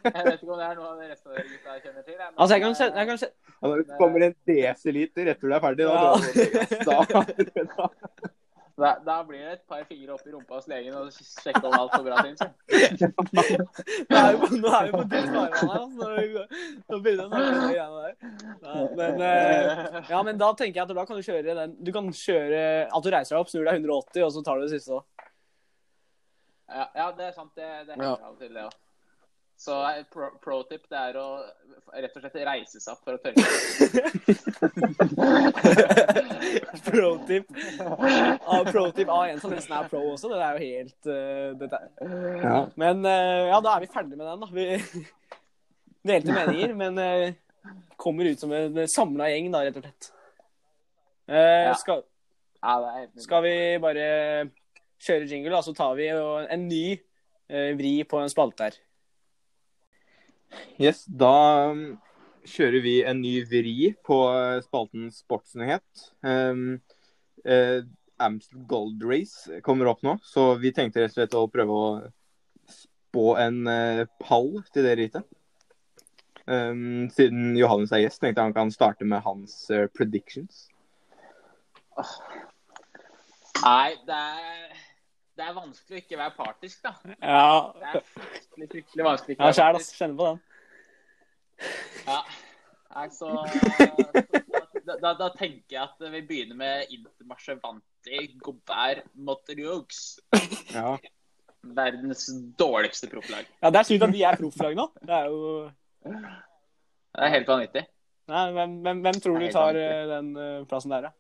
jeg 0.07 0.23
vet 0.25 0.41
ikke 0.41 0.53
om 0.53 0.59
det 0.59 0.67
er 0.69 0.75
noe 0.79 0.87
av 0.89 0.97
det 1.01 1.11
resten 1.11 1.29
av 1.29 1.37
dere 1.37 1.47
gutta 1.51 1.77
kjenner 1.83 2.01
til. 2.01 2.15
jeg, 2.15 2.23
men, 2.23 2.37
Altså, 2.37 2.55
jeg 2.55 2.61
kan 2.65 2.79
se, 2.79 2.89
jeg 2.95 3.11
kan 3.11 3.21
se. 3.21 3.31
Når 3.61 3.83
det 3.83 3.99
kommer 4.01 4.27
en 4.27 4.35
desiliter 4.53 5.31
etter 5.33 5.47
du 5.47 5.53
er 5.57 5.63
ferdig, 5.67 5.85
da, 5.85 5.93
da, 6.87 6.97
da, 7.11 7.21
Da, 7.77 8.33
da 8.77 9.23
blir 9.25 9.39
det 9.41 9.53
et 9.55 9.61
par 9.65 9.81
fingre 9.89 10.13
opp 10.13 10.27
i 10.27 10.31
rumpa 10.31 10.59
hos 10.59 10.67
legen 10.69 10.93
og 10.93 11.07
sjekke 11.15 11.63
om 11.65 11.73
alt 11.73 11.95
går 11.95 12.03
bra. 12.05 12.17
Synes 12.27 12.41
jeg. 13.01 13.11
Nå 14.11 14.19
er 14.19 14.35
vi 14.35 14.41
på, 14.43 14.49
nå 14.61 14.73
er 14.77 14.85
vi 14.85 14.93
på 14.93 15.03
dypt 15.13 15.31
farvann 15.33 15.63
her, 15.65 15.79
altså. 15.79 16.45
Nå 16.85 16.99
begynner 17.01 17.25
å 17.25 17.31
snakke 17.31 17.49
om 17.49 17.57
de 17.57 17.71
greiene 17.73 18.03
der. 18.03 18.13
Ja, 18.67 18.85
men, 19.01 19.21
eh, 19.31 19.99
ja, 20.11 20.23
men 20.29 20.41
da 20.43 20.51
tenker 20.53 20.81
jeg 20.81 20.85
at 20.85 20.95
da 20.99 21.07
kan 21.09 21.17
du 21.17 21.25
kjøre 21.25 21.57
den 21.57 21.77
Du 21.81 21.93
kan 21.95 22.11
kjøre 22.13 22.63
at 22.85 23.05
du 23.07 23.13
reiser 23.13 23.35
deg 23.35 23.41
opp, 23.41 23.53
snur 23.53 23.65
deg 23.65 23.81
180, 23.81 24.25
og 24.27 24.35
så 24.35 24.45
tar 24.45 24.61
du 24.61 24.67
det 24.67 24.73
siste 24.75 24.99
òg. 24.99 25.29
Ja, 26.67 26.85
ja, 26.93 27.11
det 27.17 27.31
er 27.31 27.33
sant. 27.33 27.55
Det, 27.57 27.71
det 27.87 27.95
hender 27.95 28.13
av 28.13 28.35
og 28.35 28.41
til, 28.43 28.53
det 28.53 28.67
òg. 28.67 28.83
Så 29.57 29.73
eh, 29.89 30.03
pro, 30.13 30.27
pro 30.43 30.59
tip 30.69 30.83
det 30.91 30.99
er 31.09 31.15
å 31.17 31.27
rett 31.97 32.13
og 32.13 32.21
slett 32.21 32.35
reise 32.45 32.77
seg 32.79 32.93
opp 32.93 33.01
for 33.07 33.13
å 33.17 33.21
tørke. 33.23 33.41
pro 36.85 37.17
tip. 37.27 37.45
Ah, 38.45 38.63
pro 38.71 38.91
tip 38.91 39.09
av 39.09 39.25
en 39.31 39.39
som 39.41 39.51
nesten 39.53 39.73
er 39.77 39.87
pro 39.89 40.01
også. 40.13 40.29
Det 40.31 40.37
er 40.45 40.53
jo 40.53 40.59
helt 40.67 41.01
uh, 41.09 41.49
dette. 41.61 41.75
er- 41.81 41.89
Ja. 42.43 42.57
Men 42.79 42.95
uh, 43.05 43.47
ja, 43.51 43.57
da 43.65 43.69
er 43.75 43.79
vi 43.85 43.89
ferdig 43.93 44.17
med 44.17 44.27
den, 44.27 44.39
da. 44.45 44.47
Vi 44.53 44.65
delte 46.11 46.31
meninger, 46.37 46.71
men 46.77 46.93
uh, 47.01 47.33
kommer 47.99 48.23
ut 48.29 48.39
som 48.39 48.51
en 48.53 48.87
samla 48.87 49.25
gjeng, 49.33 49.51
da, 49.53 49.59
rett 49.67 49.77
og 49.81 49.85
slett. 49.87 50.03
Eh, 51.27 51.63
Ja. 51.67 51.73
skal, 51.75 52.03
skal 53.19 53.41
vi 53.43 53.55
bare 53.83 54.05
kjøre 55.03 55.27
jingle, 55.27 55.51
da, 55.51 55.59
så 55.65 55.73
tar 55.75 55.95
vi 55.99 56.05
jo 56.07 56.21
en 56.45 56.67
ny 56.69 56.85
eh, 56.95 57.73
vri 57.77 57.97
på 58.07 58.17
en 58.21 58.29
spalte 58.31 58.63
her. 58.69 58.75
Yes, 60.81 61.03
da 61.09 61.71
um, 61.71 61.97
kjører 62.47 62.83
vi 62.83 62.97
en 63.07 63.21
ny 63.21 63.39
vri 63.49 63.93
på 64.05 64.19
uh, 64.29 64.59
spalten 64.65 65.09
Sportsnyhet. 65.13 66.07
Um, 66.21 66.79
uh, 67.47 67.81
Amstel 68.17 68.63
Gold 68.69 69.03
Race 69.05 69.61
kommer 69.65 69.91
opp 69.91 70.03
nå, 70.05 70.17
så 70.25 70.55
vi 70.61 70.73
tenkte 70.73 71.03
rett 71.03 71.13
og 71.13 71.19
slett 71.19 71.37
å 71.37 71.47
prøve 71.53 71.81
å 71.81 71.89
spå 72.71 73.33
en 73.41 73.59
uh, 73.69 74.05
pall 74.21 74.55
til 74.73 74.87
det 74.87 74.95
rittet. 75.01 75.27
Um, 76.47 77.09
siden 77.11 77.57
Johannes 77.59 77.91
er 77.91 78.05
gjest, 78.05 78.21
tenkte 78.23 78.39
jeg 78.39 78.49
han 78.49 78.55
kan 78.55 78.71
starte 78.71 79.05
med 79.05 79.25
hans 79.25 79.65
uh, 79.73 79.85
predictions. 79.91 80.67
Nei, 83.57 83.97
det 84.07 84.15
er, 84.15 84.77
det 85.37 85.45
er 85.45 85.53
vanskelig 85.53 85.97
å 85.97 86.01
ikke 86.01 86.17
være 86.17 86.33
partisk, 86.37 86.83
da. 86.83 86.93
Ja, 87.21 87.49
Det 87.77 87.89
er 87.91 88.05
fryktelig, 88.13 88.67
fryktelig 88.71 89.05
vanskelig 89.05 89.33
å 89.33 89.35
ikke 89.35 89.43
ja 89.43 89.49
være 89.49 89.57
sjæl, 89.59 89.77
partisk. 89.77 89.89
altså. 89.91 89.99
Kjenner 90.01 90.17
på 90.17 90.29
den. 90.29 90.39
Ja. 92.07 92.19
Altså, 92.97 93.27
så 94.87 94.95
da, 95.03 95.11
da, 95.19 95.27
tenker 95.35 95.75
jeg 95.75 95.83
at 95.83 96.07
vi 96.13 96.21
begynner 96.25 96.57
med 96.57 96.93
Intermarché 96.95 97.57
Vanti 97.61 98.23
Gobert 98.41 99.05
Moterieux. 99.13 100.01
Ja. 100.73 100.95
Verdens 101.77 102.25
dårligste 102.57 103.09
profflag. 103.11 103.45
Ja, 103.61 103.69
Det 103.69 103.81
er 103.81 103.89
sykt 103.89 104.07
at 104.07 104.15
de 104.15 104.23
er 104.23 104.39
profflag 104.39 104.77
nå. 104.77 104.87
Det 105.03 105.13
er 105.19 105.29
jo 105.29 105.69
Det 106.07 107.27
er 107.27 107.33
helt 107.35 107.53
vanvittig. 107.53 107.85
Nei, 108.27 108.43
hvem, 108.57 108.75
hvem, 108.83 109.01
hvem 109.05 109.21
tror 109.23 109.39
du 109.39 109.47
tar 109.51 109.77
eh, 109.79 110.03
den 110.09 110.33
eh, 110.35 110.65
plassen 110.67 110.91
der, 110.91 111.07
da? 111.07 111.13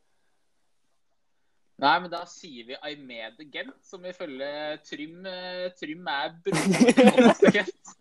Nei, 1.77 1.93
men 2.01 2.09
da 2.09 2.23
sier 2.25 2.65
vi 2.65 2.77
Aimede 2.81 3.45
Gent, 3.53 3.75
som 3.85 4.05
ifølge 4.09 4.49
Trym, 4.87 5.19
eh, 5.29 5.67
Trym 5.77 6.07
er 6.09 6.33
broren 6.45 7.35
til 7.41 7.53
Gent. 7.53 7.93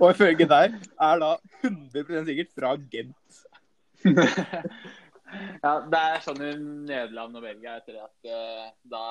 Og 0.00 0.14
ifølge 0.14 0.46
deg 0.48 0.78
er 0.80 1.20
da 1.20 1.30
100 1.60 2.24
sikkert 2.30 2.54
fra 2.56 2.74
Gent. 2.96 3.42
Ja, 5.62 5.78
det 5.88 5.96
er 5.98 6.18
sånn 6.20 6.42
i 6.44 6.50
Nederland 6.60 7.38
og 7.38 7.44
Belgia 7.44 7.78
etter 7.78 7.94
det 7.96 8.02
at 8.04 8.26
eh, 8.28 8.66
da 8.84 9.04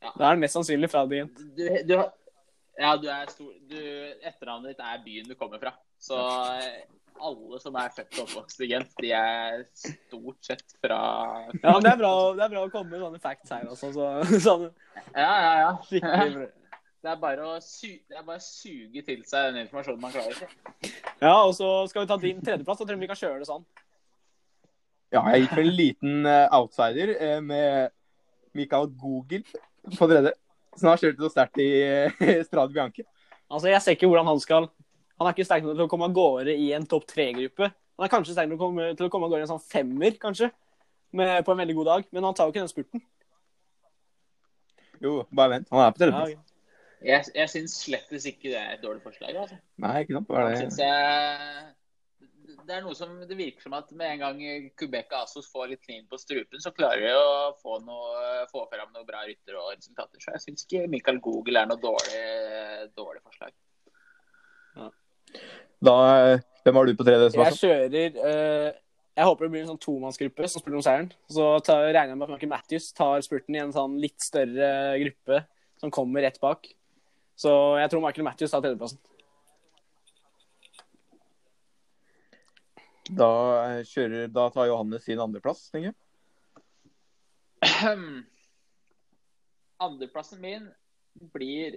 Da 0.00 0.24
er 0.26 0.34
det 0.34 0.42
mest 0.42 0.56
sannsynlig 0.56 0.90
fra 0.90 1.04
byen. 1.06 1.30
du, 1.54 1.62
du, 1.86 1.94
Ja, 2.74 2.96
du 2.98 3.06
er 3.06 3.30
stor 3.30 3.52
du, 3.70 3.76
Etternavnet 4.26 4.74
ditt 4.74 4.82
er 4.82 5.04
byen 5.04 5.30
du 5.30 5.36
kommer 5.38 5.62
fra. 5.62 5.72
Så 6.02 6.18
eh, 6.18 6.82
alle 7.22 7.58
som 7.62 7.76
er 7.80 7.92
født 7.94 8.18
og 8.18 8.22
oppvokst 8.26 8.60
i 8.64 8.68
Gent, 8.70 8.92
de 9.02 9.10
er 9.16 9.62
stort 9.78 10.38
sett 10.44 10.76
fra 10.82 10.98
Ja, 11.62 11.72
men 11.72 11.82
det 11.86 11.92
er 11.92 12.00
bra, 12.00 12.12
det 12.36 12.44
er 12.46 12.52
bra 12.52 12.62
å 12.66 12.70
komme 12.72 12.92
med 12.92 13.02
sånne 13.04 13.20
facts 13.22 13.52
her 13.54 13.66
også. 13.72 13.90
Så, 13.96 14.06
sånn 14.46 14.66
Ja, 15.14 15.30
ja, 15.30 15.52
ja. 15.62 15.72
skikkelig. 15.88 16.48
Det 17.06 17.12
er 17.12 17.18
bare 17.22 17.44
å 17.46 17.56
su 17.62 17.86
det 17.88 18.16
er 18.18 18.24
bare 18.26 18.40
å 18.40 18.42
suge 18.42 19.02
til 19.06 19.20
seg 19.28 19.52
den 19.52 19.60
informasjonen 19.66 20.00
man 20.02 20.14
klarer. 20.14 20.32
Ikke? 20.34 20.92
Ja, 21.22 21.34
og 21.46 21.52
så 21.54 21.68
skal 21.90 22.02
vi 22.02 22.08
ta 22.10 22.16
din 22.18 22.40
tredjeplass. 22.42 22.80
Så 22.80 22.86
tror 22.88 22.96
jeg 22.96 23.04
vi 23.04 23.10
kan 23.12 23.20
kjøre 23.20 23.42
det 23.44 23.46
sånn. 23.50 23.62
Ja, 25.14 25.22
jeg 25.30 25.44
gikk 25.44 25.52
for 25.54 25.62
en 25.62 25.76
liten 25.78 26.26
eh, 26.26 26.48
outsider 26.56 27.12
eh, 27.14 27.36
med 27.44 27.92
Mikael 28.58 28.88
Google 28.98 29.44
på 29.94 30.08
tredje. 30.10 30.32
Som 30.76 30.90
har 30.90 30.98
kjørt 31.00 31.22
så 31.22 31.30
sterkt 31.32 31.62
i 31.62 31.68
Strade 32.48 32.74
Bianche. 32.74 33.06
Altså, 33.46 33.70
Jeg 33.70 33.84
ser 33.84 33.94
ikke 33.96 34.10
hvordan 34.10 34.26
han 34.32 34.42
skal 34.42 34.66
Han 35.16 35.28
er 35.28 35.34
ikke 35.34 35.46
sterk 35.48 35.64
nok 35.64 35.76
til 35.78 35.86
å 35.86 35.90
komme 35.90 36.08
av 36.08 36.16
gårde 36.16 36.54
i 36.60 36.70
en 36.76 36.86
topp 36.88 37.06
tre-gruppe. 37.08 37.70
Han 37.96 38.04
er 38.04 38.12
kanskje 38.12 38.34
sterk 38.36 38.50
nok 38.50 38.60
til 38.98 39.06
å 39.06 39.10
komme- 39.12 39.28
av 39.28 39.32
gårde 39.32 39.44
i 39.44 39.46
en 39.48 39.54
sånn 39.54 39.64
femmer, 39.64 40.18
kanskje, 40.20 40.50
med, 41.16 41.44
på 41.44 41.54
en 41.54 41.62
veldig 41.62 41.76
god 41.78 41.88
dag. 41.92 42.10
Men 42.12 42.28
han 42.28 42.34
tar 42.34 42.48
jo 42.48 42.52
ikke 42.52 42.64
den 42.64 42.72
spurten. 42.74 43.04
Jo, 45.00 45.14
bare 45.32 45.56
vent. 45.56 45.72
Han 45.72 45.80
er 45.80 45.96
på 45.96 46.04
Ja, 46.04 46.22
okay. 46.22 46.36
Jeg, 47.06 47.24
jeg 47.36 47.48
syns 47.52 47.74
slettes 47.84 48.24
ikke 48.26 48.48
det 48.48 48.60
er 48.60 48.76
et 48.76 48.82
dårlig 48.82 49.02
forslag. 49.04 49.36
Altså. 49.36 49.58
Nei, 49.84 49.96
ikke 50.02 50.16
sant? 50.16 50.30
Var 50.32 50.48
Jeg 50.50 50.70
det... 50.70 50.84
jeg 50.84 51.74
det 52.66 52.74
er 52.74 52.82
noe 52.82 52.96
som 52.98 53.12
det 53.28 53.36
virker 53.38 53.62
som 53.62 53.76
at 53.78 53.90
med 53.94 54.16
en 54.16 54.22
gang 54.24 54.70
Kubeka 54.78 55.20
Asos 55.22 55.46
får 55.52 55.68
litt 55.70 55.84
kniv 55.84 56.06
på 56.10 56.18
strupen, 56.18 56.58
så 56.62 56.72
klarer 56.74 57.04
de 57.04 57.12
å 57.14 57.52
få, 57.60 57.78
noe, 57.86 58.46
få 58.50 58.64
fram 58.72 58.90
noen 58.90 59.06
bra 59.06 59.22
rytter 59.26 59.58
og 59.60 59.70
resultater. 59.76 60.18
Så 60.22 60.34
jeg 60.34 60.44
syns 60.44 60.66
ikke 60.66 60.88
Michael 60.90 61.20
Google 61.22 61.62
er 61.62 61.70
noe 61.70 61.78
dårlig, 61.82 62.24
dårlig 62.98 63.22
forslag. 63.22 63.54
Da, 65.86 65.96
eh, 66.32 66.44
hvem 66.64 66.78
har 66.80 66.88
du 66.88 66.96
på 66.98 67.06
tredje? 67.06 67.30
Jeg 67.36 67.58
kjører 67.60 68.16
uh, 68.16 68.70
Jeg 69.16 69.28
håper 69.28 69.46
det 69.46 69.52
blir 69.52 69.64
en 69.64 69.72
sånn 69.74 69.82
tomannsgruppe 69.82 70.48
som 70.50 70.62
spiller 70.62 70.80
om 70.80 70.86
seieren. 70.86 71.10
Så 71.32 71.50
tar, 71.66 71.88
regner 71.90 72.14
jeg 72.14 72.20
med 72.20 72.28
at 72.28 72.34
Michael 72.34 72.52
Matthews 72.54 72.88
tar 72.96 73.22
spurten 73.24 73.56
i 73.56 73.62
en 73.62 73.74
sånn 73.76 73.98
litt 74.02 74.18
større 74.24 74.70
gruppe 75.04 75.44
som 75.80 75.92
kommer 75.92 76.24
rett 76.24 76.40
bak. 76.42 76.68
Så 77.36 77.52
jeg 77.80 77.92
tror 77.92 78.02
Michael 78.04 78.26
Matthews 78.26 78.54
tar 78.54 78.64
tredjeplassen. 78.64 79.00
Da, 83.06 83.30
eh, 83.68 83.82
kjører, 83.86 84.26
da 84.32 84.48
tar 84.50 84.66
Johannes 84.66 85.04
sin 85.06 85.20
andreplass, 85.22 85.68
tenker 85.70 85.92
jeg. 85.92 85.96
Andreplassen 89.86 90.40
min 90.42 90.66
blir 91.34 91.76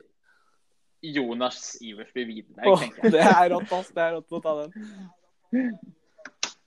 Jonas 1.02 1.78
Iversby 1.82 2.26
Widerberg, 2.28 2.68
oh, 2.74 2.80
tenker 2.82 3.06
jeg. 3.08 3.14
det 3.16 3.24
er 3.24 3.50
rått, 3.54 3.72
ass. 3.78 3.90
Det 3.96 4.04
er 4.04 4.14
rått 4.18 4.36
å 4.36 4.42
ta 4.44 4.54
den. 4.64 4.74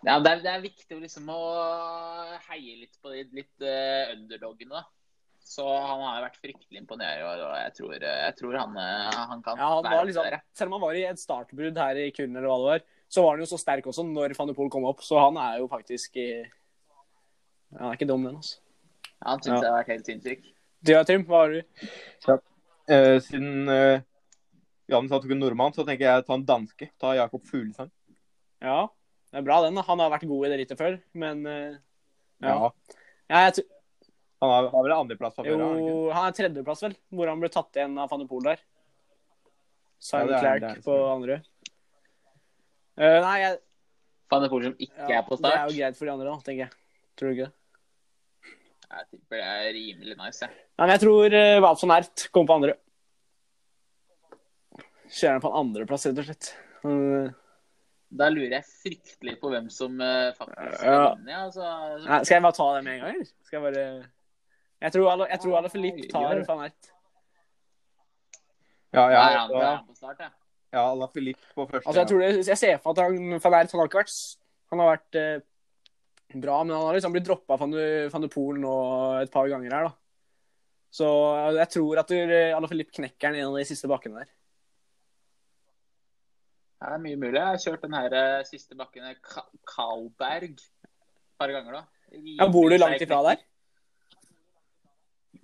Ja, 0.02 0.16
det, 0.18 0.30
er, 0.32 0.40
det 0.42 0.50
er 0.50 0.62
viktig 0.64 0.96
liksom 0.98 1.28
å 1.30 1.40
heie 2.48 2.78
litt 2.80 2.96
på 3.02 3.12
de 3.12 3.22
litt 3.36 3.62
uh, 3.62 4.14
underdogene. 4.16 4.80
da. 4.80 4.86
Så 5.46 5.66
han 5.66 6.00
har 6.06 6.22
vært 6.24 6.38
fryktelig 6.40 6.80
imponerende 6.80 7.20
i 7.20 7.26
år, 7.26 7.40
og 7.44 7.54
jeg 7.58 7.72
tror, 7.76 7.94
jeg 7.98 8.34
tror 8.38 8.56
han, 8.60 8.76
eh, 8.78 9.16
han 9.32 9.40
kan 9.42 9.58
Ja, 9.58 9.68
han 9.74 9.84
være 9.84 9.96
var 9.98 10.06
liksom, 10.08 10.26
der. 10.30 10.42
selv 10.54 10.70
om 10.70 10.76
han 10.78 10.84
var 10.86 10.98
i 10.98 11.02
et 11.08 11.18
startbrudd 11.20 11.80
her 11.82 11.98
i 11.98 12.04
Kun, 12.14 12.36
eller 12.38 12.46
hva 12.46 12.58
det 12.62 12.68
var, 12.70 12.84
så 13.12 13.24
var 13.26 13.34
han 13.34 13.42
jo 13.42 13.48
så 13.50 13.58
sterk 13.60 13.88
også 13.90 14.04
når 14.06 14.36
van 14.38 14.48
de 14.52 14.54
Poel 14.56 14.70
kom 14.72 14.86
opp. 14.88 15.02
Så 15.04 15.18
han 15.18 15.36
er 15.42 15.58
jo 15.60 15.66
faktisk 15.68 16.16
i... 16.22 16.28
Han 17.74 17.90
er 17.90 17.98
ikke 17.98 18.08
dum, 18.08 18.22
den. 18.28 18.38
altså. 18.38 18.60
Ja, 19.18 19.26
Han 19.34 19.42
syns 19.42 19.52
Ja. 19.52 19.58
det 19.60 19.68
har 19.72 19.76
vært 19.80 19.92
helt 19.96 20.08
sinnssykt. 20.12 20.48
Du, 20.82 20.92
ja, 20.94 21.02
Trym, 21.10 21.26
hva 21.28 21.42
har 21.42 21.52
du? 21.58 21.60
Eh, 22.92 23.18
siden 23.26 23.68
uh, 23.68 24.00
Johannes 24.92 25.12
tok 25.12 25.30
en 25.32 25.40
nordmann, 25.42 25.74
så 25.74 25.84
tenker 25.88 26.06
jeg 26.08 26.26
ta 26.26 26.36
en 26.36 26.44
danske. 26.48 26.88
Ta 27.00 27.14
Jakob 27.18 27.44
Fuglesang. 27.48 27.90
Ja, 28.62 28.86
det 29.32 29.40
er 29.40 29.46
bra 29.46 29.60
den. 29.64 29.80
Han 29.82 30.02
har 30.04 30.12
vært 30.12 30.28
god 30.30 30.46
i 30.46 30.50
det 30.52 30.58
rittet 30.62 30.80
før, 30.80 30.98
men 31.18 31.46
uh, 31.48 31.78
Ja. 32.42 32.52
Ja. 32.52 32.70
ja 33.32 33.40
jeg, 33.48 33.64
Han 34.42 34.50
har, 34.52 34.68
har 34.74 34.84
vel 34.86 34.94
andreplass 34.96 35.34
fra 35.38 35.46
jo, 35.46 35.56
før? 35.56 35.80
Jo, 35.80 35.96
han 36.10 36.18
han 36.18 36.28
er 36.30 36.36
tredjeplass, 36.38 36.84
vel, 36.84 36.96
hvor 37.14 37.30
han 37.30 37.42
ble 37.42 37.50
tatt 37.54 37.78
igjen 37.80 37.98
av 38.02 38.10
van 38.12 38.22
de 38.22 38.28
Poel 38.30 38.46
der. 38.52 38.62
Simon 40.02 40.32
Ja, 40.34 40.38
er- 40.38 40.62
Clark 40.62 40.84
på 40.84 40.98
andre. 41.12 41.40
Uh, 42.98 43.18
nei, 43.24 43.36
jeg, 43.40 43.58
Van 44.32 44.42
de 44.44 44.48
Poel 44.52 44.68
som 44.68 44.78
ikke 44.78 45.08
ja, 45.08 45.18
er 45.20 45.26
på 45.26 45.36
start? 45.38 45.48
det 45.48 45.58
er 45.58 45.68
jo 45.70 45.76
greit 45.80 45.98
for 45.98 46.08
de 46.08 46.12
andre, 46.14 46.30
da, 46.30 46.46
tenker 46.46 46.64
jeg. 46.66 46.72
Tror 47.16 47.28
du 47.28 47.36
ikke 47.36 47.48
det? 47.48 47.56
Jeg 48.92 49.06
tipper 49.08 49.38
det 49.40 49.44
er 49.48 49.70
rimelig 49.72 50.16
nice. 50.18 50.44
jeg. 50.44 50.52
Nei, 50.76 50.84
men 50.84 50.92
jeg 50.92 51.02
tror 51.06 51.36
uh, 51.38 51.60
Wout 51.64 51.84
Ert 51.96 52.24
kommer 52.34 52.50
på 52.50 52.56
andre. 52.60 52.74
Kjører 55.12 55.36
han 55.36 55.42
på 55.44 55.50
en 55.52 55.58
andreplass, 55.60 56.06
rett 56.08 56.20
og 56.22 56.28
slett. 56.28 56.50
Uh, 56.86 57.30
Da 58.12 58.26
lurer 58.32 58.58
jeg 58.58 58.64
fryktelig 58.68 59.34
på 59.40 59.48
hvem 59.52 59.68
som 59.72 60.00
eh, 60.04 60.32
faktisk 60.36 60.74
skal 60.78 60.92
Ja. 60.92 61.04
vinne. 61.14 61.36
Altså, 61.46 61.68
skal 62.26 62.34
jeg 62.36 62.42
bare 62.44 62.56
ta 62.58 62.66
det 62.76 62.82
med 62.84 62.92
en 62.94 63.00
gang, 63.04 63.14
eller? 63.14 63.30
Skal 63.46 63.56
jeg 63.58 63.64
bare 63.66 63.84
Jeg 64.82 64.92
tror 64.96 65.10
alle, 65.12 65.28
jeg 65.30 65.40
tror 65.40 65.56
alle 65.56 65.70
Filip 65.72 66.00
tar 66.10 66.42
van 66.48 66.64
Ert. 66.66 66.90
Ja, 68.92 69.06
ja, 69.08 69.20
han, 69.38 69.48
da 69.54 69.60
ja, 69.62 69.78
start, 69.96 70.18
ja. 70.20 70.28
ja 70.76 70.82
La 70.94 71.08
Filip 71.14 71.38
på 71.54 71.64
første. 71.70 71.86
Altså, 71.88 72.02
jeg, 72.02 72.08
tror 72.10 72.20
det, 72.20 72.46
jeg 72.50 72.58
ser 72.60 72.76
for 72.82 72.92
meg 72.92 72.98
at 72.98 73.06
han, 73.06 73.40
van 73.46 73.56
Ert 73.62 73.72
han 73.72 73.80
har 73.80 73.88
ikke 73.88 74.02
vært 74.02 74.18
Han 74.72 74.82
har 74.82 74.90
vært 74.90 75.20
eh, 75.22 75.40
bra, 76.42 76.58
men 76.64 76.74
han 76.76 76.86
har 76.90 76.98
liksom 76.98 77.12
blitt 77.16 77.26
droppa 77.28 77.56
van 77.60 77.72
de- 77.72 78.28
Pool 78.32 78.60
nå 78.60 78.74
et 79.22 79.32
par 79.32 79.48
ganger 79.48 79.72
her, 79.72 79.88
da. 79.88 79.94
Så 80.92 81.08
eh, 81.08 81.56
jeg 81.62 81.72
tror 81.78 82.02
at 82.04 82.12
Ala 82.12 82.68
Filip 82.68 82.92
knekker 82.92 83.30
han 83.30 83.36
i 83.36 83.40
en 83.40 83.48
av 83.54 83.56
de 83.60 83.64
siste 83.68 83.88
bakkene 83.88 84.20
der. 84.20 84.30
Det 86.82 86.90
er 86.96 87.02
mye 87.02 87.18
mulig. 87.20 87.38
Jeg 87.38 87.46
har 87.46 87.60
kjørt 87.62 87.82
den 87.84 87.94
her 87.94 88.14
eh, 88.18 88.44
siste 88.48 88.74
bakken, 88.78 89.04
eh, 89.06 89.18
Ka- 89.22 89.48
Kalberg, 89.70 90.56
et 90.58 91.36
par 91.38 91.52
ganger 91.54 91.76
da. 91.78 91.82
Ja, 92.40 92.48
Bor 92.50 92.70
du 92.72 92.76
langt 92.76 93.04
ifra 93.04 93.20
der? 93.28 93.44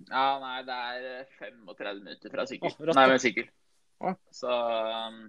Ja, 0.09 0.25
nei, 0.41 0.57
det 0.67 0.75
er 0.75 1.05
eh, 1.21 1.37
35 1.39 2.01
minutter 2.03 2.33
fra 2.33 2.45
sykkel. 2.49 2.75
Oh, 2.75 2.91
nei, 2.97 3.05
men 3.13 3.21
sykkel. 3.23 3.47
Oh. 4.03 4.17
Så 4.35 4.51
um, 4.51 5.21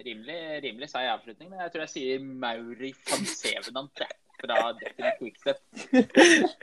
rimelig, 0.00 0.38
rimelig 0.64 0.88
seig 0.92 1.10
avslutning. 1.12 1.50
Men 1.52 1.66
jeg 1.66 1.74
tror 1.74 1.84
jeg 1.84 1.92
sier 1.94 2.24
Mauri 2.24 2.92
van 3.10 3.28
Sevenant 3.28 4.04
jeg, 4.04 4.16
fra 4.40 4.60
Definite 4.78 5.16
Quickstep. 5.20 5.60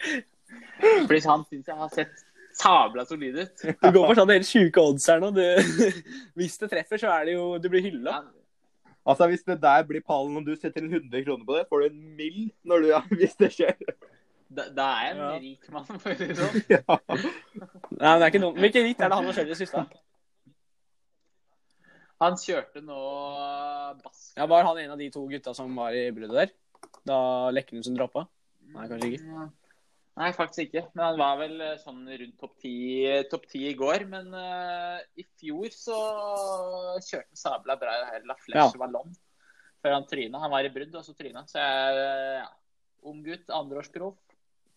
Fordi 1.09 1.21
han 1.27 1.45
syns 1.49 1.69
jeg 1.69 1.77
har 1.83 1.93
sett 1.93 2.25
sabla 2.55 3.05
solid 3.05 3.37
ut. 3.37 3.65
Du 3.67 3.89
går 3.91 4.07
for 4.07 4.17
sånne 4.21 4.39
helt 4.39 4.49
sjuke 4.49 4.81
odds 4.81 5.05
her 5.11 5.21
nå. 5.21 5.29
Du, 5.35 5.43
hvis 6.39 6.57
det 6.61 6.71
treffer, 6.73 7.01
så 7.01 7.13
er 7.19 7.29
det 7.29 7.37
jo 7.37 7.47
Du 7.61 7.69
blir 7.69 7.83
hylla. 7.85 8.19
Ja, 8.21 8.44
Altså, 9.05 9.27
Hvis 9.29 9.43
det 9.45 9.59
der 9.61 9.83
blir 9.85 10.01
pallen 10.01 10.37
og 10.39 10.45
du 10.47 10.55
setter 10.57 10.81
inn 10.81 10.93
100 10.93 11.23
kroner 11.27 11.45
på 11.45 11.57
det, 11.59 11.65
får 11.69 11.81
du 11.83 11.85
en 11.91 12.15
mill 12.17 12.39
når 12.65 12.81
du, 12.81 12.87
ja, 12.89 13.01
hvis 13.19 13.35
det 13.37 13.51
skjer. 13.53 13.75
da, 14.49 14.65
da 14.73 14.87
er 14.97 15.05
jeg 15.05 15.13
en 15.15 15.21
Ja. 15.21 15.29
rik 15.43 15.69
mann, 15.75 15.85
for 15.85 16.09
å 16.09 16.17
si 16.17 16.27
det 16.31 16.37
sånn. 16.39 16.57
Ja. 16.73 16.81
Nei, 16.89 18.09
men 18.09 18.19
det 18.19 18.25
er 18.25 18.31
ikke 18.33 18.41
noen... 18.45 18.59
Hvilken 18.65 18.87
ritt 18.89 19.01
er 19.05 19.09
det 19.13 19.19
han 19.21 19.29
har 19.29 19.37
kjørt 19.39 19.51
i 19.51 19.53
det 19.53 19.59
siste? 19.61 19.85
Han 22.23 22.37
kjørte 22.39 22.81
nå 22.85 22.99
Bask. 24.01 24.29
Ja, 24.39 24.45
Var 24.47 24.63
han 24.69 24.77
en 24.85 24.93
av 24.95 25.01
de 25.01 25.09
to 25.11 25.25
gutta 25.29 25.53
som 25.57 25.73
var 25.75 25.93
i 25.97 26.05
bruddet 26.15 26.37
der? 26.39 26.53
Da 27.05 27.17
Lekkenhusen 27.53 27.97
droppa? 27.97 28.25
Nei, 28.73 28.87
kanskje 28.89 29.09
ikke. 29.17 29.47
Nei, 30.15 30.29
faktisk 30.31 30.69
ikke. 30.69 30.85
Men 30.95 31.03
han 31.09 31.17
var 31.19 31.39
vel 31.41 31.55
eh, 31.59 31.77
sånn 31.81 32.05
rundt 32.07 32.37
topp 32.39 32.53
ti 32.63 32.75
top 33.31 33.47
10 33.51 33.65
i 33.67 33.73
går. 33.75 34.05
Men 34.11 34.29
uh, 34.31 34.99
i 35.19 35.25
fjor 35.41 35.67
så 35.75 35.97
kjørte 37.03 37.25
han 37.27 37.41
sabla 37.41 37.75
bra 37.81 37.95
det 38.13 38.21
La 38.29 38.37
Flèche 38.39 38.79
Ballon 38.79 39.11
før 39.83 39.97
han 39.97 40.07
tryna. 40.09 40.39
Han 40.41 40.53
var 40.53 40.65
i 40.65 40.71
brudd, 40.73 40.95
og 40.97 41.03
så 41.05 41.13
tryna. 41.17 41.43
Så 41.51 41.59
jeg 41.59 42.05
ja, 42.39 42.47
ung 43.05 43.19
gutt, 43.25 43.43
andreårsproff. 43.53 44.15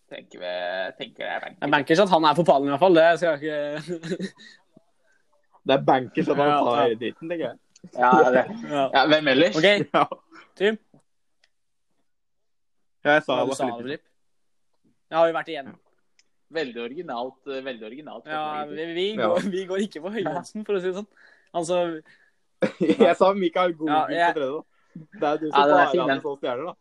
Tenker, 0.09 0.41
vi, 0.41 0.51
tenker 0.97 1.23
jeg 1.23 1.29
er 1.29 1.39
Det 1.39 1.47
er 1.47 1.55
banker. 1.55 1.71
bankers 1.77 1.99
at 2.03 2.11
han 2.15 2.25
er 2.25 2.37
på 2.37 2.45
pallen, 2.49 2.67
i 2.67 2.73
hvert 2.73 2.83
fall. 2.83 2.97
Det 2.97 3.07
skal 3.21 3.29
jeg 3.29 3.39
ikke 3.39 4.37
Det 5.69 5.75
er 5.75 5.83
bankers 5.85 6.29
at 6.33 6.39
han 6.41 6.47
Ja, 6.49 6.59
tar 6.65 6.79
ja. 6.81 6.99
dritten, 7.05 7.29
tenker 7.31 7.45
jeg. 7.45 7.57
Ja, 7.95 8.11
det. 8.35 8.43
ja. 8.67 8.85
ja, 8.97 9.03
hvem 9.13 9.27
ellers? 9.35 9.55
OK, 9.55 9.67
Ja, 12.99 13.13
jeg 13.15 13.23
sa 13.23 13.35
Hva 13.39 13.43
du 13.45 13.53
det 13.53 13.57
sa. 13.61 13.67
Filip? 13.79 14.08
Det 15.09 15.17
har 15.17 15.27
vi 15.29 15.35
vært 15.37 15.49
igjennom. 15.53 15.77
Veldig 16.53 16.81
originalt. 16.81 17.39
eh, 17.47 17.61
Veldig 17.65 17.85
originalt. 17.85 18.25
Ja, 18.29 18.65
vi, 18.65 18.85
vi, 18.93 19.07
Ja. 19.15 19.27
går, 19.29 19.49
vi 19.53 19.65
går 19.69 19.83
ikke 19.85 20.01
på 20.01 20.11
høyhalsen, 20.13 20.65
for 20.65 20.77
å 20.77 20.81
si 20.81 20.89
det 20.91 20.97
sånn. 21.01 21.07
Altså, 21.53 22.01
Jeg 22.99 23.15
sa 23.17 23.33
Mikael 23.33 23.73
Google 23.73 23.95
Ja, 23.95 24.07
jeg- 24.09 24.35
på 24.35 24.39
tredje, 24.39 24.57
da. 24.57 24.65
Det 25.19 25.27
er 25.29 25.37
du 25.37 25.49
som 25.49 25.59
ja, 25.59 25.65
er 25.65 25.71
bare 25.71 25.85
har 25.85 26.09
hadde 26.09 26.21
så 26.25 26.33
stjerner, 26.39 26.65
da. 26.65 26.75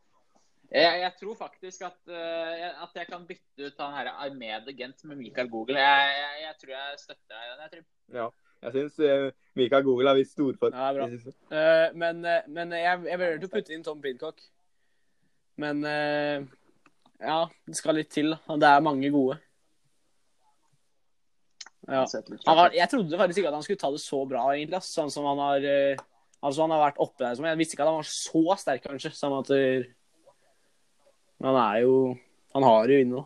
Jeg, 0.69 1.01
jeg 1.01 1.13
tror 1.21 1.37
faktisk 1.39 1.83
at, 1.87 1.99
uh, 2.09 2.53
jeg- 2.61 2.75
at 2.83 2.97
jeg 3.01 3.07
kan 3.09 3.23
bytte 3.29 3.67
ut 3.69 3.79
han 3.79 3.95
her 3.95 4.09
Armede 4.13 4.75
Gent 4.77 5.05
med 5.05 5.17
Mikael 5.17 5.49
Google. 5.49 5.77
Jeg, 5.81 6.11
jeg, 6.19 6.43
jeg 6.45 6.55
tror 6.61 6.73
jeg 6.75 6.99
støtter 6.99 7.33
deg 7.33 7.45
i 7.45 7.49
den. 7.53 7.63
Jeg 7.63 7.71
tror. 7.73 7.85
Ja, 8.19 8.29
Jeg 8.63 8.73
syns 8.75 8.99
uh, 8.99 9.31
Mikael 9.57 9.85
Google 9.87 10.09
har 10.11 10.17
vist 10.19 10.33
storform. 10.35 10.73
Ja, 10.75 10.93
bra. 10.93 11.07
Uh, 11.07 11.57
eh, 11.57 11.89
men, 11.95 12.25
eh, 12.25 12.43
men 12.49 12.73
jeg, 12.77 13.05
jeg 13.07 13.21
vurderte 13.23 13.49
å 13.49 13.55
putte 13.55 13.75
inn 13.77 13.85
Tom 13.87 14.01
Pidcock. 14.03 14.43
Men 15.57 15.85
eh, 15.85 16.43
ja, 17.21 17.39
det 17.67 17.77
skal 17.77 17.95
litt 17.99 18.11
til. 18.15 18.31
da. 18.47 18.57
Det 18.57 18.69
er 18.69 18.85
mange 18.85 19.11
gode. 19.11 19.39
Ja. 21.89 22.03
Han 22.47 22.57
var, 22.59 22.75
jeg 22.77 22.91
trodde 22.93 23.17
faktisk 23.19 23.39
ikke 23.41 23.49
at 23.49 23.55
han 23.57 23.63
skulle 23.65 23.81
ta 23.81 23.91
det 23.95 24.01
så 24.03 24.19
bra, 24.29 24.43
egentlig. 24.53 24.77
ass. 24.77 24.91
Sånn 24.93 25.11
som 25.11 25.25
han 25.31 25.39
har 25.41 25.65
eh, 25.65 25.97
Altså, 26.39 26.63
han 26.63 26.71
har 26.71 26.83
vært 26.85 27.01
oppe 27.03 27.25
der 27.25 27.35
som 27.35 27.47
Jeg 27.49 27.59
visste 27.59 27.75
ikke 27.75 27.83
at 27.83 27.89
han 27.91 27.97
var 27.99 28.07
så 28.07 28.43
sterk, 28.61 28.83
kanskje. 28.85 29.11
Sånn 29.17 29.35
at 29.41 29.49
eh, 29.57 29.89
Men 31.41 31.49
han 31.55 31.61
er 31.65 31.81
jo 31.87 31.95
Han 32.55 32.67
har 32.69 32.87
det 32.87 32.99
jo 32.99 33.07
inne, 33.07 33.17
nå. 33.17 33.25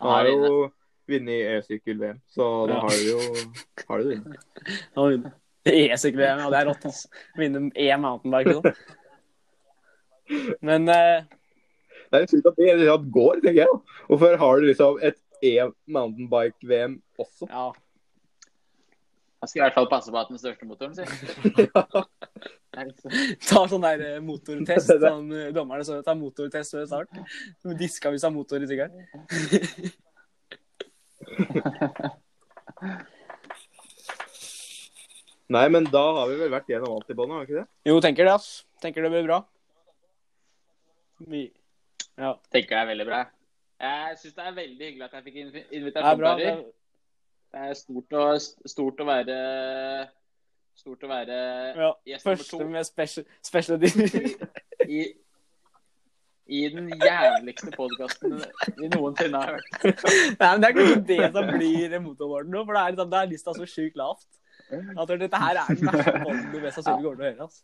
Han 0.00 0.10
har 0.14 0.30
jo 0.30 0.70
vunnet 1.10 1.44
e-sykkel-VM, 1.58 2.18
så 2.32 2.46
da 2.70 2.78
Ja. 2.78 2.80
har 2.80 2.96
du 2.96 3.04
jo 3.10 3.18
har 3.90 3.98
du 4.00 4.08
det. 4.08 4.18
Han 4.94 5.02
har 5.04 5.10
vunnet 5.10 5.36
E-sykkel-VM, 5.66 6.40
ja, 6.40 6.50
det 6.54 6.58
er 6.62 6.68
rått. 6.70 6.86
ass. 6.88 7.02
Vinne 7.36 7.66
én 7.76 8.00
mountainbike, 8.00 8.54
liksom. 8.54 8.96
Men 10.62 10.88
uh... 10.88 11.22
Det 12.10 12.16
er 12.18 12.22
litt 12.24 12.32
sykt 12.32 12.46
at 12.50 12.56
det 12.58 12.66
i 12.72 12.74
det 12.80 12.94
går, 13.14 13.36
tenker 13.44 13.60
jeg. 13.62 13.74
Hvorfor 14.08 14.32
har 14.40 14.52
du 14.58 14.64
liksom 14.66 14.92
et 15.06 15.18
e-mountainbike-VM 15.46 16.94
også? 17.22 17.44
ja. 17.50 17.68
Han 19.40 19.48
skal 19.48 19.60
i 19.60 19.62
hvert 19.64 19.76
fall 19.78 19.86
passe 19.88 20.12
på 20.12 20.18
at 20.20 20.28
den 20.28 20.36
største 20.36 20.66
motoren, 20.68 20.92
si. 20.92 21.00
Det 22.70 22.82
liksom- 22.90 23.14
Ta 23.48 23.62
sånn 23.70 23.84
der 23.86 23.98
eh, 24.04 24.20
motortest. 24.20 24.90
Sånn, 25.00 25.32
eh, 25.32 25.48
dommerne 25.56 25.84
så 25.86 26.02
ta 26.04 26.12
motortest 26.14 26.72
før 26.76 26.84
start. 26.86 27.08
Diska 27.80 28.10
hvis 28.12 28.20
det 28.20 28.28
har 28.28 28.36
motor 28.36 28.60
i 28.60 28.66
sykkelen. 28.68 29.00
Nei, 35.50 35.66
men 35.72 35.88
da 35.90 36.02
har 36.20 36.28
vi 36.30 36.36
vel 36.38 36.52
vært 36.52 36.68
gjennom 36.70 36.92
alt 36.98 37.08
i 37.10 37.14
bånn, 37.18 37.32
har 37.32 37.40
vi 37.42 37.46
ikke 37.48 37.60
det? 37.62 37.68
Jo, 37.88 37.96
tenker 38.04 38.22
det, 38.28 38.34
ass. 38.36 38.48
Tenker 38.84 39.00
det 39.02 39.10
blir 39.16 39.26
bra. 39.26 39.38
Ja. 42.20 42.34
tenker 42.52 42.76
jeg 42.76 42.82
er 42.82 42.90
veldig 42.92 43.06
bra. 43.08 43.24
Jeg 43.80 44.18
syns 44.20 44.34
det 44.36 44.44
er 44.44 44.54
veldig 44.56 44.86
hyggelig 44.86 45.04
at 45.06 45.16
jeg 45.16 45.24
fikk 45.24 45.36
invitasjon. 45.80 46.18
bra. 46.20 46.36
Kari. 46.36 46.44
Det... 46.44 46.72
Det 47.50 47.60
er 47.66 47.72
stort 47.74 48.14
å, 48.14 48.24
stort 48.70 49.00
å 49.02 49.06
være 49.08 49.36
Stort 50.78 51.02
å 51.04 51.08
være 51.10 51.38
Ja. 51.76 51.88
gjest 52.06 52.24
nummer 52.24 52.36
Første 52.38 52.58
to 52.60 52.68
med 52.70 52.86
special, 52.86 53.24
special 53.42 53.82
i, 54.86 55.00
i 56.46 56.60
den 56.72 56.86
jævligste 56.94 57.72
podkasten 57.74 58.38
vi 58.78 58.88
noensinne 58.94 59.42
har 59.42 59.58
hørt. 59.58 60.06
Nei, 60.40 60.46
men 60.46 60.62
Det 60.62 60.70
er 60.70 60.76
kanskje 60.78 61.02
det 61.10 61.18
som 61.34 61.50
blir 61.50 61.98
motorboarden 62.06 62.54
nå, 62.54 62.64
for 62.64 62.78
det 62.78 62.84
er, 62.84 62.94
liksom, 62.94 63.10
det 63.12 63.18
er 63.20 63.32
lista 63.34 63.56
så 63.58 63.68
sjukt 63.68 64.00
lavt. 64.00 64.26
At 64.70 65.12
dette 65.20 65.42
her 65.42 65.60
er 65.60 65.74
den 65.74 65.90
verste 65.90 66.16
podden 66.22 66.48
du 66.54 66.58
mest 66.62 66.78
sannsynlig 66.78 67.04
kommer 67.04 67.18
til 67.18 67.26
å 67.26 67.28
høre. 67.28 67.50
ass. 67.50 67.60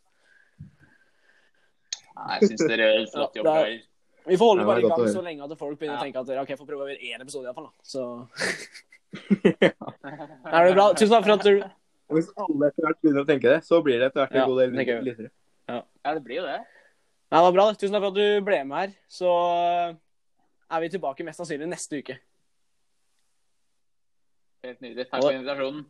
Nei, 2.16 2.38
Jeg 2.40 2.50
syns 2.52 2.64
dere 2.66 2.88
gjør 2.88 2.98
en 3.00 3.08
flott 3.12 3.38
jobb. 3.38 3.46
Ja, 3.50 3.54
er-. 3.66 3.84
Vi 4.26 4.36
får 4.40 4.48
holde 4.50 4.62
Ja, 4.62 4.66
er 4.66 4.70
bare 4.72 4.82
i 4.82 4.88
gang 4.90 5.14
så 5.14 5.22
lenge 5.22 5.46
at 5.46 5.58
folk 5.60 5.78
begynner 5.78 6.00
å 6.00 6.02
tenke 6.02 6.22
at 6.22 6.30
ok, 6.42 6.48
jeg 6.50 6.58
får 6.58 6.68
prøve 6.70 6.86
å 6.86 6.88
gjøre 6.90 7.10
én 7.12 7.22
episode 7.22 7.46
iallfall. 7.46 7.68
Så 7.86 8.06
er 10.56 10.66
det 10.66 10.72
bra. 10.74 10.86
Tusen 10.98 11.12
takk 11.14 11.26
for 11.28 11.34
at 11.36 11.44
du 11.46 11.52
Hvis 12.16 12.30
alle 12.42 12.70
etter 12.70 12.86
hvert 12.86 13.02
begynner 13.02 13.22
å 13.22 13.28
tenke 13.28 13.52
det, 13.52 13.60
så 13.66 13.78
blir 13.86 14.00
det 14.00 14.10
etter 14.10 14.24
hvert 14.24 14.34
en 14.34 14.42
Ja, 14.42 14.48
god 14.50 14.62
del 14.64 15.04
lyttere. 15.06 15.30
Ja. 15.70 15.78
Ja, 16.06 16.14
det 16.14 16.22
blir 16.26 16.40
jo 16.40 16.46
det. 16.46 16.58
Nei, 17.26 17.38
det 17.38 17.44
var 17.46 17.54
bra. 17.54 17.68
Tusen 17.74 17.94
takk 17.94 18.04
for 18.04 18.14
at 18.14 18.18
du 18.18 18.46
ble 18.46 18.60
med 18.66 18.82
her. 18.82 18.96
Så 19.10 19.30
er 20.66 20.82
vi 20.82 20.90
tilbake 20.94 21.26
mest 21.26 21.42
sannsynlig 21.42 21.70
neste 21.70 22.02
uke. 22.02 22.18
Helt 24.66 24.82
nydelig. 24.82 25.06
Takk 25.10 25.22
for 25.22 25.34
invitasjonen. 25.34 25.86